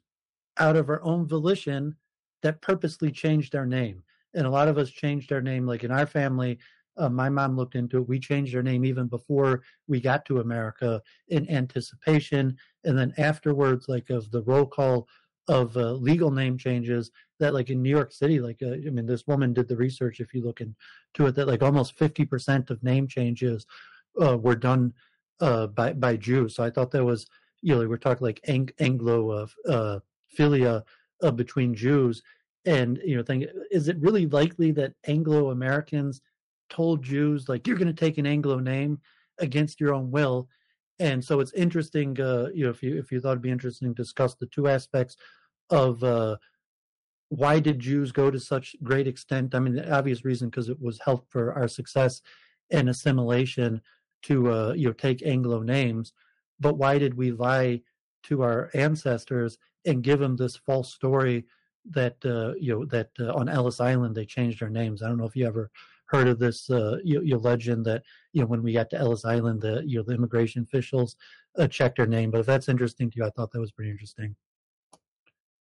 [0.57, 1.95] out of our own volition
[2.41, 4.03] that purposely changed our name.
[4.33, 6.59] And a lot of us changed our name, like in our family.
[6.99, 8.07] Uh, my mom looked into it.
[8.07, 12.57] We changed our name even before we got to America in anticipation.
[12.83, 15.07] And then afterwards, like of the roll call
[15.47, 17.09] of uh, legal name changes,
[17.39, 20.19] that like in New York City, like uh, I mean, this woman did the research.
[20.19, 20.75] If you look into
[21.27, 23.65] it, that like almost fifty percent of name changes
[24.21, 24.93] uh, were done
[25.39, 26.55] uh, by by Jews.
[26.55, 27.25] So I thought that was
[27.61, 29.47] you know we're talking like Ang- Anglo
[30.37, 30.83] philia
[31.23, 32.21] uh, between Jews,
[32.65, 36.21] and you know, think is it really likely that Anglo Americans
[36.69, 38.99] told Jews like you're going to take an Anglo name
[39.39, 40.47] against your own will?
[40.99, 43.89] And so it's interesting, uh, you know, if you if you thought it'd be interesting
[43.89, 45.15] to discuss the two aspects
[45.69, 46.37] of uh,
[47.29, 49.55] why did Jews go to such great extent?
[49.55, 52.21] I mean, the obvious reason because it was help for our success
[52.71, 53.81] and assimilation
[54.23, 56.13] to uh, you know take Anglo names,
[56.59, 57.81] but why did we lie
[58.23, 61.45] to our ancestors and give them this false story
[61.85, 65.01] that uh, you know that uh, on Ellis Island they changed their names?
[65.01, 65.71] I don't know if you ever
[66.09, 68.03] heard of this uh, you, you legend that
[68.33, 71.15] you know when we got to Ellis Island, the you know the immigration officials
[71.57, 72.31] uh, checked her name.
[72.31, 74.35] But if that's interesting to you, I thought that was pretty interesting.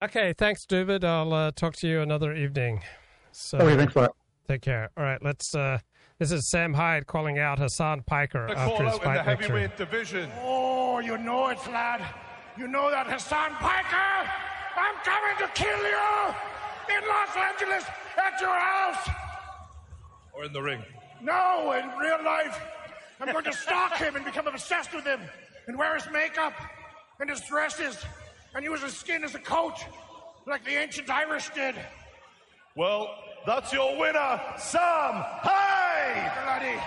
[0.02, 1.04] Okay, thanks, David.
[1.04, 2.82] I'll uh, talk to you another evening.
[3.32, 4.16] So, okay, thanks a lot.
[4.46, 4.90] Take care.
[4.96, 5.78] All right, let's uh,
[6.18, 9.76] this is Sam Hyde calling out Hasan Piker the after his fight in the heavyweight
[9.76, 10.30] division.
[10.42, 12.04] Oh, you know it, lad.
[12.56, 14.30] You know that Hasan Piker.
[14.76, 16.34] I'm coming to kill you
[16.96, 17.84] in Los Angeles
[18.16, 19.23] at your house.
[20.36, 20.82] Or in the ring.
[21.23, 22.61] No, in real life.
[23.20, 25.20] I'm going to stalk him and become obsessed with him
[25.66, 26.55] and wear his makeup
[27.20, 28.05] and his dresses
[28.55, 29.74] and use his skin as a coat
[30.47, 31.74] like the ancient Irish did.
[32.77, 33.09] Well,
[33.47, 36.82] that's your winner, Sam Hyde!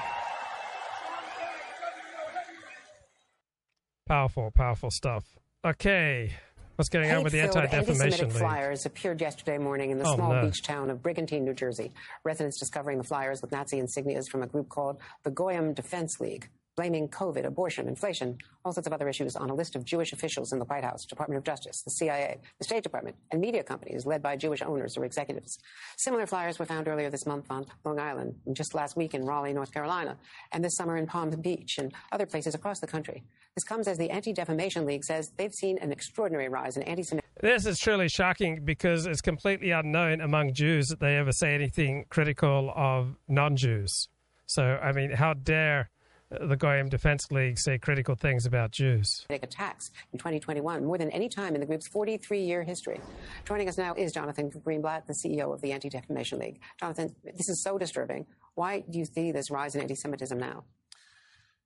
[4.08, 5.38] Powerful, powerful stuff.
[5.66, 6.34] Okay.
[6.78, 8.38] What's going on with the Anti-Defamation League?
[8.38, 10.44] flyers appeared yesterday morning in the oh, small no.
[10.44, 11.92] beach town of Brigantine, New Jersey.
[12.24, 16.48] Residents discovering the flyers with Nazi insignias from a group called the Goyim Defense League
[16.78, 20.54] blaming COVID, abortion, inflation, all sorts of other issues on a list of Jewish officials
[20.54, 24.06] in the White House, Department of Justice, the CIA, the State Department, and media companies
[24.06, 25.58] led by Jewish owners or executives.
[25.98, 29.26] Similar flyers were found earlier this month on Long Island, and just last week in
[29.26, 30.18] Raleigh, North Carolina,
[30.52, 33.24] and this summer in Palm Beach and other places across the country.
[33.56, 37.02] This comes as the Anti Defamation League says they've seen an extraordinary rise in anti
[37.02, 37.28] Semitic.
[37.42, 42.06] This is truly shocking because it's completely unknown among Jews that they ever say anything
[42.10, 44.10] critical of non Jews.
[44.46, 45.90] So, I mean, how dare
[46.30, 49.26] the Goyim Defense League say critical things about Jews.
[49.30, 53.00] Attacks in 2021, more than any time in the group's 43 year history.
[53.46, 56.60] Joining us now is Jonathan Greenblatt, the CEO of the Anti Defamation League.
[56.80, 58.26] Jonathan, this is so disturbing.
[58.56, 60.64] Why do you see this rise in anti Semitism now?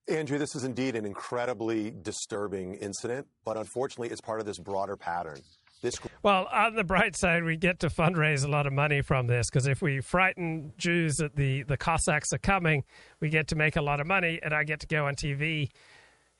[0.08, 4.96] Andrew, this is indeed an incredibly disturbing incident, but unfortunately, it's part of this broader
[4.96, 5.40] pattern.
[5.82, 5.98] This...
[6.22, 9.50] Well, on the bright side, we get to fundraise a lot of money from this
[9.50, 12.84] because if we frighten Jews that the, the Cossacks are coming,
[13.20, 15.70] we get to make a lot of money, and I get to go on TV,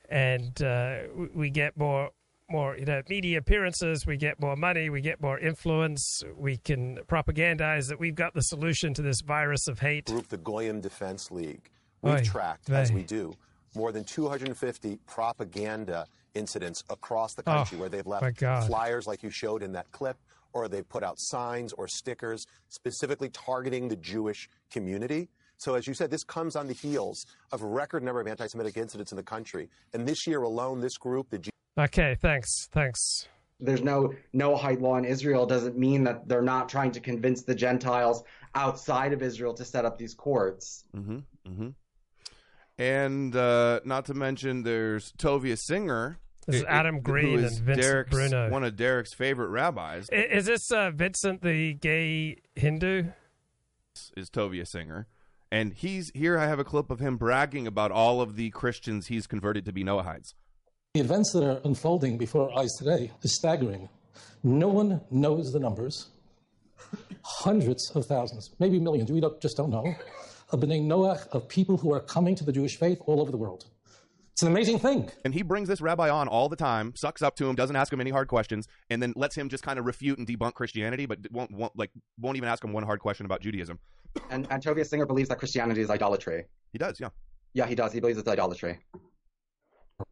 [0.09, 0.99] and uh,
[1.35, 2.09] we get more
[2.49, 4.05] more you know media appearances.
[4.05, 4.89] We get more money.
[4.89, 6.23] We get more influence.
[6.37, 10.05] We can propagandize that we've got the solution to this virus of hate.
[10.05, 11.69] Group the Goyim Defense League.
[12.01, 13.33] We've Oy, tracked, as we do,
[13.75, 19.29] more than 250 propaganda incidents across the country oh, where they've left flyers like you
[19.29, 20.17] showed in that clip,
[20.53, 25.29] or they've put out signs or stickers specifically targeting the Jewish community.
[25.57, 28.47] So, as you said, this comes on the heels of a record number of anti
[28.47, 29.69] Semitic incidents in the country.
[29.93, 32.67] And this year alone, this group, the G- Okay, thanks.
[32.71, 33.27] Thanks.
[33.59, 37.55] There's no Noahide law in Israel doesn't mean that they're not trying to convince the
[37.55, 38.23] Gentiles
[38.55, 40.83] outside of Israel to set up these courts.
[40.95, 41.19] Mm-hmm.
[41.47, 41.69] Mm-hmm.
[42.77, 46.19] And uh, not to mention, there's Tovia Singer.
[46.45, 48.49] This is Adam Green and Vincent Derek's, Bruno.
[48.49, 50.09] One of Derek's favorite rabbis.
[50.11, 53.05] Is, this uh, Vincent the gay Hindu?
[54.17, 55.07] Is Tovia Singer.
[55.51, 56.37] And he's here.
[56.37, 59.71] I have a clip of him bragging about all of the Christians he's converted to
[59.71, 60.33] be Noahides.
[60.95, 63.87] The events that are unfolding before our eyes today is staggering.
[64.43, 66.09] No one knows the numbers.
[67.23, 69.95] Hundreds of thousands, maybe millions, we don't, just don't know,
[70.51, 73.37] of B'nai Noach, of people who are coming to the Jewish faith all over the
[73.37, 73.65] world.
[74.33, 75.11] It's an amazing thing.
[75.25, 77.93] And he brings this rabbi on all the time, sucks up to him, doesn't ask
[77.93, 81.05] him any hard questions, and then lets him just kind of refute and debunk Christianity,
[81.05, 83.77] but won't, won't like won't even ask him one hard question about Judaism.
[84.31, 86.45] And, and Tovia Singer believes that Christianity is idolatry.
[86.71, 87.09] He does, yeah.
[87.53, 87.93] Yeah, he does.
[87.93, 88.79] He believes it's idolatry.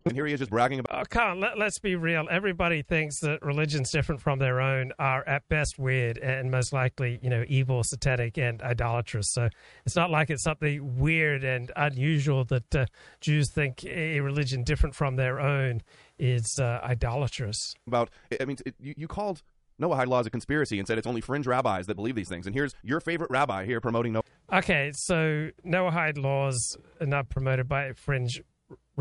[0.06, 1.08] And here he is just bragging about.
[1.16, 2.28] Oh, on, let, us be real.
[2.30, 7.20] Everybody thinks that religions different from their own are at best weird and most likely,
[7.22, 9.32] you know, evil, satanic, and idolatrous.
[9.32, 9.50] So
[9.86, 12.86] it's not like it's something weird and unusual that uh,
[13.20, 15.82] Jews think a religion different from their own
[16.18, 17.76] is uh, idolatrous.
[17.88, 18.10] About,
[18.40, 19.42] I mean, it, you, you called
[19.82, 22.46] Noahide law is a conspiracy and said it's only fringe rabbis that believe these things.
[22.46, 24.24] And here's your favorite rabbi here promoting Noah.
[24.54, 28.42] Okay, so Noahide laws are not promoted by fringe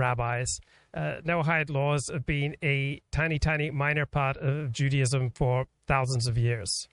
[0.01, 0.61] rabbis.
[0.93, 6.37] Uh, Noahide laws have been a tiny, tiny minor part of Judaism for thousands of
[6.37, 6.89] years.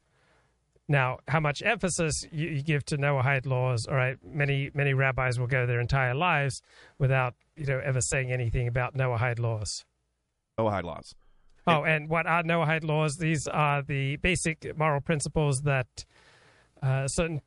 [0.87, 3.87] Now, how much emphasis you, you give to Noahide laws?
[3.87, 6.61] All right, many many rabbis will go their entire lives
[6.97, 9.83] without you know ever saying anything about Noahide laws.
[10.57, 11.15] Noahide laws.
[11.65, 13.17] Oh, and what are Noahide laws?
[13.17, 16.05] These are the basic moral principles that
[16.81, 17.41] uh, certain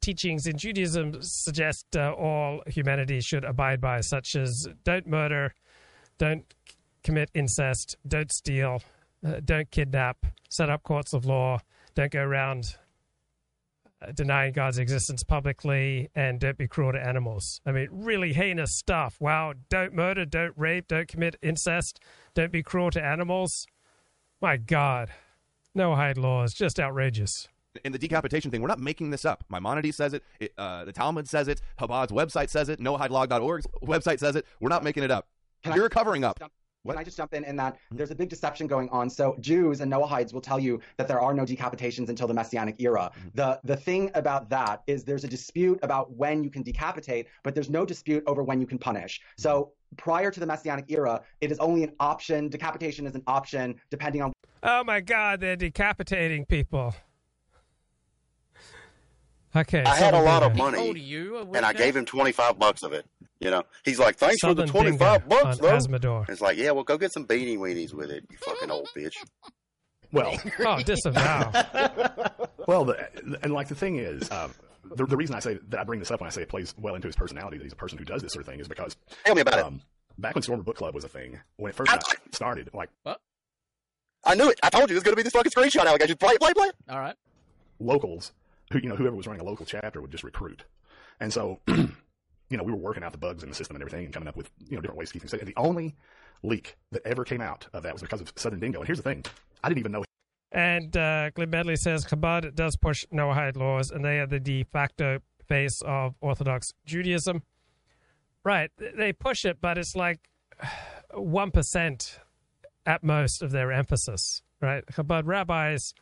[0.00, 5.54] teachings in Judaism suggest uh, all humanity should abide by, such as don't murder,
[6.18, 6.44] don't
[7.02, 8.82] commit incest, don't steal,
[9.26, 11.58] uh, don't kidnap, set up courts of law,
[11.94, 12.76] don't go around
[14.02, 17.60] uh, denying God's existence publicly, and don't be cruel to animals.
[17.66, 19.16] I mean, really heinous stuff.
[19.20, 22.00] Wow, don't murder, don't rape, don't commit incest,
[22.34, 23.66] don't be cruel to animals.
[24.40, 25.10] My God,
[25.76, 27.48] Noahide laws, just outrageous
[27.84, 29.44] in the decapitation thing, we're not making this up.
[29.48, 34.18] Maimonides says it, it uh, the Talmud says it, Chabad's website says it, noahidelog.org's website
[34.18, 34.46] says it.
[34.60, 35.28] We're not making it up.
[35.62, 36.40] Can You're I, covering up.
[36.82, 36.94] What?
[36.94, 37.96] Can I just jump in in that mm-hmm.
[37.96, 39.10] there's a big deception going on?
[39.10, 42.76] So Jews and Noahides will tell you that there are no decapitations until the Messianic
[42.78, 43.10] era.
[43.14, 43.28] Mm-hmm.
[43.34, 47.54] The the thing about that is there's a dispute about when you can decapitate, but
[47.54, 49.20] there's no dispute over when you can punish.
[49.36, 52.48] So prior to the Messianic era, it is only an option.
[52.48, 54.32] Decapitation is an option depending on.
[54.62, 56.94] Oh my God, they're decapitating people.
[59.54, 59.82] Okay.
[59.82, 62.92] I had a lot of money, you, and I gave him twenty five bucks of
[62.92, 63.04] it.
[63.40, 66.28] You know, he's like, "Thanks Southern for the twenty five bucks, though." Azzmador.
[66.28, 69.14] It's like, yeah, well, go get some beanie weenies with it, you fucking old bitch.
[70.12, 71.50] Well, oh, disavow.
[72.66, 73.08] well, the,
[73.42, 74.52] and like the thing is, um,
[74.94, 76.74] the, the, reason I say that I bring this up when I say it plays
[76.78, 78.68] well into his personality that he's a person who does this sort of thing is
[78.68, 80.20] because tell me about um, it.
[80.20, 83.20] Back when Stormer Book Club was a thing, when it first got started, like what?
[84.24, 84.60] I knew it.
[84.62, 86.16] I told you it was going to be this fucking screenshot allegation.
[86.18, 86.70] Play, play, play.
[86.90, 87.16] All right.
[87.78, 88.32] Locals
[88.72, 90.64] who, you know, whoever was running a local chapter would just recruit.
[91.20, 94.04] And so, you know, we were working out the bugs in the system and everything
[94.04, 95.40] and coming up with, you know, different ways to keep things safe.
[95.40, 95.96] And the only
[96.42, 98.80] leak that ever came out of that was because of Southern Dingo.
[98.80, 99.24] And here's the thing.
[99.62, 100.04] I didn't even know.
[100.52, 104.64] And uh, Glenn Medley says Chabad does push Noahide laws, and they are the de
[104.64, 107.42] facto face of Orthodox Judaism.
[108.42, 108.70] Right.
[108.78, 110.28] They push it, but it's like
[111.14, 112.18] 1%
[112.86, 114.84] at most of their emphasis, right?
[114.86, 115.92] Chabad rabbis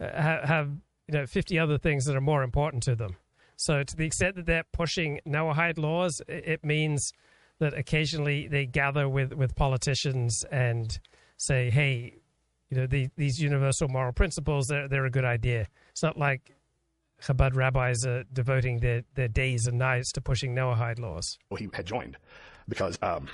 [0.00, 0.06] uh,
[0.46, 0.72] have
[1.08, 3.16] you know 50 other things that are more important to them.
[3.56, 7.12] So to the extent that they're pushing Noahide laws, it means
[7.60, 10.98] that occasionally they gather with with politicians and
[11.36, 12.14] say, hey,
[12.70, 15.68] you know the, these universal moral principles they're they're a good idea.
[15.90, 16.54] It's not like
[17.22, 21.38] Chabad rabbis are devoting their, their days and nights to pushing Noahide laws.
[21.48, 22.16] Well, he had joined
[22.68, 23.28] because um,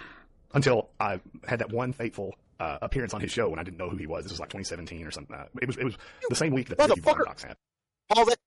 [0.55, 3.89] until I had that one fateful uh, appearance on his show when I didn't know
[3.89, 4.25] who he was.
[4.25, 5.35] This was like 2017 or something.
[5.35, 5.97] Uh, it was it was
[6.29, 7.25] the same week that the Motherfucker.
[7.25, 7.57] Docs had.
[8.13, 8.39] Paul, that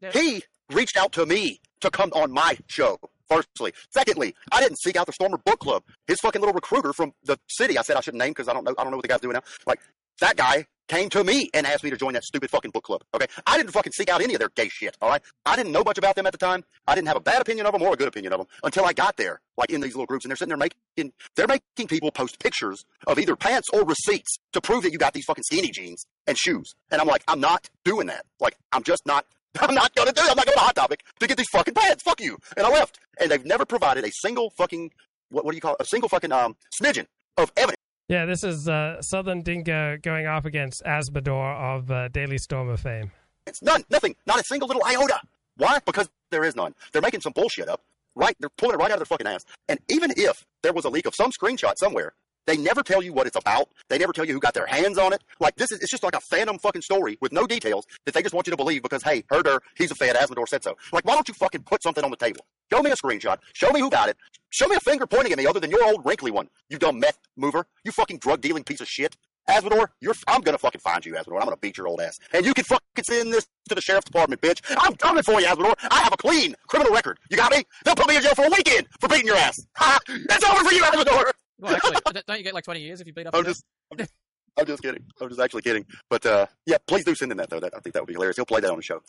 [0.00, 0.10] yeah.
[0.12, 0.42] he
[0.72, 2.98] reached out to me to come on my show.
[3.28, 5.84] Firstly, secondly, I didn't seek out the Stormer Book Club.
[6.08, 7.78] His fucking little recruiter from the city.
[7.78, 8.74] I said I shouldn't name because I don't know.
[8.76, 9.42] I don't know what the guy's doing now.
[9.66, 9.80] Like
[10.20, 13.02] that guy came to me and asked me to join that stupid fucking book club.
[13.14, 14.96] Okay, I didn't fucking seek out any of their gay shit.
[15.00, 16.64] All right, I didn't know much about them at the time.
[16.86, 18.84] I didn't have a bad opinion of them or a good opinion of them until
[18.84, 21.86] I got there, like in these little groups, and they're sitting there making they're making
[21.86, 25.44] people post pictures of either pants or receipts to prove that you got these fucking
[25.44, 26.74] skinny jeans and shoes.
[26.90, 28.26] And I'm like, I'm not doing that.
[28.40, 29.24] Like, I'm just not.
[29.60, 30.30] I'm not gonna do it.
[30.30, 32.02] I'm not going to Hot Topic to get these fucking pants.
[32.02, 32.36] Fuck you.
[32.56, 32.98] And I left.
[33.20, 34.90] And they've never provided a single fucking
[35.30, 35.80] what, what do you call it?
[35.80, 37.06] A single fucking um smidgen
[37.36, 37.79] of evidence
[38.10, 43.12] yeah, this is uh, Southern Dingo going off against Azzmador of uh, Daily Stormer fame.
[43.46, 45.20] It's none, nothing, not a single little iota.
[45.56, 45.78] Why?
[45.86, 46.74] Because there is none.
[46.92, 47.82] They're making some bullshit up.
[48.16, 48.34] Right?
[48.40, 49.44] They're pulling it right out of their fucking ass.
[49.68, 52.12] And even if there was a leak of some screenshot somewhere,
[52.46, 53.68] they never tell you what it's about.
[53.88, 55.22] They never tell you who got their hands on it.
[55.40, 58.22] Like this is it's just like a phantom fucking story with no details that they
[58.22, 60.76] just want you to believe because hey, heard her, he's a fed, Azzmador said so.
[60.92, 62.44] Like why don't you fucking put something on the table?
[62.72, 63.38] Show me a screenshot.
[63.52, 64.16] Show me who got it.
[64.50, 66.48] Show me a finger pointing at me other than your old wrinkly one.
[66.68, 67.66] You dumb meth mover.
[67.84, 69.16] You fucking drug dealing piece of shit.
[69.48, 71.38] Azzmador, you're I'm gonna fucking find you, Azzmador.
[71.40, 72.18] I'm gonna beat your old ass.
[72.32, 74.60] And you can fucking send this to the sheriff's department, bitch.
[74.78, 75.74] I'm coming for you, Azzmador.
[75.90, 77.18] I have a clean criminal record.
[77.30, 77.64] You got me?
[77.84, 79.60] They'll put me in jail for a weekend for beating your ass.
[79.76, 79.98] Ha!
[80.08, 81.30] It's over for you, Azzmador.
[81.60, 81.96] Well, actually,
[82.26, 83.34] don't you get like 20 years if you beat up?
[83.34, 83.62] I'm just,
[83.92, 84.12] I'm just,
[84.58, 85.04] I'm just kidding.
[85.20, 85.84] I'm just actually kidding.
[86.08, 87.60] But uh, yeah, please do send in that though.
[87.60, 88.36] That, I think that would be hilarious.
[88.36, 89.00] He'll play that on the show.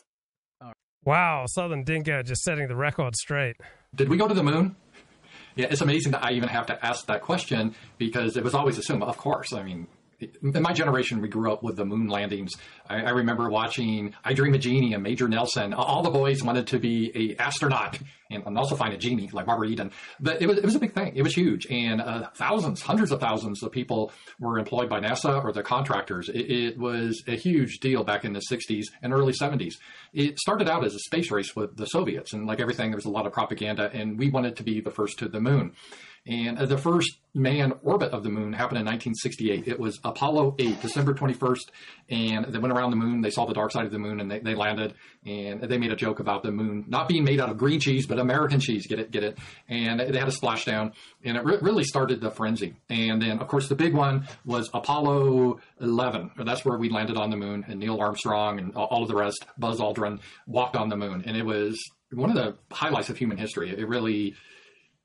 [1.04, 3.56] Wow, Southern Dingo just setting the record straight.
[3.94, 4.76] Did we go to the moon?
[5.56, 8.78] Yeah, it's amazing that I even have to ask that question because it was always
[8.78, 9.52] assumed, of course.
[9.52, 9.88] I mean,
[10.42, 12.52] in my generation, we grew up with the moon landings.
[12.88, 15.74] I, I, remember watching I Dream of Jeannie and Major Nelson.
[15.74, 17.98] All the boys wanted to be a astronaut
[18.30, 19.90] and, and also find a genie like Barbara Eden.
[20.20, 21.14] But it was, it was a big thing.
[21.14, 21.66] It was huge.
[21.66, 26.28] And uh, thousands, hundreds of thousands of people were employed by NASA or the contractors.
[26.28, 29.74] It, it was a huge deal back in the 60s and early 70s.
[30.12, 32.32] It started out as a space race with the Soviets.
[32.32, 33.90] And like everything, there was a lot of propaganda.
[33.92, 35.74] And we wanted to be the first to the moon.
[36.26, 39.66] And uh, the first manned orbit of the moon happened in 1968.
[39.66, 41.70] It was Apollo 8, December 21st,
[42.10, 43.22] and they went around the moon.
[43.22, 44.94] They saw the dark side of the moon, and they, they landed.
[45.26, 48.06] And they made a joke about the moon not being made out of green cheese,
[48.06, 48.86] but American cheese.
[48.86, 49.10] Get it?
[49.10, 49.38] Get it?
[49.68, 50.92] And they had a splashdown,
[51.24, 52.76] and it re- really started the frenzy.
[52.88, 56.32] And then, of course, the big one was Apollo 11.
[56.44, 59.44] That's where we landed on the moon, and Neil Armstrong and all of the rest,
[59.58, 61.82] Buzz Aldrin, walked on the moon, and it was
[62.12, 63.70] one of the highlights of human history.
[63.70, 64.34] It really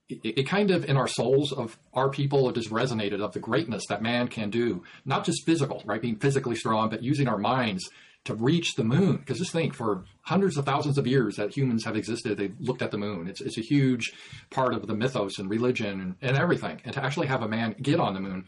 [0.09, 3.39] it, it, kind of in our souls of our people it has resonated of the
[3.39, 7.37] greatness that man can do not just physical right being physically strong but using our
[7.37, 7.89] minds
[8.27, 9.17] to reach the moon.
[9.17, 12.81] Because just think for hundreds of thousands of years that humans have existed they've looked
[12.81, 13.27] at the moon.
[13.27, 14.11] It's, it's a huge
[14.49, 16.81] part of the mythos and religion and, and everything.
[16.83, 18.45] And to actually have a man get on the moon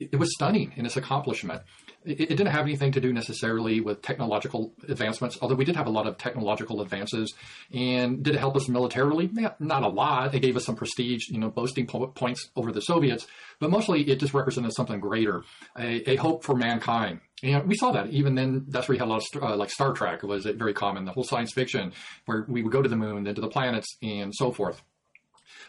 [0.00, 1.62] it was stunning in its accomplishment
[2.04, 5.86] it, it, didn't have anything to do necessarily with technological advancements, although we did have
[5.86, 7.34] a lot of technological advances.
[7.72, 9.30] And did it help us militarily?
[9.32, 10.34] Yeah, not a lot.
[10.34, 13.26] It gave us some prestige, you know, boasting po- points over the Soviets,
[13.58, 15.42] but mostly it just represented something greater,
[15.78, 17.20] a, a hope for mankind.
[17.42, 18.64] And we saw that even then.
[18.68, 21.04] That's where you had a lot of uh, like Star Trek was very common.
[21.04, 21.92] The whole science fiction
[22.26, 24.82] where we would go to the moon, then to the planets, and so forth.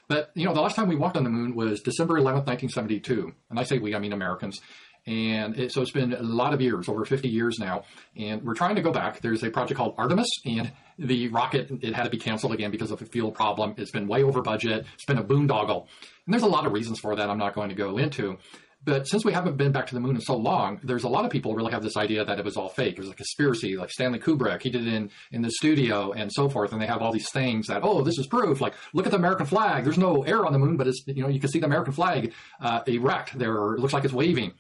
[0.07, 3.33] But you know, the last time we walked on the moon was December 11th, 1972,
[3.49, 4.61] and I say we, I mean Americans.
[5.07, 7.83] And it, so it's been a lot of years, over 50 years now.
[8.15, 9.21] And we're trying to go back.
[9.21, 12.91] There's a project called Artemis, and the rocket, it had to be canceled again because
[12.91, 13.75] of a fuel problem.
[13.77, 14.85] It's been way over budget.
[14.95, 15.87] It's been a boondoggle.
[16.25, 18.37] And there's a lot of reasons for that I'm not going to go into.
[18.85, 21.25] But since we haven't been back to the moon in so long, there's a lot
[21.25, 22.93] of people really have this idea that it was all fake.
[22.93, 24.61] It was a conspiracy, like Stanley Kubrick.
[24.61, 26.71] He did it in, in the studio and so forth.
[26.71, 28.61] And they have all these things that, oh, this is proof.
[28.61, 29.83] Like, look at the American flag.
[29.83, 31.93] There's no air on the moon, but it's, you know, you can see the American
[31.93, 33.73] flag uh, erect there.
[33.73, 34.53] It looks like it's waving.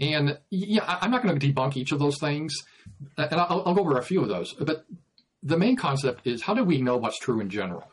[0.00, 2.54] And yeah, I'm not going to debunk each of those things,
[3.16, 4.54] and I'll, I'll, go over a few of those.
[4.54, 4.84] But
[5.42, 7.90] the main concept is how do we know what's true in general?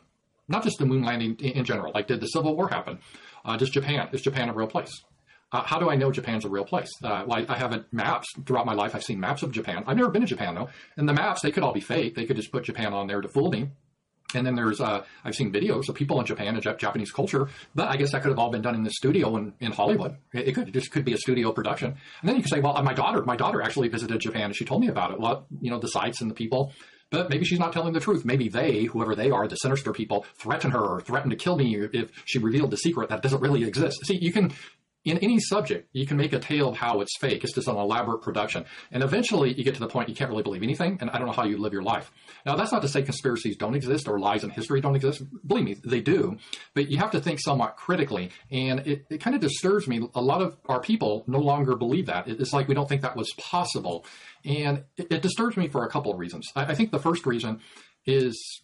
[0.48, 1.92] Not just the moon landing in general.
[1.92, 3.00] Like, did the Civil War happen?
[3.44, 5.02] Uh, does Japan is Japan a real place?
[5.52, 6.90] Uh, how do I know Japan's a real place?
[7.02, 8.94] Uh, I, I have maps throughout my life.
[8.94, 9.84] I've seen maps of Japan.
[9.86, 12.14] I've never been to Japan though, and the maps they could all be fake.
[12.14, 13.70] They could just put Japan on there to fool me.
[14.36, 17.88] And then there's, uh, I've seen videos of people in Japan and Japanese culture, but
[17.88, 20.16] I guess that could have all been done in the studio in, in Hollywood.
[20.32, 21.96] It, it could, just could be a studio production.
[22.20, 24.64] And then you can say, well, my daughter, my daughter actually visited Japan and she
[24.64, 25.20] told me about it.
[25.20, 26.72] Well, you know, the sites and the people,
[27.10, 28.24] but maybe she's not telling the truth.
[28.24, 31.76] Maybe they, whoever they are, the sinister people, threaten her or threaten to kill me
[31.92, 34.04] if she revealed the secret that doesn't really exist.
[34.04, 34.52] See, you can
[35.06, 37.44] in any subject, you can make a tale of how it's fake.
[37.44, 38.64] It's just an elaborate production.
[38.90, 41.28] And eventually you get to the point you can't really believe anything, and I don't
[41.28, 42.10] know how you live your life.
[42.44, 45.22] Now, that's not to say conspiracies don't exist or lies in history don't exist.
[45.46, 46.38] Believe me, they do.
[46.74, 48.30] But you have to think somewhat critically.
[48.50, 50.08] And it, it kind of disturbs me.
[50.16, 52.26] A lot of our people no longer believe that.
[52.26, 54.04] It's like we don't think that was possible.
[54.44, 56.50] And it, it disturbs me for a couple of reasons.
[56.56, 57.60] I, I think the first reason
[58.06, 58.60] is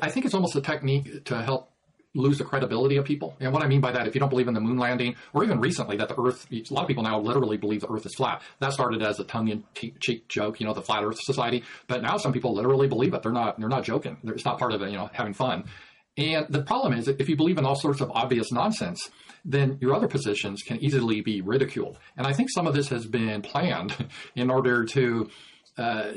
[0.00, 1.72] I think it's almost a technique to help
[2.16, 3.36] lose the credibility of people.
[3.40, 5.44] And what I mean by that, if you don't believe in the moon landing, or
[5.44, 8.14] even recently that the Earth, a lot of people now literally believe the Earth is
[8.14, 8.42] flat.
[8.60, 11.62] That started as a tongue-in-cheek joke, you know, the Flat Earth Society.
[11.86, 13.22] But now some people literally believe it.
[13.22, 13.58] They're not.
[13.58, 14.16] They're not joking.
[14.24, 14.90] It's not part of it.
[14.90, 15.64] You know, having fun.
[16.16, 19.10] And the problem is that if you believe in all sorts of obvious nonsense,
[19.44, 21.98] then your other positions can easily be ridiculed.
[22.16, 23.94] And I think some of this has been planned
[24.34, 25.28] in order to
[25.76, 26.12] uh,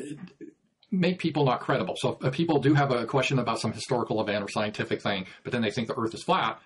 [0.92, 1.96] make people not credible.
[1.98, 5.52] So if people do have a question about some historical event or scientific thing, but
[5.52, 6.60] then they think the Earth is flat,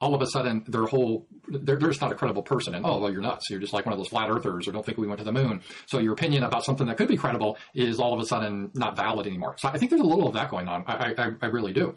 [0.00, 2.98] all of a sudden their whole they're, they're just not a credible person and oh
[2.98, 5.06] well you're nuts you're just like one of those flat earthers or don't think we
[5.06, 8.12] went to the moon so your opinion about something that could be credible is all
[8.12, 10.68] of a sudden not valid anymore so i think there's a little of that going
[10.68, 11.94] on i, I, I really do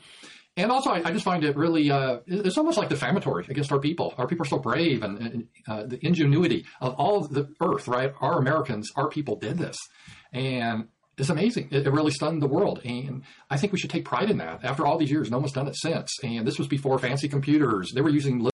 [0.57, 3.79] and also, I, I, just find it really, uh, it's almost like defamatory against our
[3.79, 4.13] people.
[4.17, 7.87] Our people are so brave and, and uh, the ingenuity of all of the earth,
[7.87, 8.13] right?
[8.19, 9.77] Our Americans, our people did this.
[10.33, 10.89] And
[11.19, 11.69] it's amazing.
[11.71, 12.81] It, it, really stunned the world.
[12.83, 14.63] And I think we should take pride in that.
[14.63, 16.11] After all these years, no one's done it since.
[16.23, 17.91] And this was before fancy computers.
[17.93, 18.49] They were using.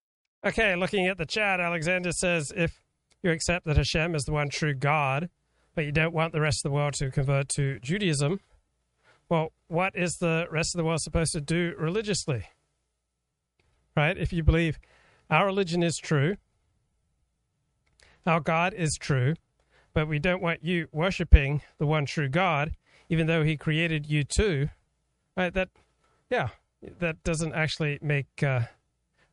[0.46, 2.72] Okay, looking at the chat, Alexander says if
[3.24, 5.30] you accept that Hashem is the one true God,
[5.74, 8.40] but you don't want the rest of the world to convert to Judaism,
[9.30, 12.46] well, what is the rest of the world supposed to do religiously?
[13.96, 14.18] Right?
[14.18, 14.78] If you believe
[15.30, 16.38] our religion is true,
[18.28, 19.36] our God is true,
[19.96, 22.76] but we don't want you worshiping the one true God,
[23.10, 24.70] even though He created you too.
[25.36, 25.52] Right?
[25.54, 25.70] That,
[26.30, 26.50] yeah,
[27.00, 28.66] that doesn't actually make uh,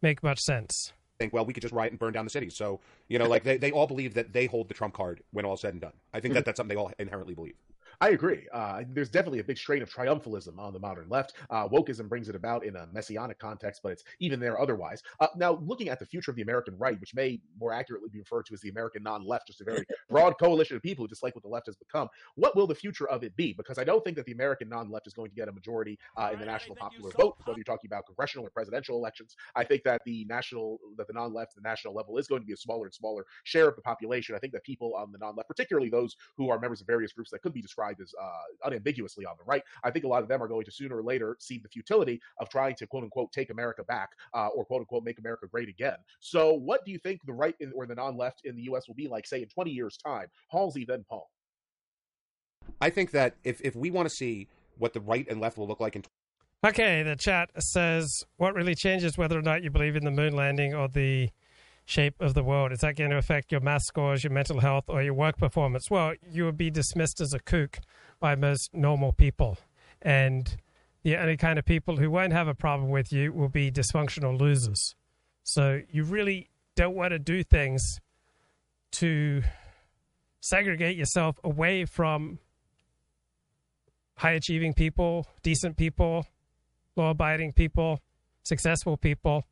[0.00, 0.94] make much sense.
[1.18, 2.48] Think well, we could just riot and burn down the city.
[2.48, 5.44] So you know, like they, they all believe that they hold the trump card when
[5.44, 5.92] all said and done.
[6.14, 7.56] I think that that's something they all inherently believe.
[8.02, 8.48] I agree.
[8.52, 11.34] Uh, there's definitely a big strain of triumphalism on the modern left.
[11.50, 15.04] Uh, wokeism brings it about in a messianic context, but it's even there otherwise.
[15.20, 18.18] Uh, now, looking at the future of the American right, which may more accurately be
[18.18, 21.36] referred to as the American non-left, just a very broad coalition of people who dislike
[21.36, 23.52] what the left has become, what will the future of it be?
[23.52, 26.30] Because I don't think that the American non-left is going to get a majority uh,
[26.32, 29.36] in the national popular vote, whether you're talking about congressional or presidential elections.
[29.54, 32.52] I think that the national, that the non-left, the national level is going to be
[32.52, 34.34] a smaller and smaller share of the population.
[34.34, 37.30] I think that people on the non-left, particularly those who are members of various groups
[37.30, 39.62] that could be described as uh, unambiguously on the right.
[39.84, 42.20] I think a lot of them are going to sooner or later see the futility
[42.38, 45.68] of trying to quote unquote take America back uh, or quote unquote make America great
[45.68, 45.96] again.
[46.20, 48.88] So, what do you think the right in, or the non left in the U.S.
[48.88, 50.28] will be like, say, in 20 years' time?
[50.50, 51.30] Halsey, then Paul.
[52.80, 54.48] I think that if, if we want to see
[54.78, 56.02] what the right and left will look like in
[56.64, 60.36] Okay, the chat says what really changes whether or not you believe in the moon
[60.36, 61.28] landing or the
[61.84, 62.72] shape of the world?
[62.72, 65.90] Is that going to affect your math scores, your mental health, or your work performance?
[65.90, 67.78] Well, you would be dismissed as a kook
[68.20, 69.58] by most normal people.
[70.00, 70.56] And
[71.02, 74.38] the only kind of people who won't have a problem with you will be dysfunctional
[74.38, 74.94] losers.
[75.42, 78.00] So you really don't want to do things
[78.92, 79.42] to
[80.40, 82.38] segregate yourself away from
[84.16, 86.26] high achieving people, decent people,
[86.96, 88.00] law abiding people,
[88.44, 89.44] successful people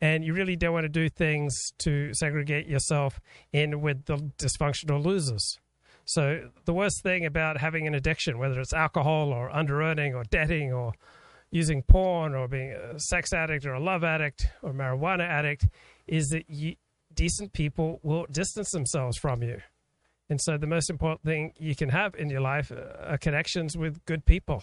[0.00, 3.20] and you really don't want to do things to segregate yourself
[3.52, 5.58] in with the dysfunctional losers.
[6.04, 10.22] So the worst thing about having an addiction, whether it's alcohol or under earning or
[10.24, 10.92] debting or
[11.50, 15.66] using porn or being a sex addict or a love addict or marijuana addict,
[16.06, 16.76] is that you,
[17.12, 19.60] decent people will distance themselves from you.
[20.28, 23.76] And so the most important thing you can have in your life uh, are connections
[23.76, 24.62] with good people.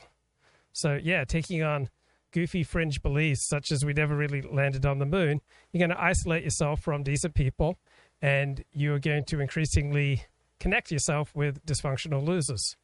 [0.73, 1.89] So yeah, taking on
[2.33, 5.39] goofy fringe beliefs, such as we never really landed on the moon,
[5.71, 7.77] you're going to isolate yourself from decent people
[8.21, 10.25] and you're going to increasingly
[10.59, 12.75] connect yourself with dysfunctional losers,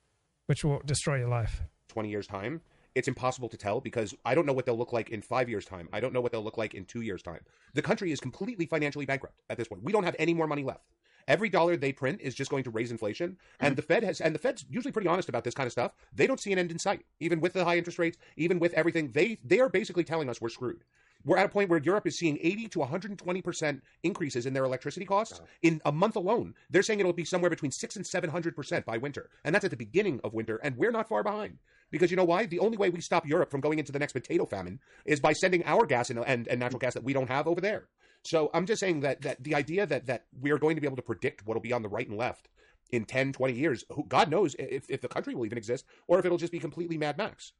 [0.45, 1.63] which will destroy your life.
[1.89, 2.61] 20 years' time,
[2.95, 5.65] it's impossible to tell because I don't know what they'll look like in five years'
[5.65, 5.89] time.
[5.91, 7.41] I don't know what they'll look like in two years' time.
[7.73, 9.83] The country is completely financially bankrupt at this point.
[9.83, 10.85] We don't have any more money left.
[11.29, 13.37] Every dollar they print is just going to raise inflation.
[13.59, 13.75] And mm-hmm.
[13.75, 15.93] the Fed has, and the Fed's usually pretty honest about this kind of stuff.
[16.13, 18.73] They don't see an end in sight, even with the high interest rates, even with
[18.73, 19.11] everything.
[19.11, 20.83] They they are basically telling us we're screwed.
[21.25, 24.65] We're at a point where Europe is seeing 80 to 120 percent increases in their
[24.65, 26.55] electricity costs in a month alone.
[26.71, 29.71] They're saying it'll be somewhere between six and 700 percent by winter, and that's at
[29.71, 30.59] the beginning of winter.
[30.63, 31.59] And we're not far behind
[31.91, 32.47] because you know why?
[32.47, 35.33] The only way we stop Europe from going into the next potato famine is by
[35.33, 36.83] sending our gas and, and, and natural mm.
[36.83, 37.87] gas that we don't have over there.
[38.23, 40.87] So I'm just saying that that the idea that that we are going to be
[40.87, 42.49] able to predict what will be on the right and left
[42.91, 46.19] in 10, 20 years, who, God knows if, if the country will even exist or
[46.19, 47.53] if it'll just be completely Mad Max.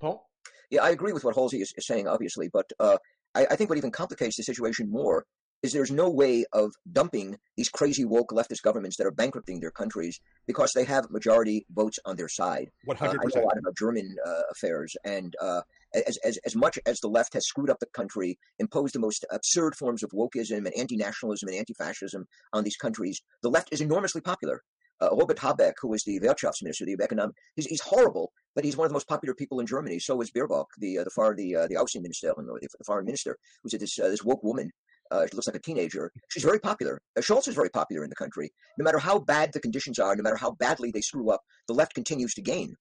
[0.00, 0.28] Paul?
[0.70, 2.98] Yeah, I agree with what Halsey is, is saying, obviously, but uh,
[3.34, 5.24] I, I, think what even complicates the situation more
[5.62, 9.70] is there's no way of dumping these crazy woke leftist governments that are bankrupting their
[9.70, 12.70] countries because they have majority votes on their side.
[12.86, 13.02] 100%.
[13.02, 15.62] Uh, I know a lot about German uh, affairs, and uh,
[15.94, 19.24] as, as, as much as the left has screwed up the country, imposed the most
[19.32, 23.72] absurd forms of wokeism and anti nationalism and anti fascism on these countries, the left
[23.72, 24.62] is enormously popular.
[25.00, 28.84] Uh, Robert Habeck, who is the Wirtschaftsminister, the economic, he's, he's horrible, but he's one
[28.84, 30.00] of the most popular people in Germany.
[30.00, 33.38] So is Baerbock, the uh, the foreign the uh, the Außenminister, the, the foreign minister,
[33.62, 34.72] who's this uh, this woke woman.
[35.10, 36.12] Uh, she looks like a teenager.
[36.28, 37.00] She's very popular.
[37.16, 38.50] Uh, Scholz is very popular in the country.
[38.78, 41.74] No matter how bad the conditions are, no matter how badly they screw up, the
[41.74, 42.74] left continues to gain.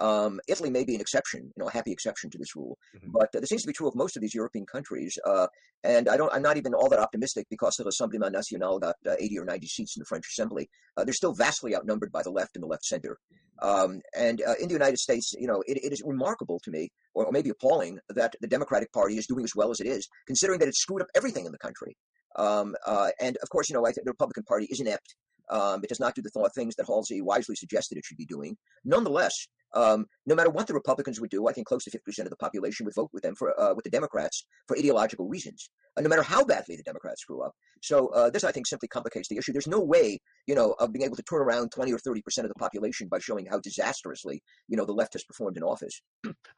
[0.00, 3.10] Um, Italy may be an exception, you know, a happy exception to this rule, mm-hmm.
[3.12, 5.18] but uh, this seems to be true of most of these European countries.
[5.24, 5.46] Uh,
[5.84, 9.14] and I don't, I'm not even all that optimistic because the Rassemblement National got uh,
[9.18, 10.68] 80 or 90 seats in the French Assembly.
[10.96, 13.18] Uh, they're still vastly outnumbered by the left and the left center.
[13.60, 16.90] Um, and uh, in the United States, you know, it, it is remarkable to me,
[17.14, 20.08] or, or, maybe appalling, that the Democratic Party is doing as well as it is,
[20.26, 21.96] considering that it screwed up everything in the country.
[22.36, 25.16] Um, uh, and of course, you know, I think the Republican Party is inept.
[25.50, 28.26] Um, it does not do the th- things that Halsey wisely suggested it should be
[28.26, 28.56] doing.
[28.84, 29.34] Nonetheless,
[29.74, 32.36] um, no matter what the Republicans would do, I think close to 50% of the
[32.36, 35.70] population would vote with them for uh, with the Democrats for ideological reasons.
[35.96, 37.52] Uh, no matter how badly the Democrats screw up.
[37.82, 39.52] So uh, this, I think, simply complicates the issue.
[39.52, 42.48] There's no way, you know, of being able to turn around 20 or 30% of
[42.48, 46.00] the population by showing how disastrously, you know, the left has performed in office.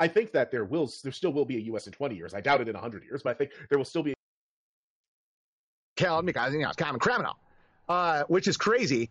[0.01, 1.87] I think that there will, there still will be a U.S.
[1.87, 2.35] in 20 years.
[2.35, 4.15] I doubt it in 100 years, but I think there will still be.
[5.97, 7.37] Cal, because you know, it's common criminal,
[7.89, 9.11] uh, which is crazy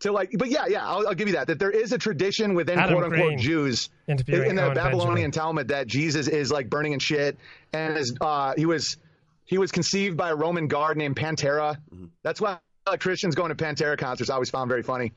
[0.00, 1.46] to like, but yeah, yeah, I'll, I'll, give you that.
[1.46, 5.06] That there is a tradition within Adam quote unquote Green Jews in the Owen Babylonian
[5.06, 5.30] Benjamin.
[5.30, 7.38] Talmud that Jesus is like burning and shit,
[7.72, 8.96] and is uh, he was
[9.44, 11.76] he was conceived by a Roman guard named Pantera.
[11.94, 12.06] Mm-hmm.
[12.22, 15.12] That's why uh, Christians going to Pantera concerts I always found very funny.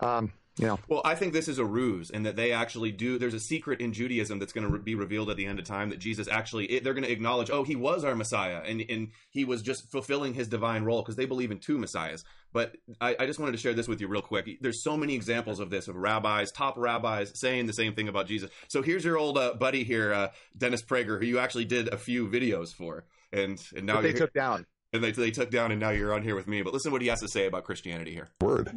[0.00, 0.78] Um, you know.
[0.88, 3.18] Well, I think this is a ruse, and that they actually do.
[3.18, 5.64] There's a secret in Judaism that's going to re- be revealed at the end of
[5.64, 8.84] time that Jesus actually it, they're going to acknowledge, oh, he was our Messiah, and
[8.88, 12.24] and he was just fulfilling his divine role because they believe in two Messiahs.
[12.52, 14.48] But I, I, just wanted to share this with you real quick.
[14.60, 18.26] There's so many examples of this of rabbis, top rabbis, saying the same thing about
[18.26, 18.50] Jesus.
[18.68, 21.98] So here's your old uh, buddy here, uh, Dennis Prager, who you actually did a
[21.98, 25.70] few videos for, and and now but they took down and they, they took down,
[25.70, 26.62] and now you're on here with me.
[26.62, 28.28] But listen to what he has to say about Christianity here.
[28.40, 28.72] Word.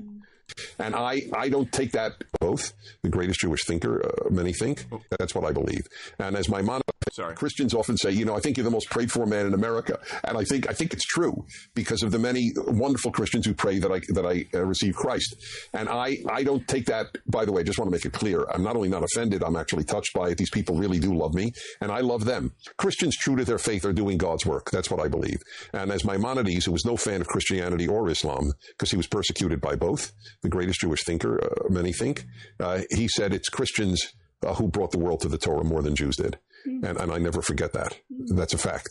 [0.78, 2.74] And I, I don't take that oath,
[3.04, 4.86] the greatest Jewish thinker, uh, many think.
[5.18, 5.88] That's what I believe.
[6.20, 6.82] And as my mom,
[7.12, 7.36] Sorry.
[7.36, 10.00] Christians often say, you know, I think you're the most prayed for man in America.
[10.24, 13.80] And I think, I think it's true because of the many wonderful Christians who pray
[13.80, 15.36] that I, that I uh, receive Christ.
[15.74, 18.14] And I, I don't take that, by the way, I just want to make it
[18.14, 18.46] clear.
[18.54, 20.38] I'm not only not offended, I'm actually touched by it.
[20.38, 22.54] These people really do love me and I love them.
[22.78, 24.70] Christians true to their faith are doing God's work.
[24.72, 25.42] That's what I believe.
[25.74, 29.60] And as Maimonides, who was no fan of Christianity or Islam because he was persecuted
[29.60, 30.12] by both,
[30.44, 32.26] the greatest Jewish thinker, uh, many think.
[32.60, 34.14] Uh, he said it's Christians
[34.46, 36.38] uh, who brought the world to the Torah more than Jews did.
[36.68, 36.86] Mm-hmm.
[36.86, 37.98] And, and I never forget that.
[38.10, 38.90] That's a fact.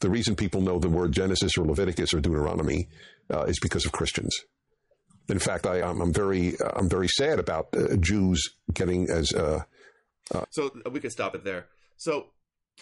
[0.00, 2.88] The reason people know the word Genesis or Leviticus or Deuteronomy
[3.32, 4.34] uh, is because of Christians.
[5.28, 9.32] In fact, I, am very, I'm very sad about uh, Jews getting as.
[9.32, 9.64] Uh,
[10.50, 11.66] so we could stop it there.
[11.96, 12.28] So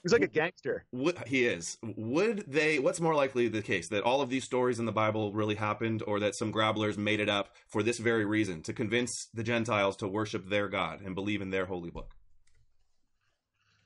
[0.03, 0.85] He's like a gangster.
[0.93, 1.77] Would, he is.
[1.83, 2.79] Would they?
[2.79, 6.03] What's more likely the case that all of these stories in the Bible really happened,
[6.07, 9.97] or that some grabblers made it up for this very reason to convince the Gentiles
[9.97, 12.15] to worship their God and believe in their holy book?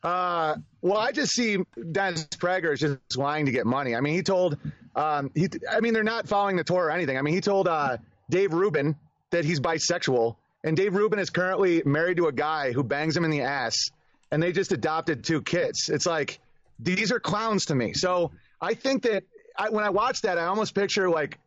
[0.03, 1.59] Uh, well, I just see
[1.93, 3.95] Dennis Prager is just lying to get money.
[3.95, 4.59] I mean, he told,
[4.97, 7.16] um, he, I mean, they're not following the Torah or anything.
[7.16, 7.99] I mean, he told uh,
[8.29, 8.97] Dave Rubin
[9.31, 13.24] that he's bisexual, and Dave Rubin is currently married to a guy who bangs him
[13.24, 13.91] in the ass
[14.33, 15.89] and they just adopted two kids.
[15.89, 16.41] It's like
[16.81, 17.93] these are clowns to me.
[17.93, 19.24] So I think that
[19.57, 21.39] I, when I watch that, I almost picture like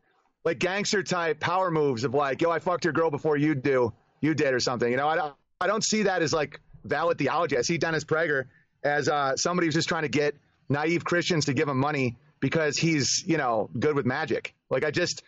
[0.46, 3.92] like gangster type power moves of like, yo, I fucked your girl before you do,
[4.22, 4.90] you did or something.
[4.90, 7.58] You know, I don't, I don't see that as like valid theology.
[7.58, 8.46] I see Dennis Prager
[8.84, 10.36] as uh, somebody who's just trying to get
[10.70, 14.54] naive Christians to give him money because he's you know good with magic.
[14.70, 15.24] Like I just.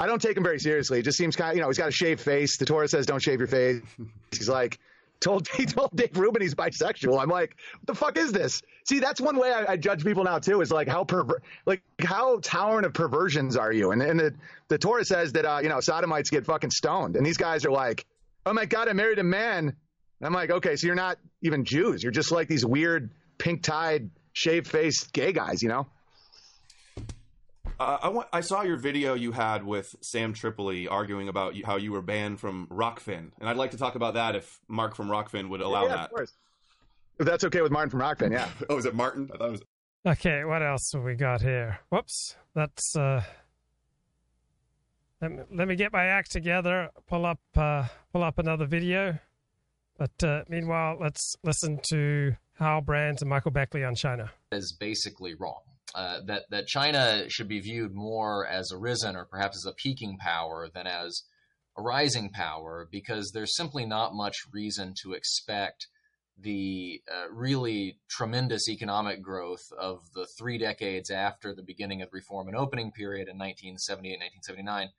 [0.00, 1.00] I don't take him very seriously.
[1.00, 2.56] It just seems kind of, you know, he's got a shaved face.
[2.56, 3.82] The Torah says don't shave your face.
[4.30, 4.78] He's like,
[5.20, 7.20] told he told Dave Rubin he's bisexual.
[7.20, 8.62] I'm like, what the fuck is this?
[8.88, 10.60] See, that's one way I, I judge people now too.
[10.60, 13.90] Is like how perver- like how tolerant of perversions are you?
[13.90, 14.34] And and the
[14.68, 17.70] the Torah says that uh, you know sodomites get fucking stoned, and these guys are
[17.70, 18.06] like,
[18.46, 19.76] oh my god, I married a man.
[20.20, 22.02] And I'm like, okay, so you're not even Jews.
[22.02, 25.86] You're just like these weird pink tied, shaved faced gay guys, you know.
[27.80, 28.28] Uh, I want.
[28.32, 32.40] I saw your video you had with Sam Tripoli arguing about how you were banned
[32.40, 35.82] from Rockfin, and I'd like to talk about that if Mark from Rockfin would allow
[35.84, 36.04] yeah, that.
[36.06, 36.32] Of course.
[37.20, 38.48] If that's okay with Martin from Rockfin, yeah.
[38.68, 39.30] oh, is it Martin?
[39.32, 39.62] I thought it was.
[40.06, 41.78] Okay, what else have we got here?
[41.90, 42.96] Whoops, that's.
[42.96, 43.22] uh
[45.20, 46.90] let me, let me get my act together.
[47.08, 49.18] Pull up, uh, pull up another video.
[49.98, 54.30] But uh, meanwhile, let's listen to Hal Brands and Michael Beckley on China.
[54.52, 55.60] Is basically wrong.
[55.94, 59.74] Uh, that that China should be viewed more as a risen or perhaps as a
[59.74, 61.24] peaking power than as
[61.76, 65.88] a rising power, because there's simply not much reason to expect
[66.40, 72.16] the uh, really tremendous economic growth of the three decades after the beginning of the
[72.16, 74.90] reform and opening period in 1978 1979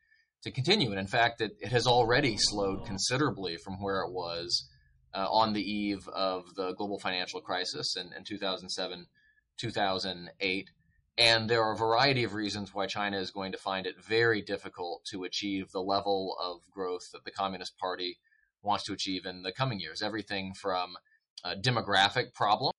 [0.44, 0.90] to continue.
[0.90, 4.68] And in fact, it, it has already slowed considerably from where it was
[5.14, 9.08] uh, on the eve of the global financial crisis in, in 2007,
[9.58, 10.70] 2008.
[11.18, 14.42] And there are a variety of reasons why China is going to find it very
[14.42, 18.18] difficult to achieve the level of growth that the Communist Party
[18.62, 20.02] wants to achieve in the coming years.
[20.02, 20.96] Everything from
[21.44, 22.72] a demographic problem.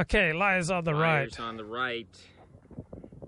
[0.00, 1.44] Okay, lies on the Liars right.
[1.44, 2.06] on the right.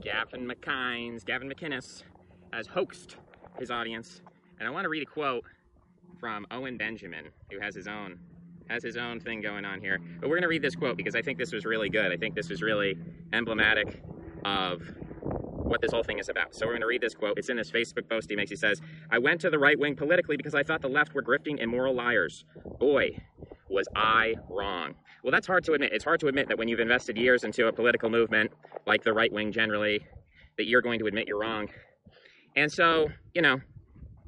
[0.02, 2.04] Gavin McInnes, Gavin McInnes
[2.52, 3.16] has hoaxed
[3.58, 4.22] his audience.
[4.58, 5.44] And I want to read a quote
[6.20, 8.18] from Owen Benjamin, who has his own
[8.68, 9.98] has his own thing going on here.
[10.20, 12.12] But we're going to read this quote because I think this was really good.
[12.12, 12.96] I think this was really
[13.32, 14.00] emblematic
[14.44, 14.80] of
[15.22, 16.54] what this whole thing is about.
[16.54, 17.36] So we're going to read this quote.
[17.36, 18.50] It's in this Facebook post he makes.
[18.50, 18.80] He says,
[19.10, 21.94] I went to the right wing politically because I thought the left were grifting immoral
[21.94, 22.44] liars.
[22.78, 23.20] Boy,
[23.68, 24.94] was I wrong.
[25.22, 25.92] Well, that's hard to admit.
[25.92, 28.52] It's hard to admit that when you've invested years into a political movement,
[28.86, 30.06] like the right wing generally,
[30.56, 31.68] that you're going to admit you're wrong.
[32.56, 33.60] And so, you know,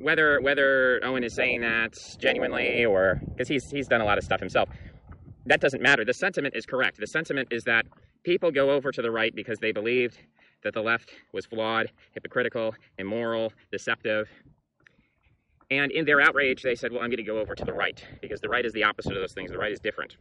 [0.02, 4.24] whether whether Owen is saying that genuinely or because he's he's done a lot of
[4.24, 4.68] stuff himself,
[5.46, 6.04] that doesn't matter.
[6.04, 6.98] The sentiment is correct.
[6.98, 7.86] The sentiment is that
[8.24, 10.18] people go over to the right because they believed
[10.62, 14.28] that the left was flawed, hypocritical, immoral, deceptive.
[15.70, 18.04] And in their outrage, they said, Well, I'm going to go over to the right
[18.20, 19.50] because the right is the opposite of those things.
[19.50, 20.16] The right is different.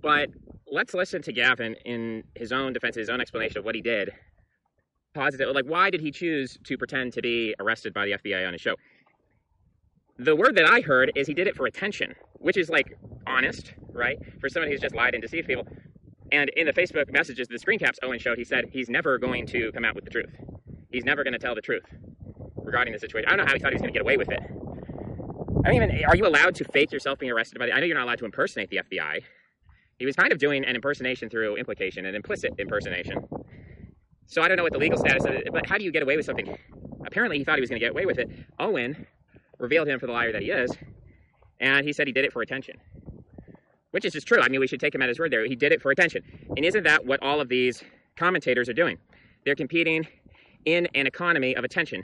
[0.00, 0.30] But
[0.70, 4.10] let's listen to Gavin in his own defense, his own explanation of what he did.
[5.14, 8.52] Positive, like, why did he choose to pretend to be arrested by the FBI on
[8.54, 8.76] his show?
[10.18, 13.74] The word that I heard is he did it for attention, which is like honest,
[13.92, 14.18] right?
[14.40, 15.66] For someone who's just lied and deceived people.
[16.30, 19.46] And in the Facebook messages, the screen caps Owen showed, he said he's never going
[19.48, 20.30] to come out with the truth.
[20.90, 21.84] He's never going to tell the truth
[22.56, 23.28] regarding the situation.
[23.28, 24.40] I don't know how he thought he was going to get away with it.
[25.64, 26.04] I don't even.
[26.06, 27.72] Are you allowed to fake yourself being arrested by the?
[27.72, 29.22] I know you're not allowed to impersonate the FBI.
[29.98, 33.24] He was kind of doing an impersonation through implication, an implicit impersonation.
[34.32, 36.02] So I don't know what the legal status of it, but how do you get
[36.02, 36.56] away with something?
[37.04, 38.30] Apparently, he thought he was going to get away with it.
[38.58, 39.06] Owen
[39.58, 40.72] revealed him for the liar that he is,
[41.60, 42.78] and he said he did it for attention,
[43.90, 44.40] which is just true.
[44.40, 45.44] I mean, we should take him at his word there.
[45.44, 46.22] He did it for attention.
[46.56, 47.84] And isn't that what all of these
[48.16, 48.96] commentators are doing?
[49.44, 50.08] They're competing
[50.64, 52.02] in an economy of attention.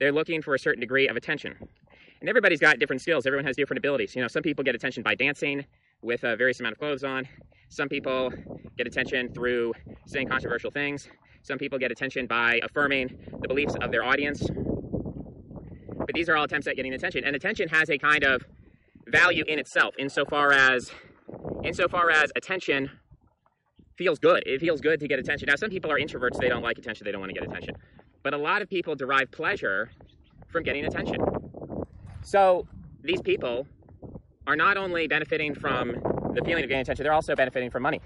[0.00, 1.56] They're looking for a certain degree of attention.
[2.20, 3.24] And everybody's got different skills.
[3.24, 4.14] Everyone has different abilities.
[4.14, 5.64] You know, some people get attention by dancing
[6.02, 7.26] with a various amount of clothes on.
[7.70, 8.30] Some people
[8.76, 9.72] get attention through
[10.04, 11.08] saying controversial things.
[11.42, 14.46] Some people get attention by affirming the beliefs of their audience.
[14.46, 17.24] But these are all attempts at getting attention.
[17.24, 18.44] And attention has a kind of
[19.06, 20.90] value in itself, insofar as
[21.64, 22.90] insofar as attention
[23.96, 24.42] feels good.
[24.46, 25.46] It feels good to get attention.
[25.48, 27.76] Now, some people are introverts, they don't like attention, they don't want to get attention.
[28.22, 29.90] But a lot of people derive pleasure
[30.48, 31.18] from getting attention.
[32.22, 32.66] So
[33.02, 33.66] these people
[34.46, 35.90] are not only benefiting from
[36.34, 38.00] the feeling of getting attention, they're also benefiting from money.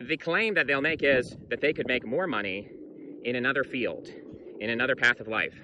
[0.00, 2.70] The claim that they'll make is that they could make more money
[3.24, 4.08] in another field,
[4.60, 5.54] in another path of life.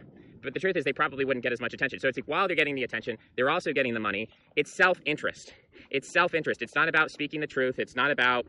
[0.42, 1.98] But the truth is, they probably wouldn't get as much attention.
[1.98, 4.28] So it's like while they're getting the attention, they're also getting the money.
[4.54, 5.54] It's self interest.
[5.90, 6.60] It's self interest.
[6.60, 7.78] It's not about speaking the truth.
[7.78, 8.46] It's not about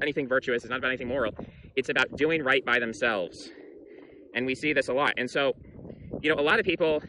[0.00, 0.64] anything virtuous.
[0.64, 1.34] It's not about anything moral.
[1.76, 3.50] It's about doing right by themselves.
[4.34, 5.12] And we see this a lot.
[5.18, 5.54] And so,
[6.22, 7.02] you know, a lot of people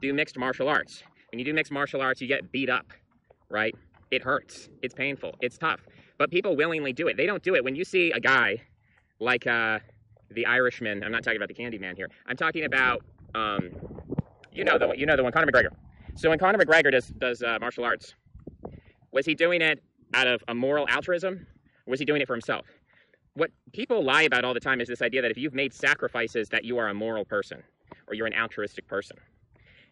[0.00, 1.02] do mixed martial arts.
[1.32, 2.86] When you do mixed martial arts, you get beat up,
[3.50, 3.74] right?
[4.12, 4.68] It hurts.
[4.82, 5.34] It's painful.
[5.40, 5.80] It's tough.
[6.22, 7.16] But people willingly do it.
[7.16, 7.64] They don't do it.
[7.64, 8.62] When you see a guy
[9.18, 9.80] like uh,
[10.30, 12.08] the Irishman, I'm not talking about the Candyman here.
[12.26, 13.02] I'm talking about,
[13.34, 13.70] um,
[14.52, 15.70] you know the one, you know the one, Conor McGregor.
[16.14, 18.14] So when Conor McGregor does does uh, martial arts,
[19.10, 19.82] was he doing it
[20.14, 21.44] out of a moral altruism,
[21.88, 22.66] was he doing it for himself?
[23.34, 26.48] What people lie about all the time is this idea that if you've made sacrifices,
[26.50, 27.64] that you are a moral person
[28.06, 29.16] or you're an altruistic person.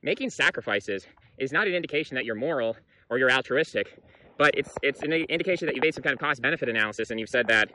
[0.01, 1.09] Making sacrifices
[1.39, 2.77] is not an indication that you're moral
[3.09, 4.01] or you're altruistic,
[4.41, 7.21] but it's it's an indication that you've made some kind of cost benefit analysis and
[7.21, 7.69] you've said that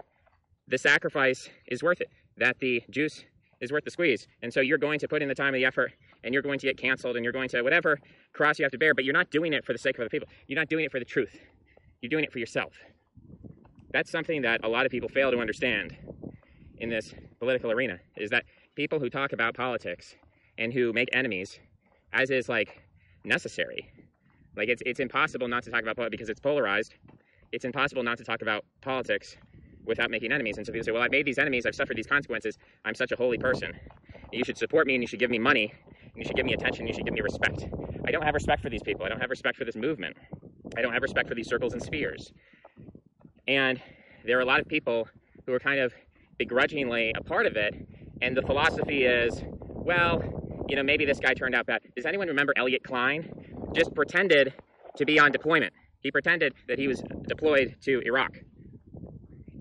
[0.67, 3.23] the sacrifice is worth it, that the juice
[3.61, 4.27] is worth the squeeze.
[4.41, 5.93] And so you're going to put in the time and the effort
[6.23, 7.99] and you're going to get canceled and you're going to whatever
[8.33, 10.09] cross you have to bear, but you're not doing it for the sake of other
[10.09, 10.27] people.
[10.47, 11.37] You're not doing it for the truth.
[12.01, 12.73] You're doing it for yourself.
[13.91, 15.95] That's something that a lot of people fail to understand
[16.79, 18.43] in this political arena is that
[18.73, 20.15] people who talk about politics
[20.57, 21.59] and who make enemies
[22.11, 22.81] as is like
[23.23, 23.87] necessary.
[24.55, 26.95] Like it's it's impossible not to talk about because it's polarized.
[27.51, 29.37] It's impossible not to talk about politics
[29.85, 30.57] without making enemies.
[30.57, 31.65] And so people say, "Well, I've made these enemies.
[31.65, 32.57] I've suffered these consequences.
[32.85, 33.73] I'm such a holy person.
[34.31, 36.53] You should support me, and you should give me money, and you should give me
[36.53, 36.81] attention.
[36.81, 37.65] And you should give me respect."
[38.07, 39.05] I don't have respect for these people.
[39.05, 40.15] I don't have respect for this movement.
[40.77, 42.31] I don't have respect for these circles and spheres.
[43.47, 43.81] And
[44.25, 45.07] there are a lot of people
[45.45, 45.93] who are kind of
[46.37, 47.73] begrudgingly a part of it.
[48.21, 50.21] And the philosophy is, well,
[50.67, 51.81] you know, maybe this guy turned out bad.
[51.95, 53.29] Does anyone remember Elliott Kline?
[53.73, 54.53] Just pretended
[54.97, 55.73] to be on deployment.
[55.99, 58.37] He pretended that he was deployed to Iraq.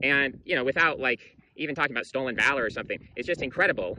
[0.02, 1.20] And, you know, without like
[1.56, 3.98] even talking about stolen valor or something, it's just incredible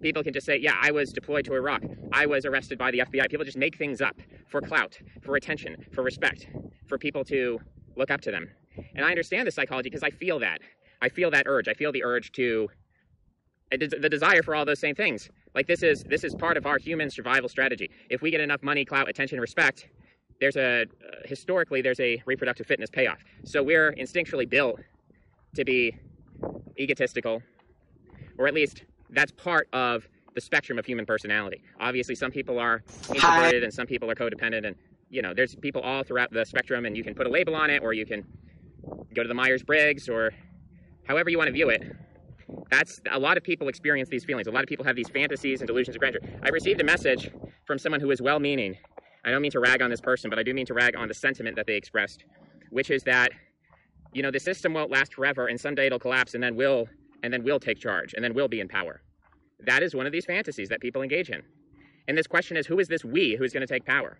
[0.00, 1.82] People can just say, yeah, I was deployed to Iraq.
[2.12, 3.30] I was arrested by the FBI.
[3.30, 4.16] People just make things up
[4.48, 6.46] for clout, for attention, for respect,
[6.86, 7.58] for people to
[7.96, 8.50] look up to them.
[8.94, 10.58] And I understand the psychology because I feel that.
[11.00, 11.68] I feel that urge.
[11.68, 12.68] I feel the urge to
[13.70, 15.28] the desire for all those same things.
[15.54, 17.90] Like this is this is part of our human survival strategy.
[18.10, 19.88] If we get enough money, clout, attention, respect,
[20.40, 20.84] there's a uh,
[21.24, 23.18] historically there's a reproductive fitness payoff.
[23.44, 24.80] So we're instinctually built
[25.54, 25.96] to be
[26.78, 27.42] egotistical,
[28.38, 31.62] or at least that's part of the spectrum of human personality.
[31.80, 34.76] Obviously, some people are introverted and some people are codependent, and
[35.08, 37.70] you know, there's people all throughout the spectrum, and you can put a label on
[37.70, 38.24] it, or you can
[39.14, 40.32] go to the Myers Briggs, or
[41.06, 41.82] however you want to view it.
[42.70, 44.46] That's a lot of people experience these feelings.
[44.46, 46.20] A lot of people have these fantasies and delusions of grandeur.
[46.42, 47.30] I received a message
[47.64, 48.76] from someone who is well-meaning.
[49.24, 51.08] I don't mean to rag on this person, but I do mean to rag on
[51.08, 52.24] the sentiment that they expressed,
[52.70, 53.30] which is that
[54.12, 56.88] you know the system won't last forever, and someday it'll collapse, and then we'll
[57.22, 59.02] and then we'll take charge, and then we'll be in power.
[59.64, 61.42] That is one of these fantasies that people engage in.
[62.08, 64.18] And this question is, who is this we who's going to take power?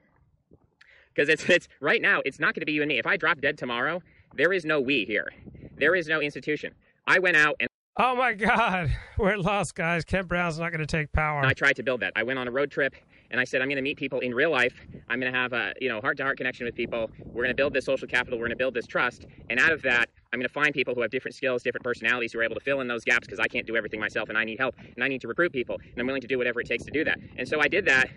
[1.14, 2.98] Because it's, it's right now, it's not going to be you and me.
[2.98, 4.02] If I drop dead tomorrow,
[4.34, 5.28] there is no we here.
[5.76, 6.74] There is no institution.
[7.06, 7.65] I went out and
[7.98, 10.04] Oh my God, we're lost, guys.
[10.04, 11.42] Kent Brown's not going to take power.
[11.46, 12.12] I tried to build that.
[12.14, 12.94] I went on a road trip
[13.30, 14.74] and I said, I'm going to meet people in real life.
[15.08, 17.10] I'm going to have a you know heart to heart connection with people.
[17.24, 18.38] We're going to build this social capital.
[18.38, 19.24] We're going to build this trust.
[19.48, 22.34] And out of that, I'm going to find people who have different skills, different personalities,
[22.34, 24.36] who are able to fill in those gaps because I can't do everything myself and
[24.36, 26.60] I need help and I need to recruit people and I'm willing to do whatever
[26.60, 27.18] it takes to do that.
[27.38, 28.10] And so I did that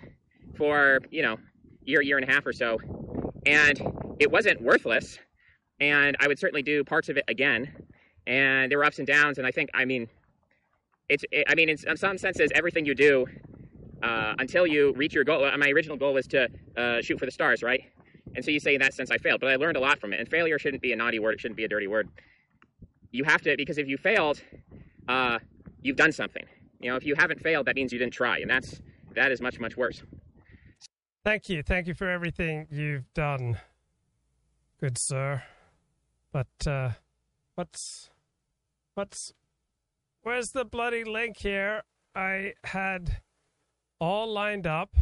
[0.57, 1.37] for you know
[1.83, 2.79] year, year and a half or so,
[3.45, 3.81] and
[4.19, 5.19] it wasn't worthless.
[5.79, 7.71] And I would certainly do parts of it again.
[8.29, 9.37] And there were ups and downs.
[9.37, 10.07] And I think, I mean,
[11.09, 13.25] it's it, i mean in some senses everything you do
[14.01, 16.47] uh, until you reach your goal my original goal is to
[16.77, 17.83] uh, shoot for the stars right?
[18.35, 20.13] And so you say in that sense i failed but i learned a lot from
[20.13, 22.07] it and failure shouldn't be a naughty word it shouldn't be a dirty word.
[23.11, 24.41] You have to because if you failed
[25.07, 25.39] uh,
[25.81, 26.45] you've done something.
[26.79, 28.79] You know if you haven't failed that means you didn't try and that's
[29.15, 30.03] that is much much worse.
[31.25, 33.57] Thank you thank you for everything you've done
[34.79, 35.43] good sir.
[36.31, 36.91] But uh
[37.55, 38.11] what's
[38.99, 39.31] what's
[40.23, 41.83] Where's the bloody link here?
[42.13, 43.21] I had
[43.97, 44.93] all lined up.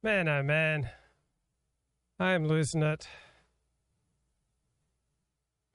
[0.00, 0.90] Man, oh man.
[2.20, 3.08] I'm losing it.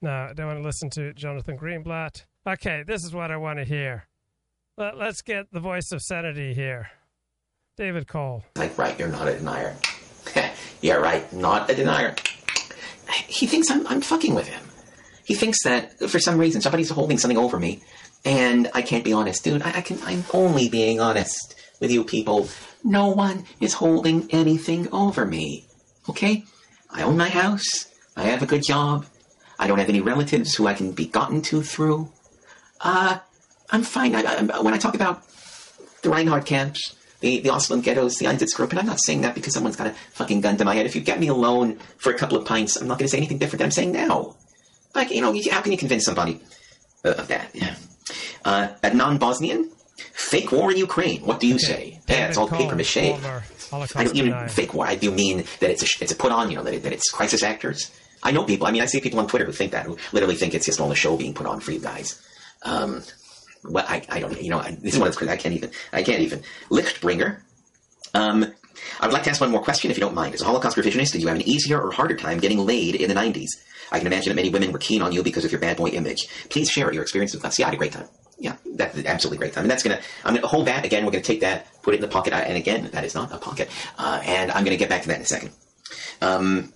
[0.01, 2.23] No, I don't want to listen to Jonathan Greenblatt.
[2.47, 4.07] Okay, this is what I want to hear.
[4.77, 6.87] Let, us get the voice of sanity here.
[7.75, 8.45] David Cole.
[8.55, 9.75] Like, right, you're not a denier.
[10.81, 12.15] yeah, right, not a denier.
[13.27, 14.66] He thinks I'm, I'm fucking with him
[15.27, 17.81] he thinks that for some reason somebody's holding something over me,
[18.23, 19.61] and I can't be honest, dude.
[19.61, 19.99] I, I can.
[20.03, 22.47] I'm only being honest with you people.
[22.81, 25.65] No one is holding anything over me.
[26.07, 26.45] Okay?
[26.89, 27.65] I own my house.
[28.15, 29.05] I have a good job.
[29.59, 32.09] I don't have any relatives who I can be gotten to through.
[32.79, 33.19] Uh,
[33.69, 34.15] I'm fine.
[34.15, 35.23] I, I, when I talk about
[36.03, 39.75] the Reinhard camps, the, the Oslo ghettos, the Einsatzgruppen, I'm not saying that because someone's
[39.75, 40.85] got a fucking gun to my head.
[40.85, 43.17] If you get me alone for a couple of pints, I'm not going to say
[43.17, 44.36] anything different than I'm saying now.
[44.97, 46.41] Like, you know, how can you convince somebody
[47.05, 47.51] uh, of that?
[47.53, 47.75] Yeah.
[48.43, 49.69] Uh, a non-Bosnian?
[50.13, 51.21] Fake war in Ukraine.
[51.21, 51.63] What do you okay.
[51.63, 52.01] say?
[52.09, 52.97] Yeah, it's all paper mache.
[52.97, 54.87] I don't even fake war.
[54.87, 56.93] I do mean that it's a, it's a put on, you know, that, it, that
[56.93, 57.91] it's crisis actors.
[58.23, 58.65] I know people.
[58.65, 60.81] I mean, I see people on Twitter who think that, who literally think it's just
[60.81, 62.19] all a show being put on for you guys.
[62.63, 63.03] Um,
[63.63, 65.31] well, I, I don't, you know, I, this is one that's crazy.
[65.31, 66.41] I can't even, I can't even.
[66.71, 67.41] Lichtbringer.
[68.15, 68.51] Um,
[68.99, 70.33] I would like to ask one more question, if you don't mind.
[70.33, 73.09] As a Holocaust revisionist, did you have an easier or harder time getting laid in
[73.09, 73.49] the 90s?
[73.91, 75.89] I can imagine that many women were keen on you because of your bad boy
[75.89, 76.27] image.
[76.49, 77.57] Please share your experience with us.
[77.59, 78.07] Yeah, I had a great time.
[78.39, 79.63] Yeah, that's absolutely great time.
[79.63, 81.05] And that's gonna, I'm gonna hold that again.
[81.05, 82.33] We're gonna take that, put it in the pocket.
[82.33, 83.69] And again, that is not a pocket.
[83.97, 85.51] Uh, and I'm gonna get back to that in a second.
[86.21, 86.73] Um,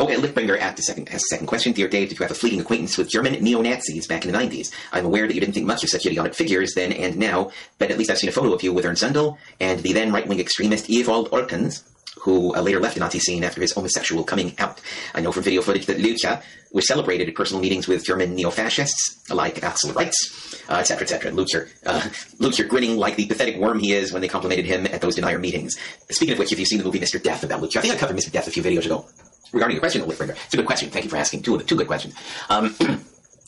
[0.00, 1.72] Okay, Lichtbringer asked a second, has a second question.
[1.72, 4.72] Dear Dave, did you have a fleeting acquaintance with German neo-Nazis back in the 90s?
[4.92, 7.90] I'm aware that you didn't think much of such idiotic figures then and now, but
[7.90, 10.38] at least I've seen a photo of you with Ernst Zundel and the then right-wing
[10.38, 11.82] extremist Ewald Althans,
[12.20, 14.80] who uh, later left the Nazi scene after his homosexual coming out.
[15.14, 16.42] I know from video footage that Leuchter
[16.72, 20.14] was celebrated at personal meetings with German neo-fascists like Axel Reitz,
[20.70, 21.32] etc., etc.
[21.86, 22.00] Uh,
[22.40, 25.38] Leuchter grinning like the pathetic worm he is when they complimented him at those denier
[25.38, 25.76] meetings.
[26.10, 27.22] Speaking of which, if you've seen the movie Mr.
[27.22, 28.32] Death about Leuchter, I think I covered Mr.
[28.32, 29.06] Death a few videos ago
[29.52, 30.36] regarding your question, Lichtbringer.
[30.44, 30.90] It's a good question.
[30.90, 31.42] Thank you for asking.
[31.42, 32.14] Two, two good questions.
[32.48, 32.74] Um,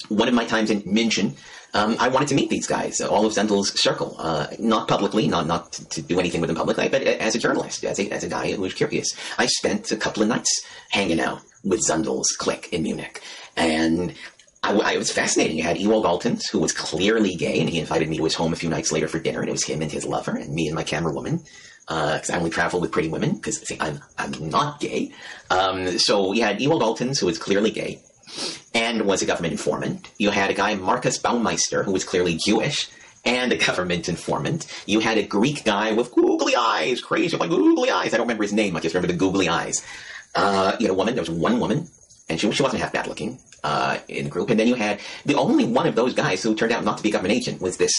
[0.08, 1.36] one of my times in München,
[1.74, 5.28] um, I wanted to meet these guys, uh, all of Zundel's circle, uh, not publicly,
[5.28, 8.10] not not to, to, do anything with them publicly, but as a journalist, as a,
[8.10, 9.08] as a guy who was curious.
[9.38, 10.50] I spent a couple of nights
[10.90, 13.22] hanging out with Zundel's clique in Munich,
[13.56, 14.14] and
[14.62, 15.56] I, I, it was fascinating.
[15.56, 18.52] You had Ewald Althans, who was clearly gay, and he invited me to his home
[18.52, 20.66] a few nights later for dinner, and it was him and his lover, and me
[20.66, 21.40] and my camera woman
[21.86, 25.12] because uh, I only travel with pretty women because I'm I'm not gay.
[25.50, 28.00] Um, so you had Ewald Althans, who was clearly gay
[28.74, 30.10] and was a government informant.
[30.18, 32.88] You had a guy Marcus Baumeister, who was clearly Jewish
[33.24, 34.66] and a government informant.
[34.86, 38.14] You had a Greek guy with googly eyes, crazy like googly eyes.
[38.14, 38.76] I don't remember his name.
[38.76, 39.84] I just remember the googly eyes.
[40.34, 41.14] Uh, you had a woman.
[41.14, 41.88] There was one woman,
[42.28, 44.50] and she she wasn't half bad looking uh, in the group.
[44.50, 47.02] And then you had the only one of those guys who turned out not to
[47.02, 47.92] be a government agent was this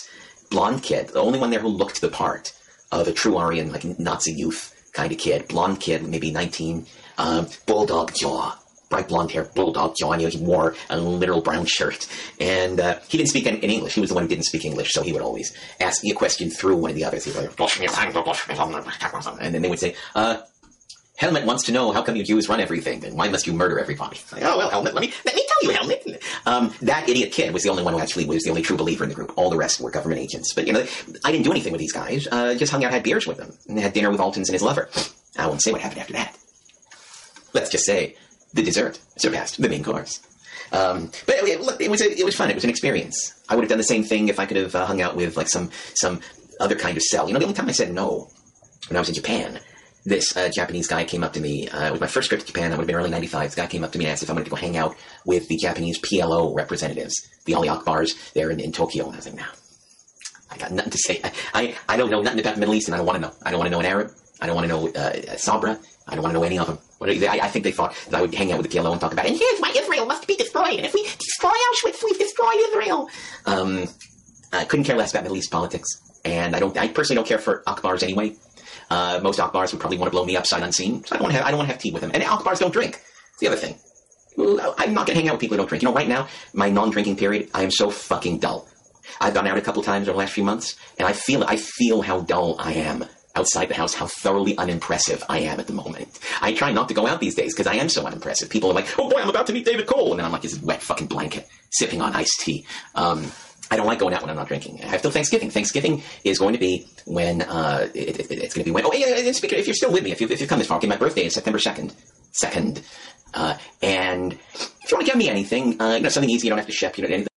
[0.50, 1.10] blonde kid.
[1.10, 2.54] The only one there who looked the part
[2.92, 6.88] of a true Aryan, like Nazi youth kind of kid, blonde kid, maybe nineteen,
[7.18, 8.58] um, bulldog jaw
[8.92, 12.08] bright blonde hair, bulldog jaw, and he wore a literal brown shirt.
[12.40, 13.96] And uh, he didn't speak in, in, English.
[13.96, 16.16] He was the one who didn't speak English, so he would always ask me a
[16.16, 17.26] question through one of the others.
[17.26, 17.50] He'd like,
[19.42, 20.42] and then they would say, uh,
[21.22, 23.80] Helmut wants to know how come you Jews run everything, and why must you murder
[23.80, 24.18] everybody?
[24.32, 26.24] Like, oh well, Helmut, let me let me tell you, Helmut.
[26.48, 29.04] Um, that idiot kid was the only one who actually was the only true believer
[29.04, 29.32] in the group.
[29.38, 30.54] All the rest were government agents.
[30.56, 30.84] But you know,
[31.24, 32.28] I didn't do anything with these guys.
[32.32, 34.64] Uh, just hung out, had beers with them, and had dinner with Althans and his
[34.64, 34.90] lover.
[35.38, 36.36] I won't say what happened after that.
[37.54, 38.16] Let's just say
[38.54, 40.20] the dessert surpassed the main course.
[40.72, 42.50] Um, but it, look, it was a, it was fun.
[42.50, 43.34] It was an experience.
[43.50, 45.36] I would have done the same thing if I could have uh, hung out with
[45.36, 46.22] like some some
[46.60, 47.28] other kind of cell.
[47.28, 48.30] You know, the only time I said no
[48.88, 49.60] when I was in Japan,
[50.06, 51.68] this uh, Japanese guy came up to me.
[51.68, 52.70] Uh, it was my first trip to Japan.
[52.70, 53.48] That would have been early '95.
[53.48, 54.96] This guy came up to me and asked if I wanted to go hang out
[55.26, 57.16] with the Japanese PLO representatives,
[57.46, 59.06] the Ali Akbars there in, in Tokyo.
[59.06, 59.46] And I was like, no,
[60.50, 61.20] I got nothing to say.
[61.24, 63.28] I, I, I don't know nothing about the Middle East, and I don't want to
[63.28, 63.34] know.
[63.44, 64.12] I don't want to know an Arab.
[64.40, 65.78] I don't want to know uh, Sabra.
[66.08, 66.80] I don't want to know any of them.
[67.10, 69.14] I, I think they thought that I would hang out with the PLO and talk
[69.14, 69.32] about, it.
[69.32, 73.10] and here's why Israel must be destroyed, and if we destroy Auschwitz, we've destroyed Israel.
[73.46, 73.88] Um,
[74.54, 75.88] I couldn't care less about Middle East politics,
[76.26, 76.78] and I don't.
[76.78, 78.36] I personally don't care for Akbars anyway.
[78.90, 81.24] Uh, most Akbars would probably want to blow me up sight unseen, so I don't
[81.24, 81.48] want to have.
[81.48, 82.12] I don't want to have tea with them.
[82.14, 83.00] And Akbars don't drink.
[83.32, 83.76] It's the other thing.
[84.38, 85.84] I'm not going to hang out with people who don't drink.
[85.84, 88.68] You know, right now, my non-drinking period, I am so fucking dull.
[89.20, 91.58] I've gone out a couple times over the last few months, and I feel I
[91.58, 93.06] feel how dull I am
[93.36, 96.20] outside the house how thoroughly unimpressive I am at the moment.
[96.42, 98.50] I try not to go out these days because I am so unimpressive.
[98.50, 100.12] People are like, oh boy, I'm about to meet David Cole.
[100.12, 102.66] And then I'm like this wet fucking blanket sipping on iced tea.
[102.96, 103.32] Um,
[103.70, 104.84] I don't like going out when I'm not drinking.
[104.84, 105.50] I have till Thanksgiving.
[105.50, 108.92] Thanksgiving is going to be when, uh, it, it, it's going to be when, oh
[108.94, 110.88] yeah, speaker, if you're still with me, if, you, if you've come this far, okay,
[110.88, 111.94] my birthday is September 2nd.
[112.44, 112.84] 2nd.
[113.34, 116.50] Uh, and if you want to give me anything, uh, you know, something easy, you
[116.50, 117.31] don't have to ship, you know, anything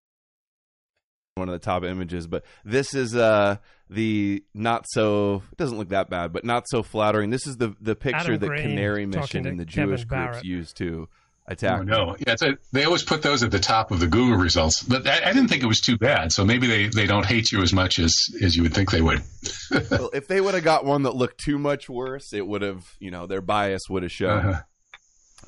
[1.37, 3.57] one of the top images, but this is uh
[3.91, 7.31] the not so it doesn't look that bad, but not so flattering.
[7.31, 10.33] This is the the picture Adam that Green Canary Mission and the Kevin Jewish Barrett.
[10.33, 11.09] groups used to
[11.49, 11.81] attack.
[11.81, 14.37] Oh, no, yeah, it's a, they always put those at the top of the Google
[14.39, 16.31] results, but I, I didn't think it was too bad.
[16.31, 19.03] So maybe they, they don't hate you as much as as you would think they
[19.03, 19.21] would.
[19.91, 22.85] well, if they would have got one that looked too much worse, it would have,
[23.01, 24.39] you know, their bias would have shown.
[24.39, 24.61] Uh-huh.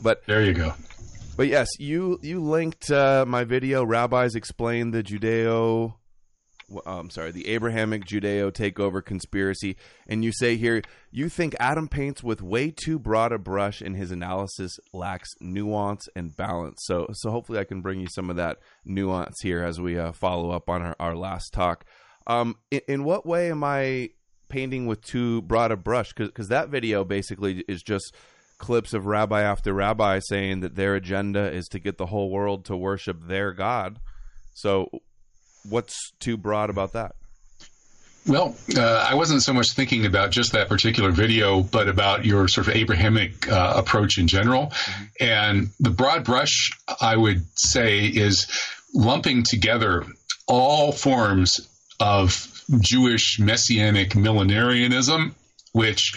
[0.03, 0.75] But there you go.
[1.37, 3.85] But yes, you you linked uh, my video.
[3.85, 5.97] Rabbis explain the Judeo.
[6.71, 9.77] w- uh, I'm sorry, the Abrahamic Judeo takeover conspiracy,
[10.07, 10.81] and you say here
[11.11, 16.09] you think Adam paints with way too broad a brush, and his analysis lacks nuance
[16.17, 16.81] and balance.
[16.85, 20.13] So, so hopefully, I can bring you some of that nuance here as we uh,
[20.13, 21.85] follow up on our, our last talk.
[22.27, 24.09] Um, in, in what way am I
[24.49, 26.15] painting with too broad a brush?
[26.15, 28.15] Because that video basically is just
[28.59, 32.65] clips of rabbi after rabbi saying that their agenda is to get the whole world
[32.67, 33.99] to worship their God.
[34.55, 34.89] So,
[35.69, 37.17] what's too broad about that?
[38.27, 42.49] Well, uh, I wasn't so much thinking about just that particular video, but about your
[42.49, 44.73] sort of Abrahamic uh, approach in general.
[45.21, 46.71] And the broad brush,
[47.01, 48.47] I would say, is
[48.93, 50.05] lumping together
[50.49, 51.61] all forms
[52.01, 55.35] of Jewish messianic millenarianism,
[55.73, 56.13] which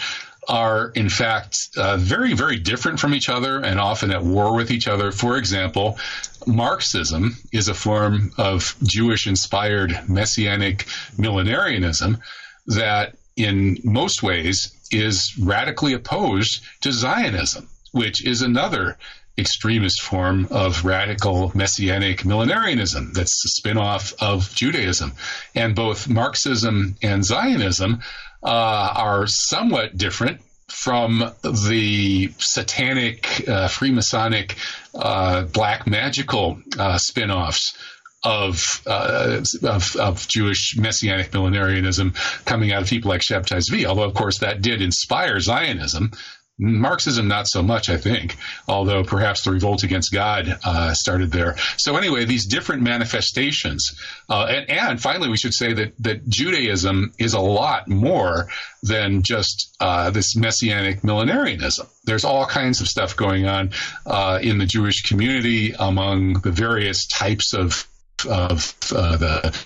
[0.48, 4.70] are in fact uh, very, very different from each other and often at war with
[4.70, 5.12] each other.
[5.12, 5.98] For example,
[6.46, 10.86] Marxism is a form of Jewish inspired messianic
[11.16, 12.20] millenarianism
[12.66, 18.96] that, in most ways, is radically opposed to Zionism, which is another
[19.38, 25.12] extremist form of radical messianic millenarianism that's a spin-off of Judaism.
[25.54, 28.02] And both Marxism and Zionism
[28.42, 34.56] uh, are somewhat different from the satanic, uh, Freemasonic,
[34.94, 37.76] uh, black magical uh, spin-offs
[38.22, 42.14] of, uh, of of Jewish messianic millenarianism
[42.44, 43.86] coming out of people like Shabtai Zvi.
[43.86, 46.12] Although, of course, that did inspire Zionism.
[46.60, 48.36] Marxism, not so much, I think,
[48.68, 51.56] although perhaps the revolt against God uh, started there.
[51.78, 53.98] So, anyway, these different manifestations.
[54.28, 58.48] Uh, and, and finally, we should say that, that Judaism is a lot more
[58.82, 61.88] than just uh, this messianic millenarianism.
[62.04, 63.70] There's all kinds of stuff going on
[64.04, 67.86] uh, in the Jewish community among the various types of,
[68.28, 69.58] of uh, the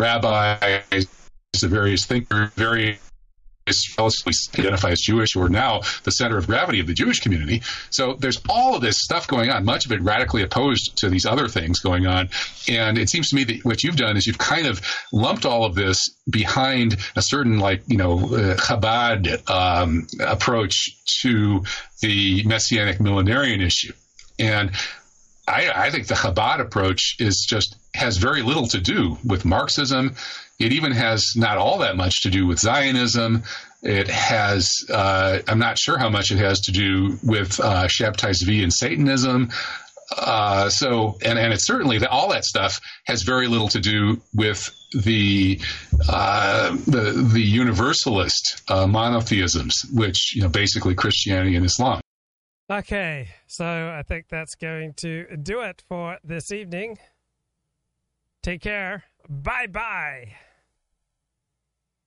[0.00, 1.06] rabbis,
[1.60, 2.98] the various thinkers, various
[3.98, 7.62] relatively identify as Jewish who are now the center of gravity of the Jewish community.
[7.90, 11.24] So there's all of this stuff going on, much of it radically opposed to these
[11.24, 12.28] other things going on.
[12.68, 14.82] And it seems to me that what you've done is you've kind of
[15.12, 20.90] lumped all of this behind a certain, like, you know, uh, Chabad um, approach
[21.22, 21.62] to
[22.00, 23.92] the messianic millenarian issue.
[24.38, 24.72] And
[25.46, 30.16] I, I think the Chabad approach is just has very little to do with Marxism.
[30.58, 33.42] It even has not all that much to do with Zionism.
[33.82, 38.30] It has, uh, I'm not sure how much it has to do with uh, Shabtai
[38.30, 39.50] Zvi and Satanism.
[40.16, 44.20] Uh, so, and, and it's certainly that all that stuff has very little to do
[44.34, 45.60] with the
[46.08, 52.00] uh, the the universalist uh, monotheisms, which you know basically Christianity and Islam.
[52.70, 56.98] Okay, so I think that's going to do it for this evening.
[58.42, 59.04] Take care.
[59.28, 60.34] Bye bye.